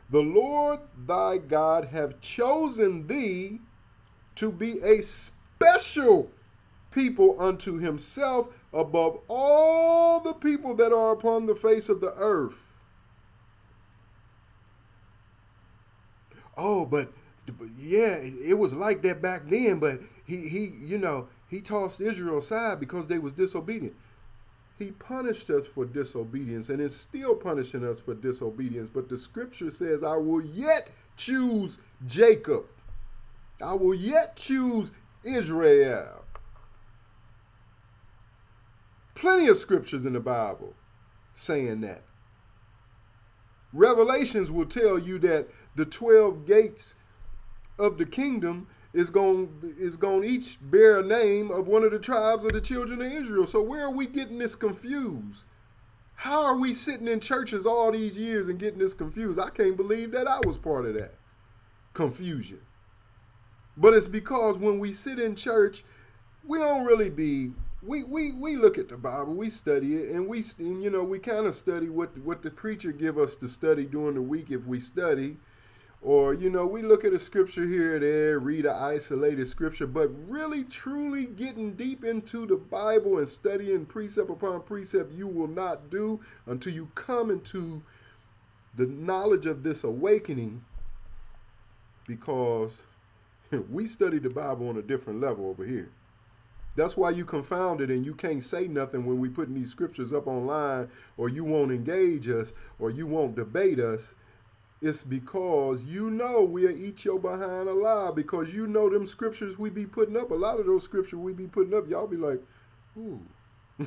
[0.08, 3.58] The Lord thy God have chosen thee
[4.36, 6.30] to be a special
[6.92, 12.78] people unto himself above all the people that are upon the face of the earth.
[16.56, 17.12] Oh, but,
[17.46, 21.60] but yeah, it, it was like that back then, but he, he, you know, he
[21.60, 23.96] tossed Israel aside because they was disobedient.
[24.78, 28.88] He punished us for disobedience and is still punishing us for disobedience.
[28.88, 32.64] But the scripture says, I will yet choose Jacob.
[33.62, 34.90] I will yet choose
[35.22, 36.24] Israel.
[39.14, 40.74] Plenty of scriptures in the Bible
[41.34, 42.02] saying that.
[43.72, 46.94] Revelations will tell you that the 12 gates
[47.78, 51.90] of the kingdom is going is going to each bear a name of one of
[51.90, 53.46] the tribes of the children of Israel.
[53.46, 55.44] So where are we getting this confused?
[56.14, 59.38] How are we sitting in churches all these years and getting this confused?
[59.38, 61.16] I can't believe that I was part of that
[61.92, 62.60] confusion.
[63.76, 65.84] But it's because when we sit in church,
[66.46, 67.50] we don't really be
[67.82, 71.02] we, we, we look at the Bible, we study it, and we and, you know
[71.02, 74.50] we kind of study what what the preacher give us to study during the week
[74.50, 75.36] if we study,
[76.04, 79.86] or you know we look at a scripture here or there, read an isolated scripture,
[79.86, 85.48] but really truly getting deep into the Bible and studying precept upon precept, you will
[85.48, 87.82] not do until you come into
[88.76, 90.62] the knowledge of this awakening,
[92.06, 92.84] because
[93.70, 95.90] we study the Bible on a different level over here.
[96.76, 100.26] That's why you confounded and you can't say nothing when we putting these scriptures up
[100.26, 104.16] online or you won't engage us or you won't debate us.
[104.80, 109.70] It's because you know we'll eat your behind alive because you know them scriptures we
[109.70, 110.30] be putting up.
[110.30, 112.42] A lot of those scriptures we be putting up, y'all be like,
[112.98, 113.20] ooh.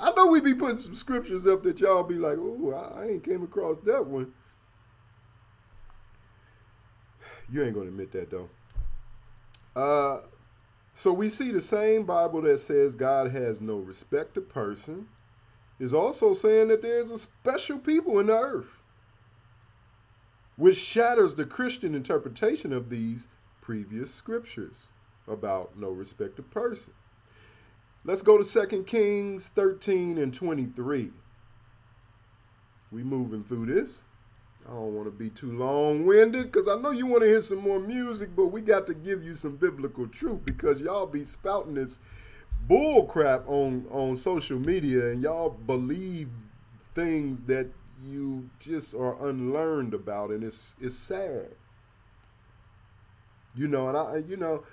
[0.00, 3.24] I know we be putting some scriptures up that y'all be like, ooh, I ain't
[3.24, 4.32] came across that one.
[7.50, 8.48] You ain't gonna admit that though.
[9.74, 10.22] Uh
[10.94, 15.06] so we see the same Bible that says God has no respect to person
[15.78, 18.77] is also saying that there's a special people in the earth.
[20.58, 23.28] Which shatters the Christian interpretation of these
[23.62, 24.88] previous scriptures
[25.26, 26.92] about no respect of person.
[28.04, 31.12] Let's go to 2 Kings 13 and 23.
[32.90, 34.02] We moving through this.
[34.66, 37.58] I don't want to be too long-winded because I know you want to hear some
[37.58, 41.74] more music, but we got to give you some biblical truth because y'all be spouting
[41.74, 42.00] this
[42.66, 46.28] bull crap on on social media and y'all believe
[46.94, 47.70] things that
[48.02, 51.48] you just are unlearned about and it's it's sad.
[53.54, 54.64] You know, and I you know,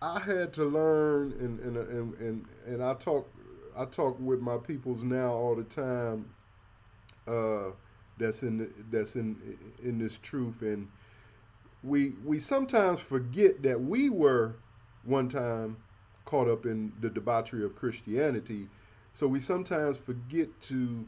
[0.00, 3.28] I had to learn and and and and, and I talk
[3.76, 6.34] I talk with my peoples now all the time
[7.28, 7.70] uh
[8.18, 9.36] that's in the, that's in
[9.82, 10.88] in this truth and
[11.82, 14.56] we we sometimes forget that we were
[15.04, 15.76] one time
[16.24, 18.68] caught up in the debauchery of Christianity
[19.12, 21.06] so we sometimes forget to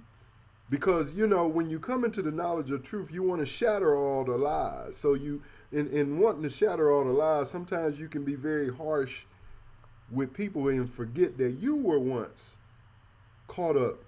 [0.75, 3.95] because you know when you come into the knowledge of truth you want to shatter
[3.97, 4.97] all the lies.
[4.97, 8.75] So you in, in wanting to shatter all the lies sometimes you can be very
[8.75, 9.23] harsh
[10.11, 12.57] with people and forget that you were once
[13.47, 14.01] caught up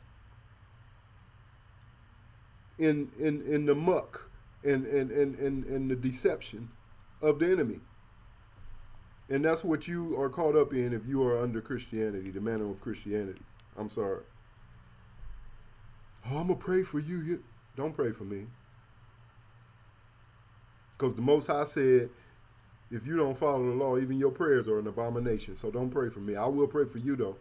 [2.78, 4.28] in in in the muck
[4.64, 6.70] and and and and, and the deception
[7.22, 7.78] of the enemy.
[9.28, 12.68] And that's what you are caught up in if you are under christianity the manner
[12.68, 13.42] of christianity.
[13.78, 14.22] I'm sorry
[16.30, 17.42] oh, i'm gonna pray for you.
[17.76, 18.46] Don't pray for me.
[20.92, 22.08] Because the most high said
[22.90, 25.56] if you don't follow the law even your prayers are an abomination.
[25.56, 26.36] So don't pray for me.
[26.36, 27.36] I will pray for you though.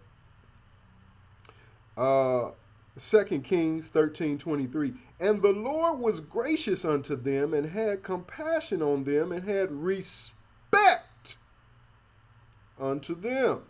[1.97, 2.51] Uh
[2.97, 4.93] Second Kings 13 23.
[5.19, 11.37] And the Lord was gracious unto them and had compassion on them and had respect
[12.79, 13.63] unto them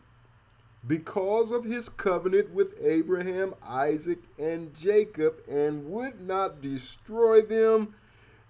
[0.87, 7.95] because of his covenant with Abraham, Isaac, and Jacob, and would not destroy them,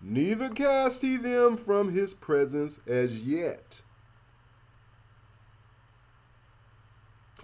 [0.01, 3.81] neither cast he them from his presence as yet.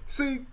[0.08, 0.46] See,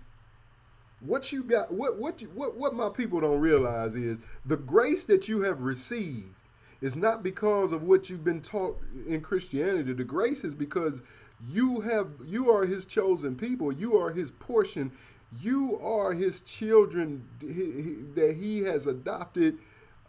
[1.01, 5.27] what you got what what what what my people don't realize is the grace that
[5.27, 6.35] you have received
[6.81, 9.93] is not because of what you've been taught in Christianity.
[9.93, 11.01] The grace is because
[11.47, 13.71] you have you are his chosen people.
[13.71, 14.91] You are his portion.
[15.39, 19.59] You are his children that he has adopted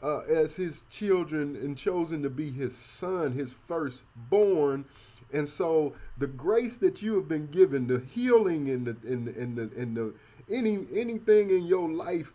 [0.02, 4.86] uh, as his children and chosen to be his son, his firstborn.
[5.32, 9.56] And so the grace that you have been given, the healing and the and, and
[9.56, 10.14] the and the
[10.50, 12.32] any anything in your life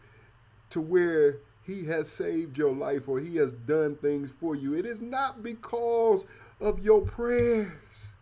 [0.70, 4.76] to where he has saved your life or he has done things for you.
[4.76, 6.26] It is not because
[6.62, 8.15] of your prayers.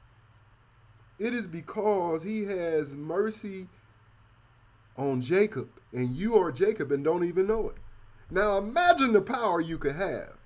[1.20, 3.68] It is because he has mercy
[4.98, 7.78] on Jacob and you are Jacob and don't even know it.
[8.30, 10.38] Now imagine the power you could have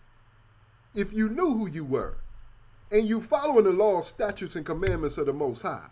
[0.93, 2.17] if you knew who you were
[2.91, 5.89] and you following the laws, statutes, and commandments of the Most High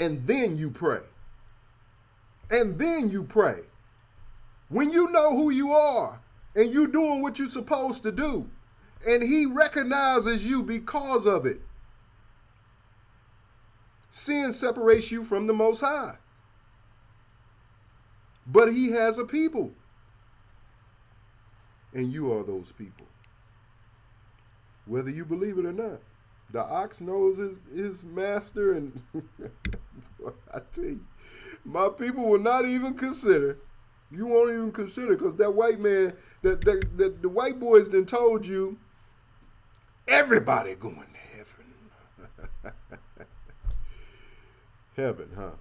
[0.00, 1.00] and then you pray.
[2.50, 3.60] And then you pray.
[4.68, 6.20] When you know who you are
[6.54, 8.48] and you doing what you're supposed to do,
[9.06, 11.60] and he recognizes you because of it,
[14.10, 16.16] sin separates you from the Most High.
[18.46, 19.72] But he has a people.
[21.92, 23.06] And you are those people.
[24.86, 26.00] Whether you believe it or not.
[26.50, 29.02] The ox knows his, his master, and
[30.54, 31.04] I tell you,
[31.62, 33.58] my people will not even consider.
[34.10, 38.06] You won't even consider because that white man, that, that, that the white boys then
[38.06, 38.78] told you,
[40.06, 42.72] everybody going to heaven.
[44.98, 45.52] Heaven, huh?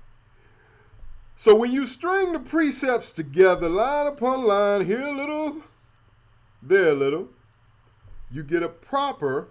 [1.36, 5.62] So when you string the precepts together, line upon line, here a little,
[6.62, 7.30] there a little,
[8.32, 9.50] you get a proper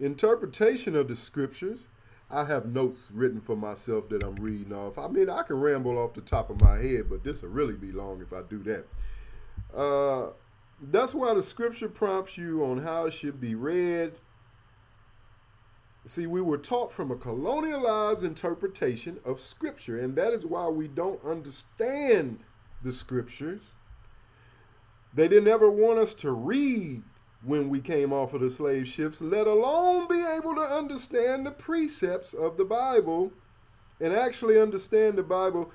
[0.00, 1.86] interpretation of the scriptures.
[2.30, 4.96] I have notes written for myself that I'm reading off.
[4.96, 7.74] I mean, I can ramble off the top of my head, but this will really
[7.74, 9.76] be long if I do that.
[9.76, 10.32] Uh,
[10.80, 14.14] that's why the scripture prompts you on how it should be read.
[16.06, 20.88] See, we were taught from a colonialized interpretation of scripture, and that is why we
[20.88, 22.40] don't understand
[22.82, 23.60] the scriptures.
[25.12, 27.02] They didn't ever want us to read
[27.42, 31.50] when we came off of the slave ships, let alone be able to understand the
[31.50, 33.32] precepts of the Bible
[34.00, 35.70] and actually understand the Bible,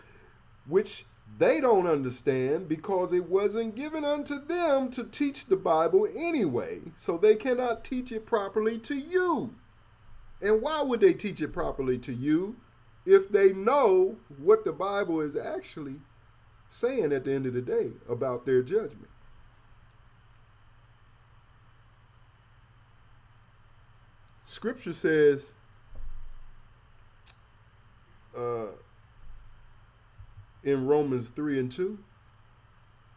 [0.67, 1.05] which
[1.37, 6.81] they don't understand because it wasn't given unto them to teach the Bible anyway.
[6.95, 9.53] So they cannot teach it properly to you.
[10.41, 12.57] And why would they teach it properly to you
[13.05, 15.95] if they know what the Bible is actually
[16.67, 19.09] saying at the end of the day about their judgment?
[24.45, 25.53] Scripture says,
[28.37, 28.67] uh,
[30.63, 31.99] in Romans 3 and 2.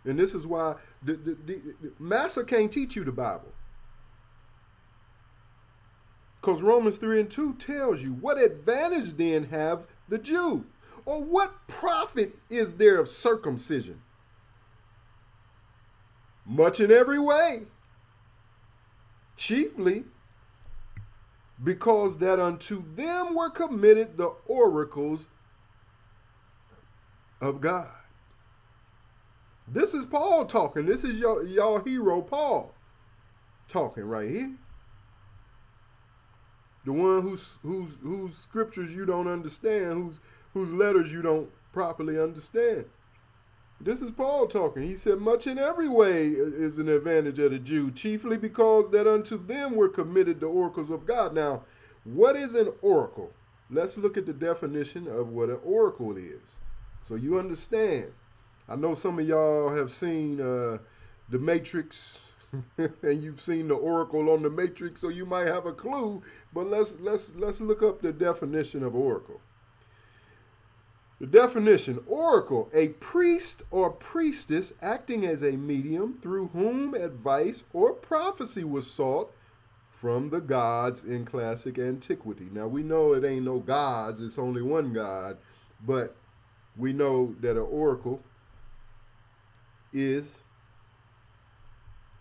[0.04, 3.52] And this is why the, the, the, the, Master can't teach you the Bible.
[6.48, 10.64] Because Romans 3 and 2 tells you, What advantage then have the Jew?
[11.04, 14.00] Or what profit is there of circumcision?
[16.46, 17.64] Much in every way.
[19.36, 20.04] Chiefly
[21.62, 25.28] because that unto them were committed the oracles
[27.42, 27.90] of God.
[29.66, 30.86] This is Paul talking.
[30.86, 32.74] This is your y'all hero Paul
[33.68, 34.56] talking right here.
[36.88, 40.20] The one whose whose whose scriptures you don't understand, whose
[40.54, 42.86] whose letters you don't properly understand.
[43.78, 44.84] This is Paul talking.
[44.84, 49.06] He said, Much in every way is an advantage of the Jew, chiefly because that
[49.06, 51.34] unto them were committed the oracles of God.
[51.34, 51.64] Now,
[52.04, 53.34] what is an oracle?
[53.68, 56.58] Let's look at the definition of what an oracle is.
[57.02, 58.12] So you understand.
[58.66, 60.78] I know some of y'all have seen uh,
[61.28, 62.32] The Matrix
[62.78, 66.66] and you've seen the oracle on the matrix so you might have a clue but
[66.66, 69.40] let's let's let's look up the definition of oracle
[71.20, 77.92] the definition Oracle, a priest or priestess acting as a medium through whom advice or
[77.92, 79.32] prophecy was sought
[79.90, 82.48] from the gods in classic antiquity.
[82.52, 85.38] Now we know it ain't no gods, it's only one God,
[85.84, 86.14] but
[86.76, 88.22] we know that an oracle
[89.92, 90.42] is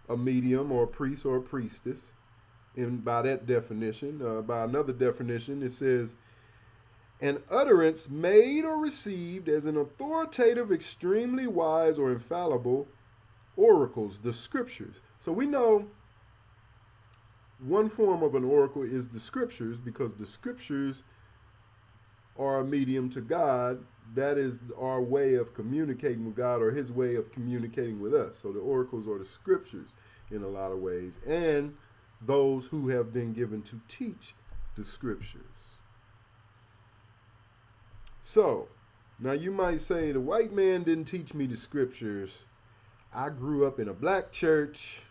[0.09, 2.11] a medium or a priest or a priestess.
[2.75, 6.15] And by that definition, uh, by another definition, it says
[7.19, 12.87] an utterance made or received as an authoritative, extremely wise, or infallible
[13.55, 15.01] oracles, the scriptures.
[15.19, 15.87] So we know
[17.59, 21.01] one form of an oracle is the scriptures because the scriptures
[22.37, 23.83] are a medium to God.
[24.15, 28.37] That is our way of communicating with God or his way of communicating with us.
[28.37, 29.89] So the oracles are the scriptures
[30.31, 31.75] in a lot of ways and
[32.21, 34.33] those who have been given to teach
[34.75, 35.41] the scriptures.
[38.21, 38.67] So,
[39.19, 42.43] now you might say the white man didn't teach me the scriptures.
[43.13, 45.01] I grew up in a black church.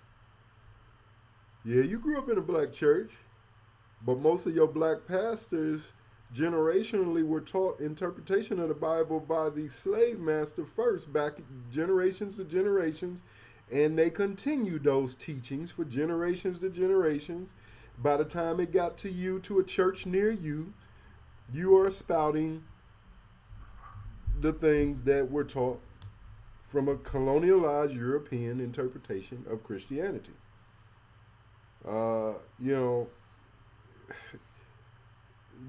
[1.65, 3.11] Yeah, you grew up in a black church,
[4.05, 5.93] but most of your black pastors
[6.35, 11.39] generationally were taught interpretation of the Bible by the slave master first, back
[11.71, 13.23] generations to generations,
[13.71, 17.55] and they continued those teachings for generations to generations.
[17.99, 20.75] By the time it got to you, to a church near you,
[21.53, 22.65] you are spouting
[24.39, 25.81] the things that were taught
[26.67, 30.33] from a colonialized European interpretation of Christianity.
[31.87, 33.09] Uh, you know,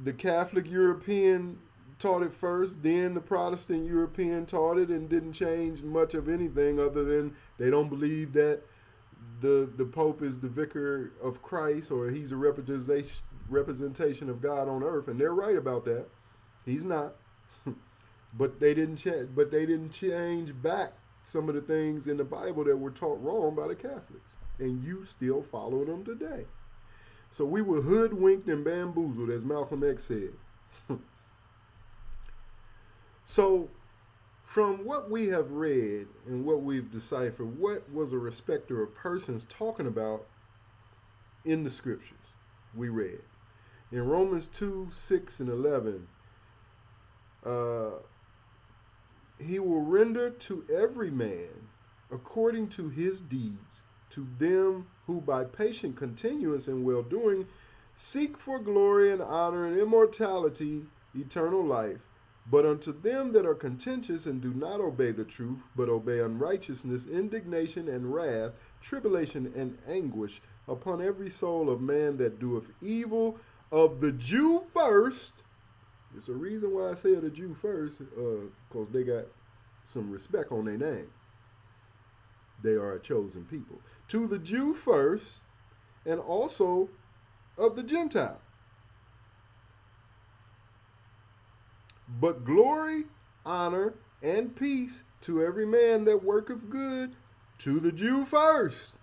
[0.03, 1.59] the Catholic European
[1.99, 6.79] taught it first, then the Protestant European taught it and didn't change much of anything
[6.79, 8.61] other than they don't believe that
[9.41, 13.17] the the Pope is the vicar of Christ or he's a representation
[13.49, 16.07] representation of God on earth, and they're right about that.
[16.65, 17.15] He's not.
[18.33, 19.29] but they didn't change.
[19.33, 20.93] But they didn't change back
[21.23, 24.83] some of the things in the Bible that were taught wrong by the Catholics, and
[24.83, 26.45] you still follow them today.
[27.29, 30.33] So we were hoodwinked and bamboozled, as Malcolm X said.
[33.23, 33.69] so,
[34.43, 39.45] from what we have read and what we've deciphered, what was a respecter of persons
[39.49, 40.25] talking about
[41.43, 42.17] in the scriptures
[42.73, 43.19] we read?
[43.91, 46.07] In Romans 2 6 and 11,
[47.45, 47.99] uh,
[49.39, 51.69] he will render to every man
[52.11, 57.47] according to his deeds, to them who by patient continuance in well doing
[57.95, 60.83] seek for glory and honor and immortality,
[61.15, 61.99] eternal life.
[62.49, 67.07] But unto them that are contentious and do not obey the truth, but obey unrighteousness,
[67.07, 73.37] indignation and wrath, tribulation and anguish upon every soul of man that doeth evil,
[73.71, 75.33] of the Jew first.
[76.15, 79.25] It's a reason why I say of the Jew first, because uh, they got
[79.85, 81.07] some respect on their name.
[82.61, 83.81] They are a chosen people.
[84.09, 85.41] To the Jew first,
[86.05, 86.89] and also
[87.57, 88.41] of the Gentile.
[92.07, 93.03] But glory,
[93.45, 97.15] honor, and peace to every man that worketh good,
[97.59, 98.93] to the Jew first,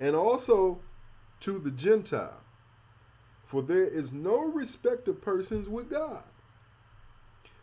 [0.00, 0.80] and also
[1.40, 2.40] to the Gentile.
[3.44, 6.24] For there is no respect of persons with God.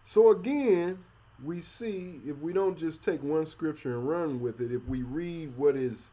[0.03, 0.99] So again,
[1.43, 5.01] we see if we don't just take one scripture and run with it, if we
[5.01, 6.11] read what is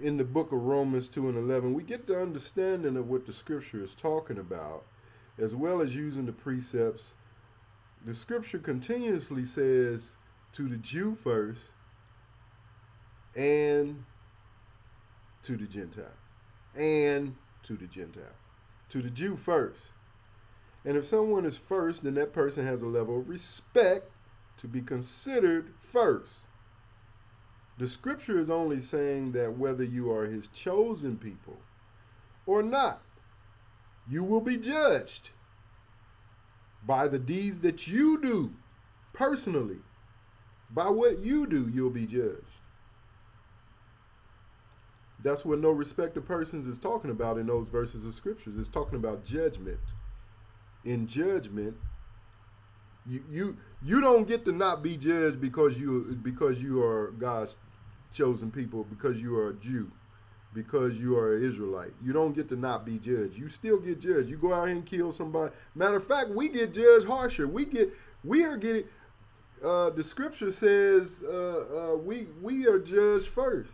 [0.00, 3.32] in the book of Romans 2 and 11, we get the understanding of what the
[3.32, 4.84] scripture is talking about,
[5.38, 7.14] as well as using the precepts.
[8.04, 10.16] The scripture continuously says
[10.52, 11.74] to the Jew first
[13.36, 14.04] and
[15.42, 16.06] to the Gentile.
[16.74, 18.36] And to the Gentile.
[18.90, 19.88] To the Jew first.
[20.84, 24.10] And if someone is first, then that person has a level of respect
[24.58, 26.46] to be considered first.
[27.78, 31.60] The scripture is only saying that whether you are his chosen people
[32.46, 33.02] or not,
[34.08, 35.30] you will be judged
[36.86, 38.52] by the deeds that you do
[39.12, 39.78] personally.
[40.70, 42.44] By what you do, you'll be judged.
[45.22, 48.54] That's what no respect of persons is talking about in those verses of scriptures.
[48.58, 49.80] It's talking about judgment.
[50.84, 51.76] In judgment,
[53.06, 57.56] you you you don't get to not be judged because you because you are God's
[58.12, 59.90] chosen people, because you are a Jew,
[60.54, 61.92] because you are an Israelite.
[62.02, 63.36] You don't get to not be judged.
[63.36, 64.30] You still get judged.
[64.30, 65.54] You go out here and kill somebody.
[65.74, 67.46] Matter of fact, we get judged harsher.
[67.46, 67.92] We get
[68.24, 68.84] we are getting
[69.64, 73.70] uh, the scripture says uh, uh, we we are judged first.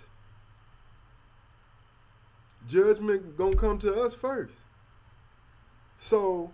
[2.68, 4.54] Judgment gonna come to us first.
[5.96, 6.52] So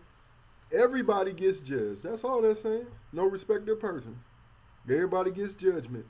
[0.73, 2.03] everybody gets judged.
[2.03, 2.87] That's all they're saying.
[3.13, 4.17] No respect of persons.
[4.89, 6.07] Everybody gets judgment.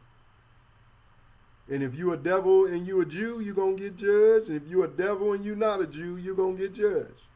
[1.70, 4.48] And if you a devil and you a Jew, you're gonna get judged.
[4.48, 7.26] And if you a devil and you not a Jew, you're gonna get judged.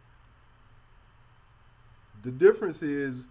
[2.23, 3.29] The difference is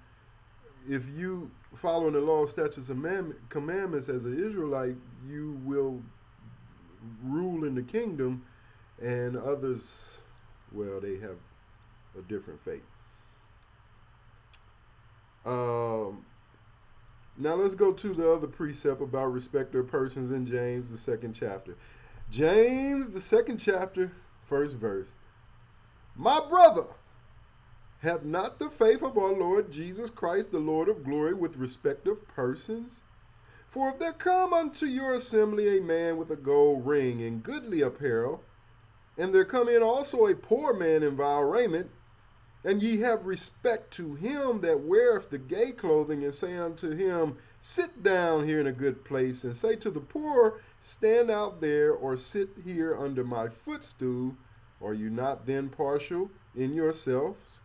[0.87, 4.95] if you following the law, statutes, and commandments as an Israelite,
[5.27, 6.01] you will
[7.23, 8.43] rule in the kingdom,
[9.01, 10.19] and others,
[10.71, 11.37] well, they have
[12.17, 12.83] a different fate.
[15.45, 16.25] Um,
[17.37, 21.33] now let's go to the other precept about respect of persons in James, the second
[21.33, 21.75] chapter.
[22.31, 24.11] James, the second chapter,
[24.43, 25.13] first verse.
[26.15, 26.85] My brother,
[28.01, 32.07] have not the faith of our Lord Jesus Christ, the Lord of glory, with respect
[32.07, 33.01] of persons?
[33.67, 37.81] For if there come unto your assembly a man with a gold ring and goodly
[37.81, 38.43] apparel,
[39.17, 41.89] and there come in also a poor man in vile raiment,
[42.65, 47.37] and ye have respect to him that weareth the gay clothing, and say unto him,
[47.61, 51.91] Sit down here in a good place, and say to the poor, Stand out there,
[51.91, 54.35] or sit here under my footstool.
[54.83, 57.59] Are you not then partial in yourselves,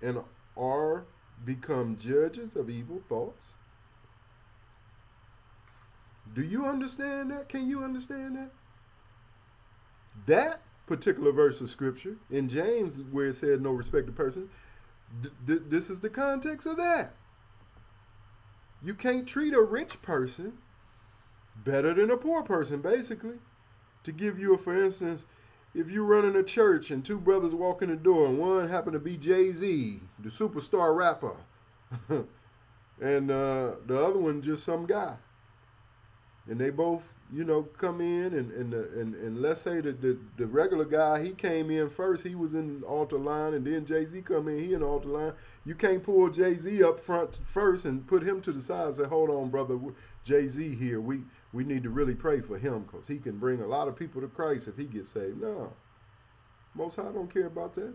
[0.00, 0.22] and
[0.56, 1.04] are
[1.44, 3.52] become judges of evil thoughts?
[6.34, 7.50] Do you understand that?
[7.50, 8.50] Can you understand that?
[10.26, 14.48] That particular verse of scripture in James where it said no respect to person,
[15.20, 17.14] d- d- this is the context of that.
[18.82, 20.58] You can't treat a rich person
[21.56, 23.38] better than a poor person, basically.
[24.04, 25.26] To give you a for instance,
[25.74, 28.94] if you're running a church and two brothers walk in the door and one happened
[28.94, 31.36] to be Jay Z, the superstar rapper,
[33.00, 35.16] and uh, the other one just some guy,
[36.48, 40.16] and they both you know, come in and and and, and let's say that the,
[40.36, 43.84] the regular guy he came in first, he was in the altar line, and then
[43.84, 45.32] Jay Z come in, he in the altar line.
[45.64, 48.96] You can't pull Jay Z up front first and put him to the side and
[48.96, 49.78] say, "Hold on, brother,
[50.24, 51.00] Jay Z here.
[51.00, 51.22] We
[51.52, 54.20] we need to really pray for him because he can bring a lot of people
[54.20, 55.72] to Christ if he gets saved." No,
[56.74, 57.94] Most High don't care about that.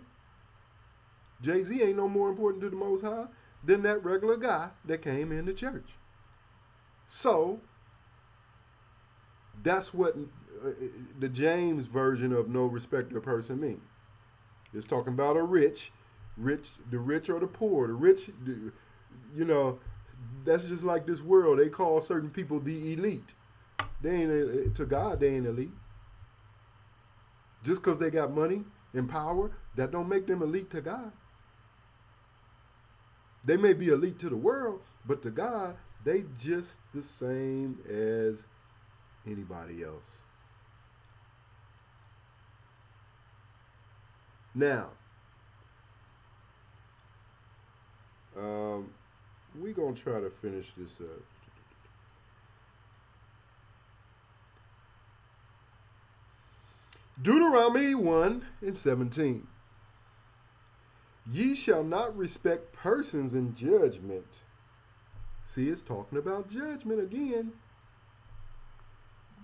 [1.42, 3.27] Jay Z ain't no more important to the Most High
[3.64, 5.95] than that regular guy that came in the church.
[7.06, 7.61] So
[9.64, 10.15] that's what
[10.64, 10.72] uh,
[11.19, 13.81] the James version of no respect of person means.
[14.73, 15.91] It's talking about a rich,
[16.38, 17.88] rich, the rich or the poor.
[17.88, 18.30] The rich,
[19.35, 19.80] you know,
[20.45, 21.59] that's just like this world.
[21.59, 23.30] They call certain people the elite.
[24.01, 25.19] They ain't uh, to God.
[25.19, 25.73] They ain't elite.
[27.64, 31.11] Just because they got money and power, that don't make them elite to God.
[33.43, 38.48] They may be elite to the world, but to God, they just the same as
[39.25, 40.22] anybody else.
[44.53, 44.90] Now,
[48.38, 48.91] um,
[49.56, 51.24] we're going to try to finish this up.
[57.22, 59.48] Deuteronomy 1 and 17.
[61.32, 64.41] Ye shall not respect persons in judgment.
[65.45, 67.53] See, it's talking about judgment again.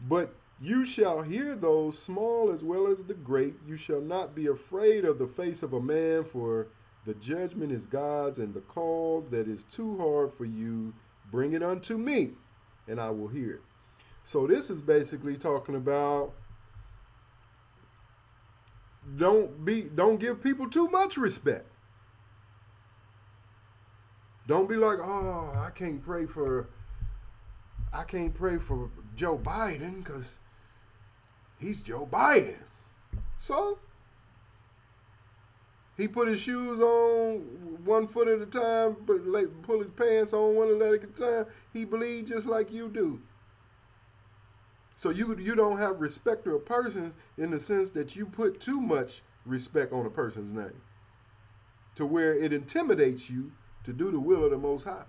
[0.02, 3.56] But you shall hear those small as well as the great.
[3.66, 6.68] You shall not be afraid of the face of a man, for
[7.06, 10.94] the judgment is God's, and the cause that is too hard for you,
[11.32, 12.32] bring it unto me,
[12.88, 13.62] and I will hear it.
[14.24, 16.34] So this is basically talking about
[19.16, 21.66] don't be don't give people too much respect.
[24.48, 26.68] Don't be like, oh, I can't pray for
[27.94, 30.40] I can't pray for Joe Biden because
[31.60, 32.60] he's Joe Biden.
[33.40, 33.80] So
[35.98, 37.40] he put his shoes on
[37.84, 41.44] one foot at a time, but like pull his pants on one leg at a
[41.44, 41.46] time.
[41.74, 43.20] He bleed just like you do.
[44.96, 48.80] So you you don't have respect of persons in the sense that you put too
[48.80, 50.82] much respect on a person's name,
[51.96, 53.52] to where it intimidates you
[53.84, 55.06] to do the will of the Most High.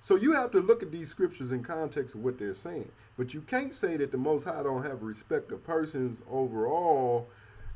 [0.00, 2.90] So you have to look at these scriptures in context of what they're saying.
[3.18, 7.28] But you can't say that the Most High don't have respect of persons overall,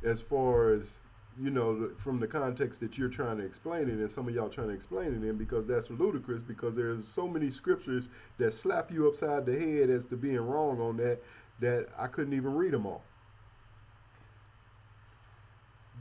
[0.02, 1.00] as far as
[1.40, 4.48] you know, from the context that you're trying to explain it, and some of y'all
[4.48, 6.42] trying to explain it in, because that's ludicrous.
[6.42, 10.80] Because there's so many scriptures that slap you upside the head as to being wrong
[10.80, 11.20] on that
[11.60, 13.02] that I couldn't even read them all.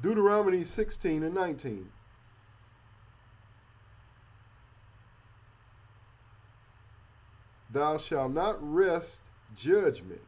[0.01, 1.89] Deuteronomy 16 and 19.
[7.73, 9.21] Thou shalt not rest
[9.55, 10.21] judgment.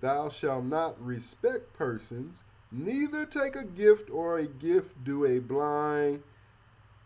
[0.00, 6.22] Thou shalt not respect persons, neither take a gift or a gift do a blind.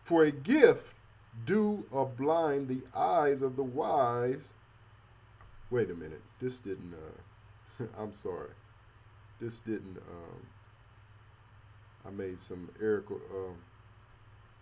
[0.02, 0.94] For a gift
[1.44, 4.54] do a blind the eyes of the wise.
[5.68, 6.22] Wait a minute.
[6.40, 8.50] This didn't, uh, I'm sorry.
[9.40, 10.46] This didn't, um,
[12.06, 13.56] I made some error, um,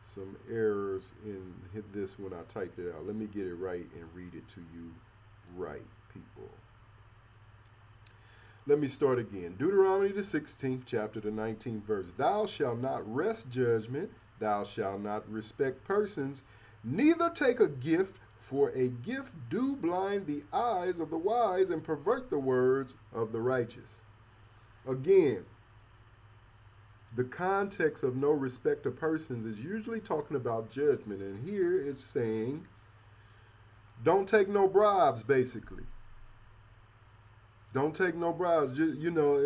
[0.03, 1.55] some errors in
[1.93, 3.07] this when I typed it out.
[3.07, 4.93] Let me get it right and read it to you
[5.57, 6.51] right, people.
[8.67, 9.57] Let me start again.
[9.59, 12.07] Deuteronomy, the 16th chapter, the 19th verse.
[12.17, 16.45] Thou shalt not rest judgment, thou shalt not respect persons,
[16.85, 21.85] neither take a gift, for a gift do blind the eyes of the wise and
[21.85, 23.97] pervert the words of the righteous.
[24.89, 25.45] Again,
[27.15, 32.03] the context of no respect of persons is usually talking about judgment, and here it's
[32.03, 32.67] saying
[34.03, 35.85] don't take no bribes, basically.
[37.73, 38.79] Don't take no bribes.
[38.79, 39.37] You know,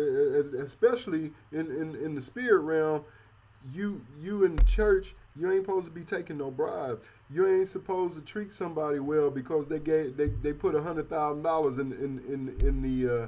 [0.59, 3.03] especially in, in, in the spirit realm,
[3.73, 7.01] you you in church, you ain't supposed to be taking no bribes.
[7.29, 11.09] You ain't supposed to treat somebody well because they gave they, they put a hundred
[11.09, 13.27] thousand dollars in in in in the uh,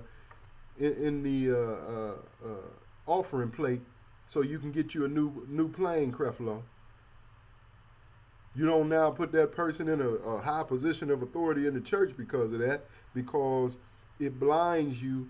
[0.80, 2.16] in, in the uh, uh,
[2.46, 2.68] uh,
[3.06, 3.82] offering plate
[4.28, 6.62] so you can get you a new new plane, Creflo.
[8.58, 11.80] You don't now put that person in a, a high position of authority in the
[11.80, 13.77] church because of that, because
[14.19, 15.30] it blinds you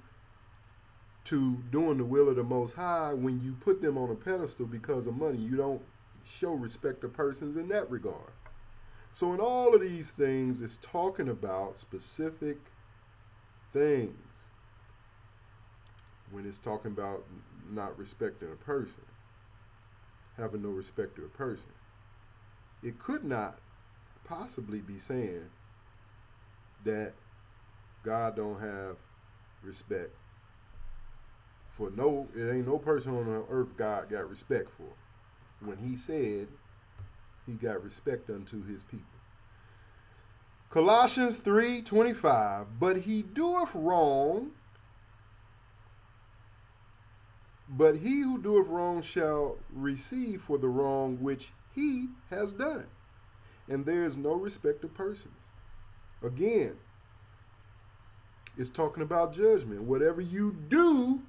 [1.25, 4.65] to doing the will of the Most High when you put them on a pedestal
[4.65, 5.39] because of money.
[5.39, 5.81] You don't
[6.23, 8.31] show respect to persons in that regard.
[9.11, 12.59] So, in all of these things, it's talking about specific
[13.73, 14.15] things
[16.31, 17.25] when it's talking about
[17.69, 19.03] not respecting a person,
[20.38, 21.72] having no respect to a person.
[22.83, 23.59] It could not
[24.23, 25.49] possibly be saying
[26.83, 27.14] that
[28.03, 28.97] God don't have
[29.64, 30.15] respect
[31.77, 34.95] for no it ain't no person on earth God got respect for.
[35.65, 36.47] When he said
[37.45, 39.06] he got respect unto his people.
[40.69, 44.51] Colossians 3:25 But he doeth wrong
[47.69, 52.88] but he who doeth wrong shall receive for the wrong which he has done.
[53.69, 55.35] And there is no respect of persons.
[56.23, 56.77] Again,
[58.57, 59.83] it's talking about judgment.
[59.83, 61.22] Whatever you do,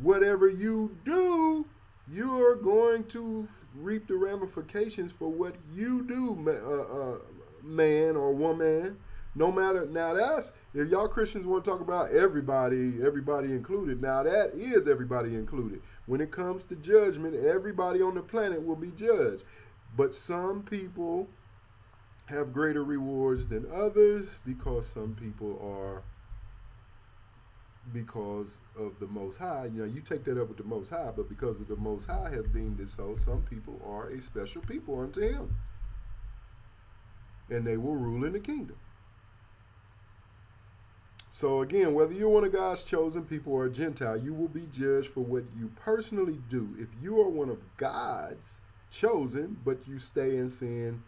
[0.00, 1.66] whatever you do,
[2.12, 7.18] you are going to reap the ramifications for what you do, uh, uh,
[7.62, 8.98] man or woman.
[9.34, 14.02] No matter now, that's if y'all Christians want to talk about everybody, everybody included.
[14.02, 15.80] Now that is everybody included.
[16.06, 19.44] When it comes to judgment, everybody on the planet will be judged.
[19.96, 21.28] But some people
[22.26, 26.02] have greater rewards than others because some people are
[27.92, 29.66] because of the Most High.
[29.66, 32.06] You know, you take that up with the Most High, but because of the Most
[32.06, 35.56] High have deemed it so, some people are a special people unto Him.
[37.50, 38.76] And they will rule in the kingdom.
[41.34, 44.68] So again, whether you're one of God's chosen people or a Gentile, you will be
[44.70, 46.76] judged for what you personally do.
[46.78, 51.02] If you are one of God's chosen, but you stay in sin,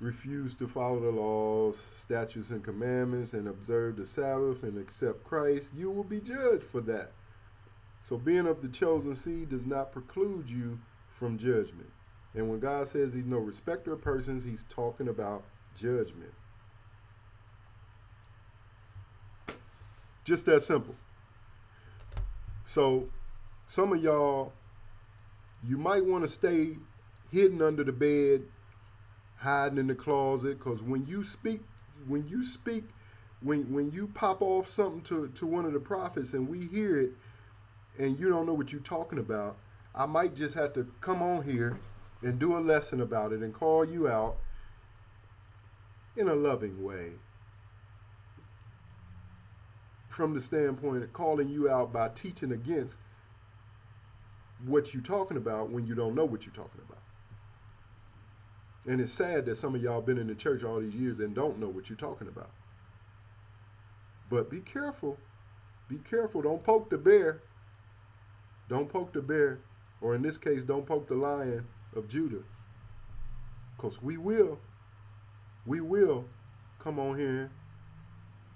[0.00, 5.72] refuse to follow the laws, statutes, and commandments, and observe the Sabbath and accept Christ,
[5.76, 7.12] you will be judged for that.
[8.00, 10.78] So being of the chosen seed does not preclude you
[11.10, 11.90] from judgment.
[12.32, 15.44] And when God says he's no respecter of persons, he's talking about
[15.76, 16.32] judgment.
[20.24, 20.94] Just that simple.
[22.64, 23.08] So
[23.66, 24.52] some of y'all,
[25.62, 26.78] you might want to stay
[27.30, 28.42] hidden under the bed,
[29.38, 31.60] hiding in the closet, because when you speak,
[32.06, 32.84] when you speak,
[33.42, 36.98] when when you pop off something to, to one of the prophets and we hear
[36.98, 37.12] it,
[37.98, 39.56] and you don't know what you're talking about,
[39.94, 41.78] I might just have to come on here
[42.22, 44.36] and do a lesson about it and call you out
[46.16, 47.12] in a loving way.
[50.14, 52.98] From the standpoint of calling you out by teaching against
[54.64, 57.02] what you're talking about when you don't know what you're talking about.
[58.86, 61.34] And it's sad that some of y'all been in the church all these years and
[61.34, 62.50] don't know what you're talking about.
[64.30, 65.18] But be careful.
[65.88, 66.42] Be careful.
[66.42, 67.42] Don't poke the bear.
[68.68, 69.62] Don't poke the bear.
[70.00, 72.44] Or in this case, don't poke the lion of Judah.
[73.76, 74.60] Because we will.
[75.66, 76.26] We will
[76.78, 77.50] come on here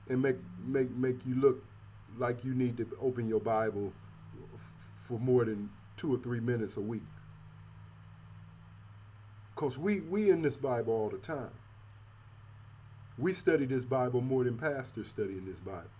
[0.08, 1.64] and make make make you look
[2.16, 3.92] like you need to open your Bible
[5.06, 7.02] for more than two or three minutes a week.
[9.54, 11.50] Because we, we in this Bible all the time.
[13.18, 15.90] We study this Bible more than pastors study in this Bible.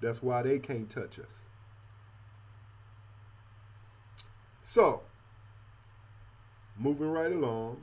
[0.00, 1.48] That's why they can't touch us.
[4.62, 5.02] So,
[6.78, 7.82] moving right along.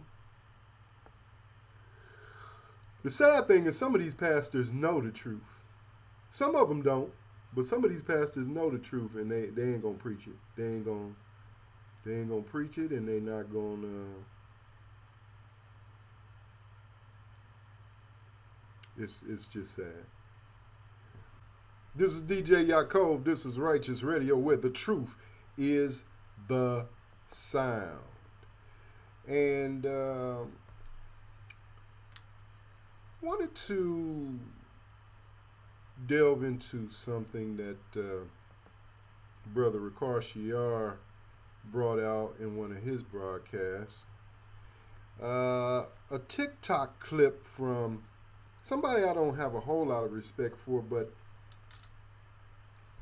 [3.03, 5.41] The sad thing is, some of these pastors know the truth.
[6.29, 7.11] Some of them don't,
[7.53, 10.35] but some of these pastors know the truth, and they, they ain't gonna preach it.
[10.55, 11.13] They ain't gonna
[12.03, 14.05] they ain't gonna preach it, and they not gonna.
[18.97, 20.05] It's it's just sad.
[21.95, 23.23] This is DJ Yaakov.
[23.25, 25.17] This is Righteous Radio, where the truth
[25.57, 26.05] is
[26.47, 26.85] the
[27.27, 27.99] sound.
[29.27, 30.43] And uh,
[33.21, 34.39] wanted to
[36.07, 38.23] delve into something that uh,
[39.53, 40.95] Brother Ricard Shiar
[41.65, 44.05] brought out in one of his broadcasts.
[45.21, 48.03] Uh, a TikTok clip from
[48.63, 51.13] somebody I don't have a whole lot of respect for, but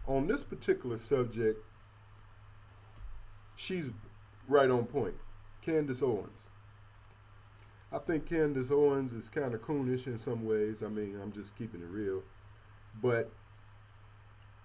[0.06, 1.64] on this particular subject,
[3.56, 3.92] she's
[4.48, 5.16] right on point.
[5.62, 6.49] Candace Owens.
[7.92, 10.84] I think Candace Owens is kind of coonish in some ways.
[10.84, 12.24] I mean, I'm just keeping it real.
[13.02, 13.32] But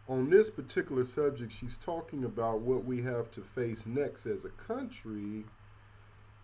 [0.08, 4.50] on this particular subject, she's talking about what we have to face next as a
[4.50, 5.44] country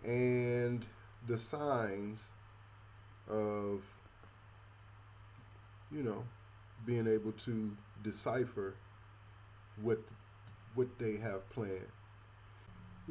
[0.03, 0.85] and
[1.27, 2.29] the signs
[3.29, 3.83] of,
[5.91, 6.23] you know,
[6.83, 8.73] being able to decipher
[9.79, 9.99] what
[10.73, 11.91] what they have planned.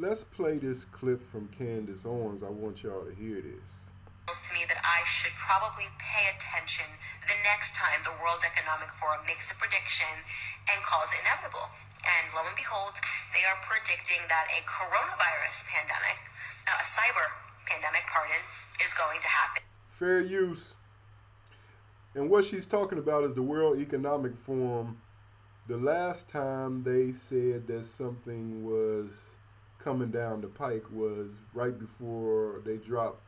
[0.01, 2.43] Let's play this clip from Candace Owens.
[2.43, 3.85] I want y'all to hear this
[4.51, 6.87] to me that I should probably pay attention
[7.27, 10.11] the next time the World Economic Forum makes a prediction
[10.71, 11.71] and calls it inevitable.
[12.03, 12.95] And lo and behold,
[13.35, 16.19] they are predicting that a coronavirus pandemic,
[16.67, 17.27] uh, a cyber
[17.67, 18.39] pandemic, pardon,
[18.83, 19.63] is going to happen.
[19.99, 20.75] Fair use.
[22.15, 25.03] And what she's talking about is the World Economic Forum.
[25.69, 29.35] The last time they said that something was
[29.83, 33.23] coming down the pike was right before they dropped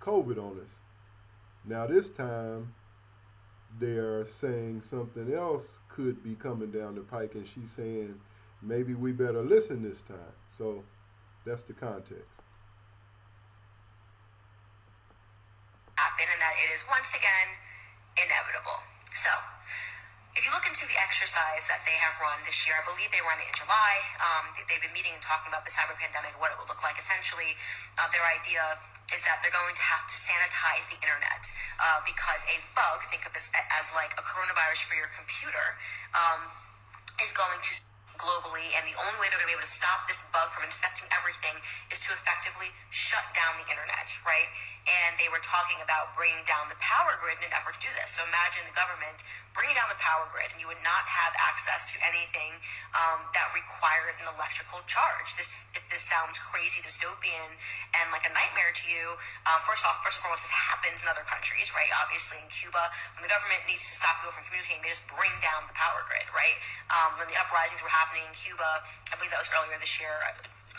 [0.00, 0.80] COVID on us.
[1.64, 2.74] Now, this time,
[3.78, 8.18] they're saying something else could be coming down the pike, and she's saying
[8.62, 10.34] maybe we better listen this time.
[10.50, 10.84] So
[11.44, 12.40] that's the context.
[15.94, 17.48] Happen, and that it is once again
[18.16, 18.80] inevitable.
[19.12, 19.30] So,
[20.34, 23.20] if you look into the exercise that they have run this year, I believe they
[23.20, 24.00] run it in July.
[24.24, 26.96] Um, they've been meeting and talking about the cyber pandemic, what it will look like.
[26.96, 27.60] Essentially,
[28.00, 28.80] uh, their idea
[29.12, 31.44] is that they're going to have to sanitize the internet
[31.76, 35.76] uh, because a bug, think of this as like a coronavirus for your computer,
[36.16, 36.48] um,
[37.20, 37.72] is going to
[38.20, 40.68] globally, and the only way they're going to be able to stop this bug from
[40.68, 41.56] infecting everything
[41.88, 44.48] is to effectively shut down the internet, right?
[44.84, 47.92] And they were talking about bringing down the power grid in an effort to do
[47.96, 48.12] this.
[48.12, 51.90] So imagine the government bringing down the power grid, and you would not have access
[51.90, 52.54] to anything
[52.94, 55.34] um, that required an electrical charge.
[55.34, 57.58] This, if this sounds crazy, dystopian,
[57.98, 59.18] and like a nightmare to you,
[59.50, 61.90] um, first off, first and foremost, this happens in other countries, right?
[61.98, 65.32] Obviously, in Cuba, when the government needs to stop people from communicating, they just bring
[65.42, 66.58] down the power grid, right?
[66.94, 70.22] Um, when the uprisings were happening in Cuba, I believe that was earlier this year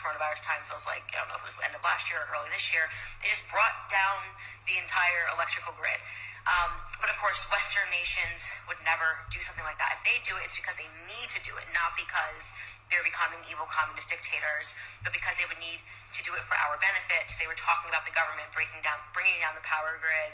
[0.02, 2.26] coronavirus time feels like I don't know if it was the end of last year
[2.26, 2.90] or early this year.
[3.22, 4.34] They just brought down
[4.66, 6.02] the entire electrical grid.
[6.50, 9.94] Um, but of course, Western nations would never do something like that.
[9.98, 12.54] If they do it, it's because they need to do it, not because
[12.90, 14.74] they're becoming evil communist dictators,
[15.06, 15.86] but because they would need
[16.18, 17.30] to do it for our benefit.
[17.38, 20.34] They were talking about the government breaking down, bringing down the power grid,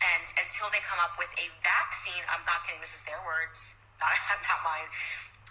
[0.00, 2.80] and until they come up with a vaccine, I'm not kidding.
[2.80, 4.16] This is their words, not,
[4.48, 4.88] not mine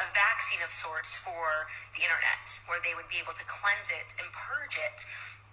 [0.02, 4.18] a vaccine of sorts for the internet, where they would be able to cleanse it
[4.18, 5.06] and purge it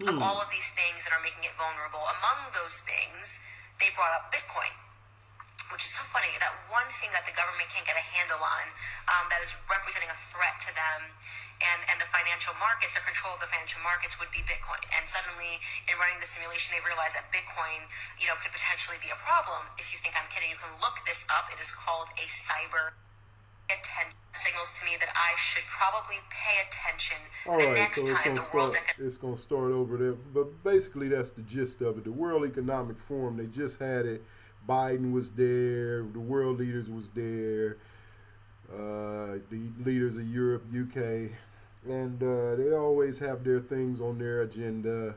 [0.09, 0.25] of Hmm.
[0.25, 2.01] all of these things that are making it vulnerable.
[2.09, 3.45] Among those things,
[3.81, 4.73] they brought up Bitcoin
[5.71, 8.65] which is so funny that one thing that the government can't get a handle on
[9.07, 11.15] um, that is representing a threat to them
[11.63, 14.83] and, and the financial markets their control of the financial markets would be bitcoin.
[14.91, 17.87] And suddenly in running the simulation they realized that bitcoin
[18.19, 19.71] you know could potentially be a problem.
[19.79, 21.47] If you think i'm kidding you can look this up.
[21.55, 22.99] It is called a cyber
[23.79, 27.17] attention signals to me that i should probably pay attention
[27.47, 28.87] All the right, next so it's time gonna the world start.
[28.99, 32.05] It's gonna start over there, but basically that's the gist of it.
[32.05, 34.23] The World Economic Forum, they just had it.
[34.69, 36.03] Biden was there.
[36.03, 37.79] The world leaders was there.
[38.73, 41.33] Uh, the leaders of Europe, UK,
[41.89, 45.15] and uh, they always have their things on their agenda.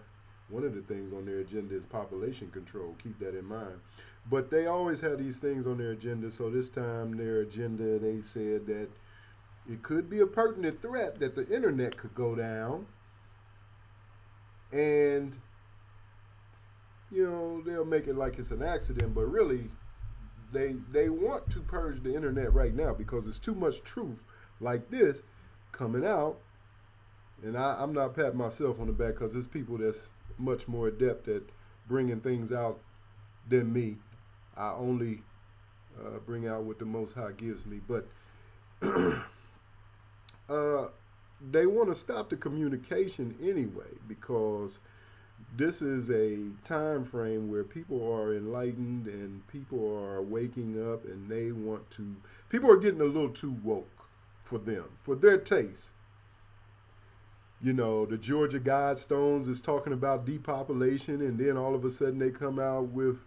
[0.50, 2.96] One of the things on their agenda is population control.
[3.04, 3.80] Keep that in mind.
[4.30, 6.32] But they always have these things on their agenda.
[6.32, 8.90] So this time, their agenda, they said that
[9.70, 12.86] it could be a pertinent threat that the internet could go down
[14.72, 15.40] and
[17.12, 19.70] you know they'll make it like it's an accident but really
[20.52, 24.24] they they want to purge the internet right now because it's too much truth
[24.60, 25.22] like this
[25.72, 26.38] coming out
[27.44, 30.88] and I, i'm not patting myself on the back because there's people that's much more
[30.88, 31.44] adept at
[31.88, 32.80] bringing things out
[33.48, 33.98] than me
[34.58, 35.22] i only
[36.00, 38.08] uh, bring out what the most high gives me but
[40.50, 40.88] uh,
[41.52, 44.80] they want to stop the communication anyway because
[45.56, 51.30] this is a time frame where people are enlightened and people are waking up and
[51.30, 52.16] they want to
[52.50, 54.08] people are getting a little too woke
[54.44, 55.92] for them for their taste.
[57.62, 62.20] You know the georgia guidestones is talking about depopulation and then all of a sudden
[62.20, 63.20] they come out with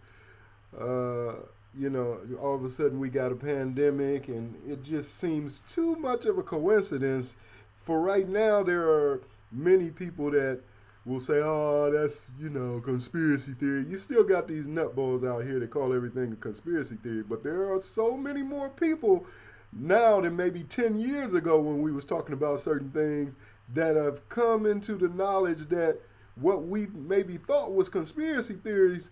[0.78, 1.34] uh,
[1.78, 5.96] you know, all of a sudden we got a pandemic, and it just seems too
[5.96, 7.36] much of a coincidence.
[7.82, 9.22] For right now, there are
[9.52, 10.60] many people that
[11.04, 15.60] will say, "Oh, that's you know conspiracy theory." You still got these nutballs out here
[15.60, 19.26] that call everything a conspiracy theory, but there are so many more people
[19.72, 23.34] now than maybe ten years ago when we was talking about certain things
[23.74, 25.98] that have come into the knowledge that
[26.36, 29.10] what we maybe thought was conspiracy theories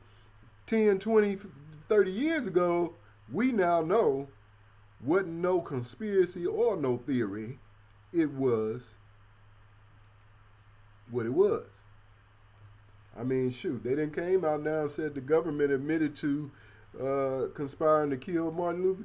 [0.66, 1.38] 10, 20,
[1.88, 2.94] 30 years ago,
[3.32, 4.28] we now know
[5.02, 7.58] wasn't no conspiracy or no theory.
[8.12, 8.94] It was
[11.10, 11.66] what it was.
[13.18, 16.50] I mean, shoot, they didn't came out now and said the government admitted to
[17.00, 19.04] uh, conspiring to kill Martin Luther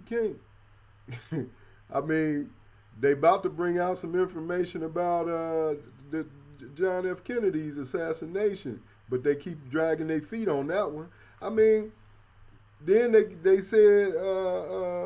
[1.29, 1.49] King.
[1.93, 2.51] I mean,
[2.99, 5.75] they about to bring out some information about uh,
[6.09, 6.27] the
[6.75, 7.23] John F.
[7.23, 11.09] Kennedy's assassination, but they keep dragging their feet on that one.
[11.42, 11.92] I mean,
[12.82, 14.61] then they they said uh,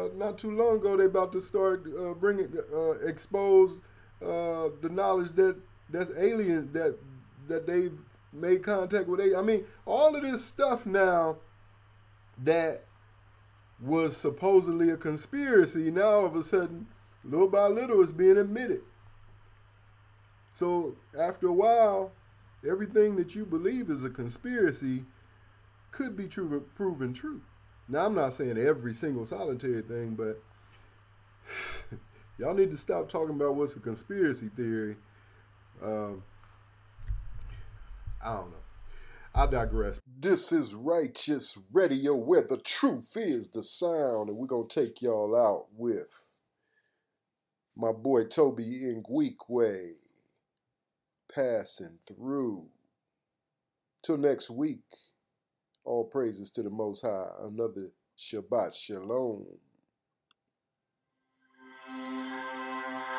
[0.05, 3.81] uh, not too long ago they about to start uh, bringing uh, expose
[4.21, 5.57] uh, the knowledge that
[5.89, 6.97] that's alien that
[7.47, 7.97] that they've
[8.31, 9.19] made contact with.
[9.35, 11.37] I mean, all of this stuff now
[12.37, 12.83] that
[13.79, 16.87] was supposedly a conspiracy now all of a sudden,
[17.23, 18.81] little by little, is being admitted.
[20.53, 22.11] So after a while,
[22.67, 25.05] everything that you believe is a conspiracy
[25.93, 27.41] could be true, proven true.
[27.87, 30.41] Now, I'm not saying every single solitary thing, but
[32.37, 34.95] y'all need to stop talking about what's a conspiracy theory.
[35.81, 36.23] Um,
[38.23, 38.57] I don't know.
[39.35, 39.99] I digress.
[40.19, 45.01] This is Righteous Radio, where the truth is the sound, and we're going to take
[45.01, 46.29] y'all out with
[47.75, 49.93] my boy Tobe Nwigwe
[51.33, 52.67] passing through.
[54.03, 54.81] Till next week.
[55.85, 57.27] All praises to the Most High.
[57.43, 59.45] Another Shabbat Shalom.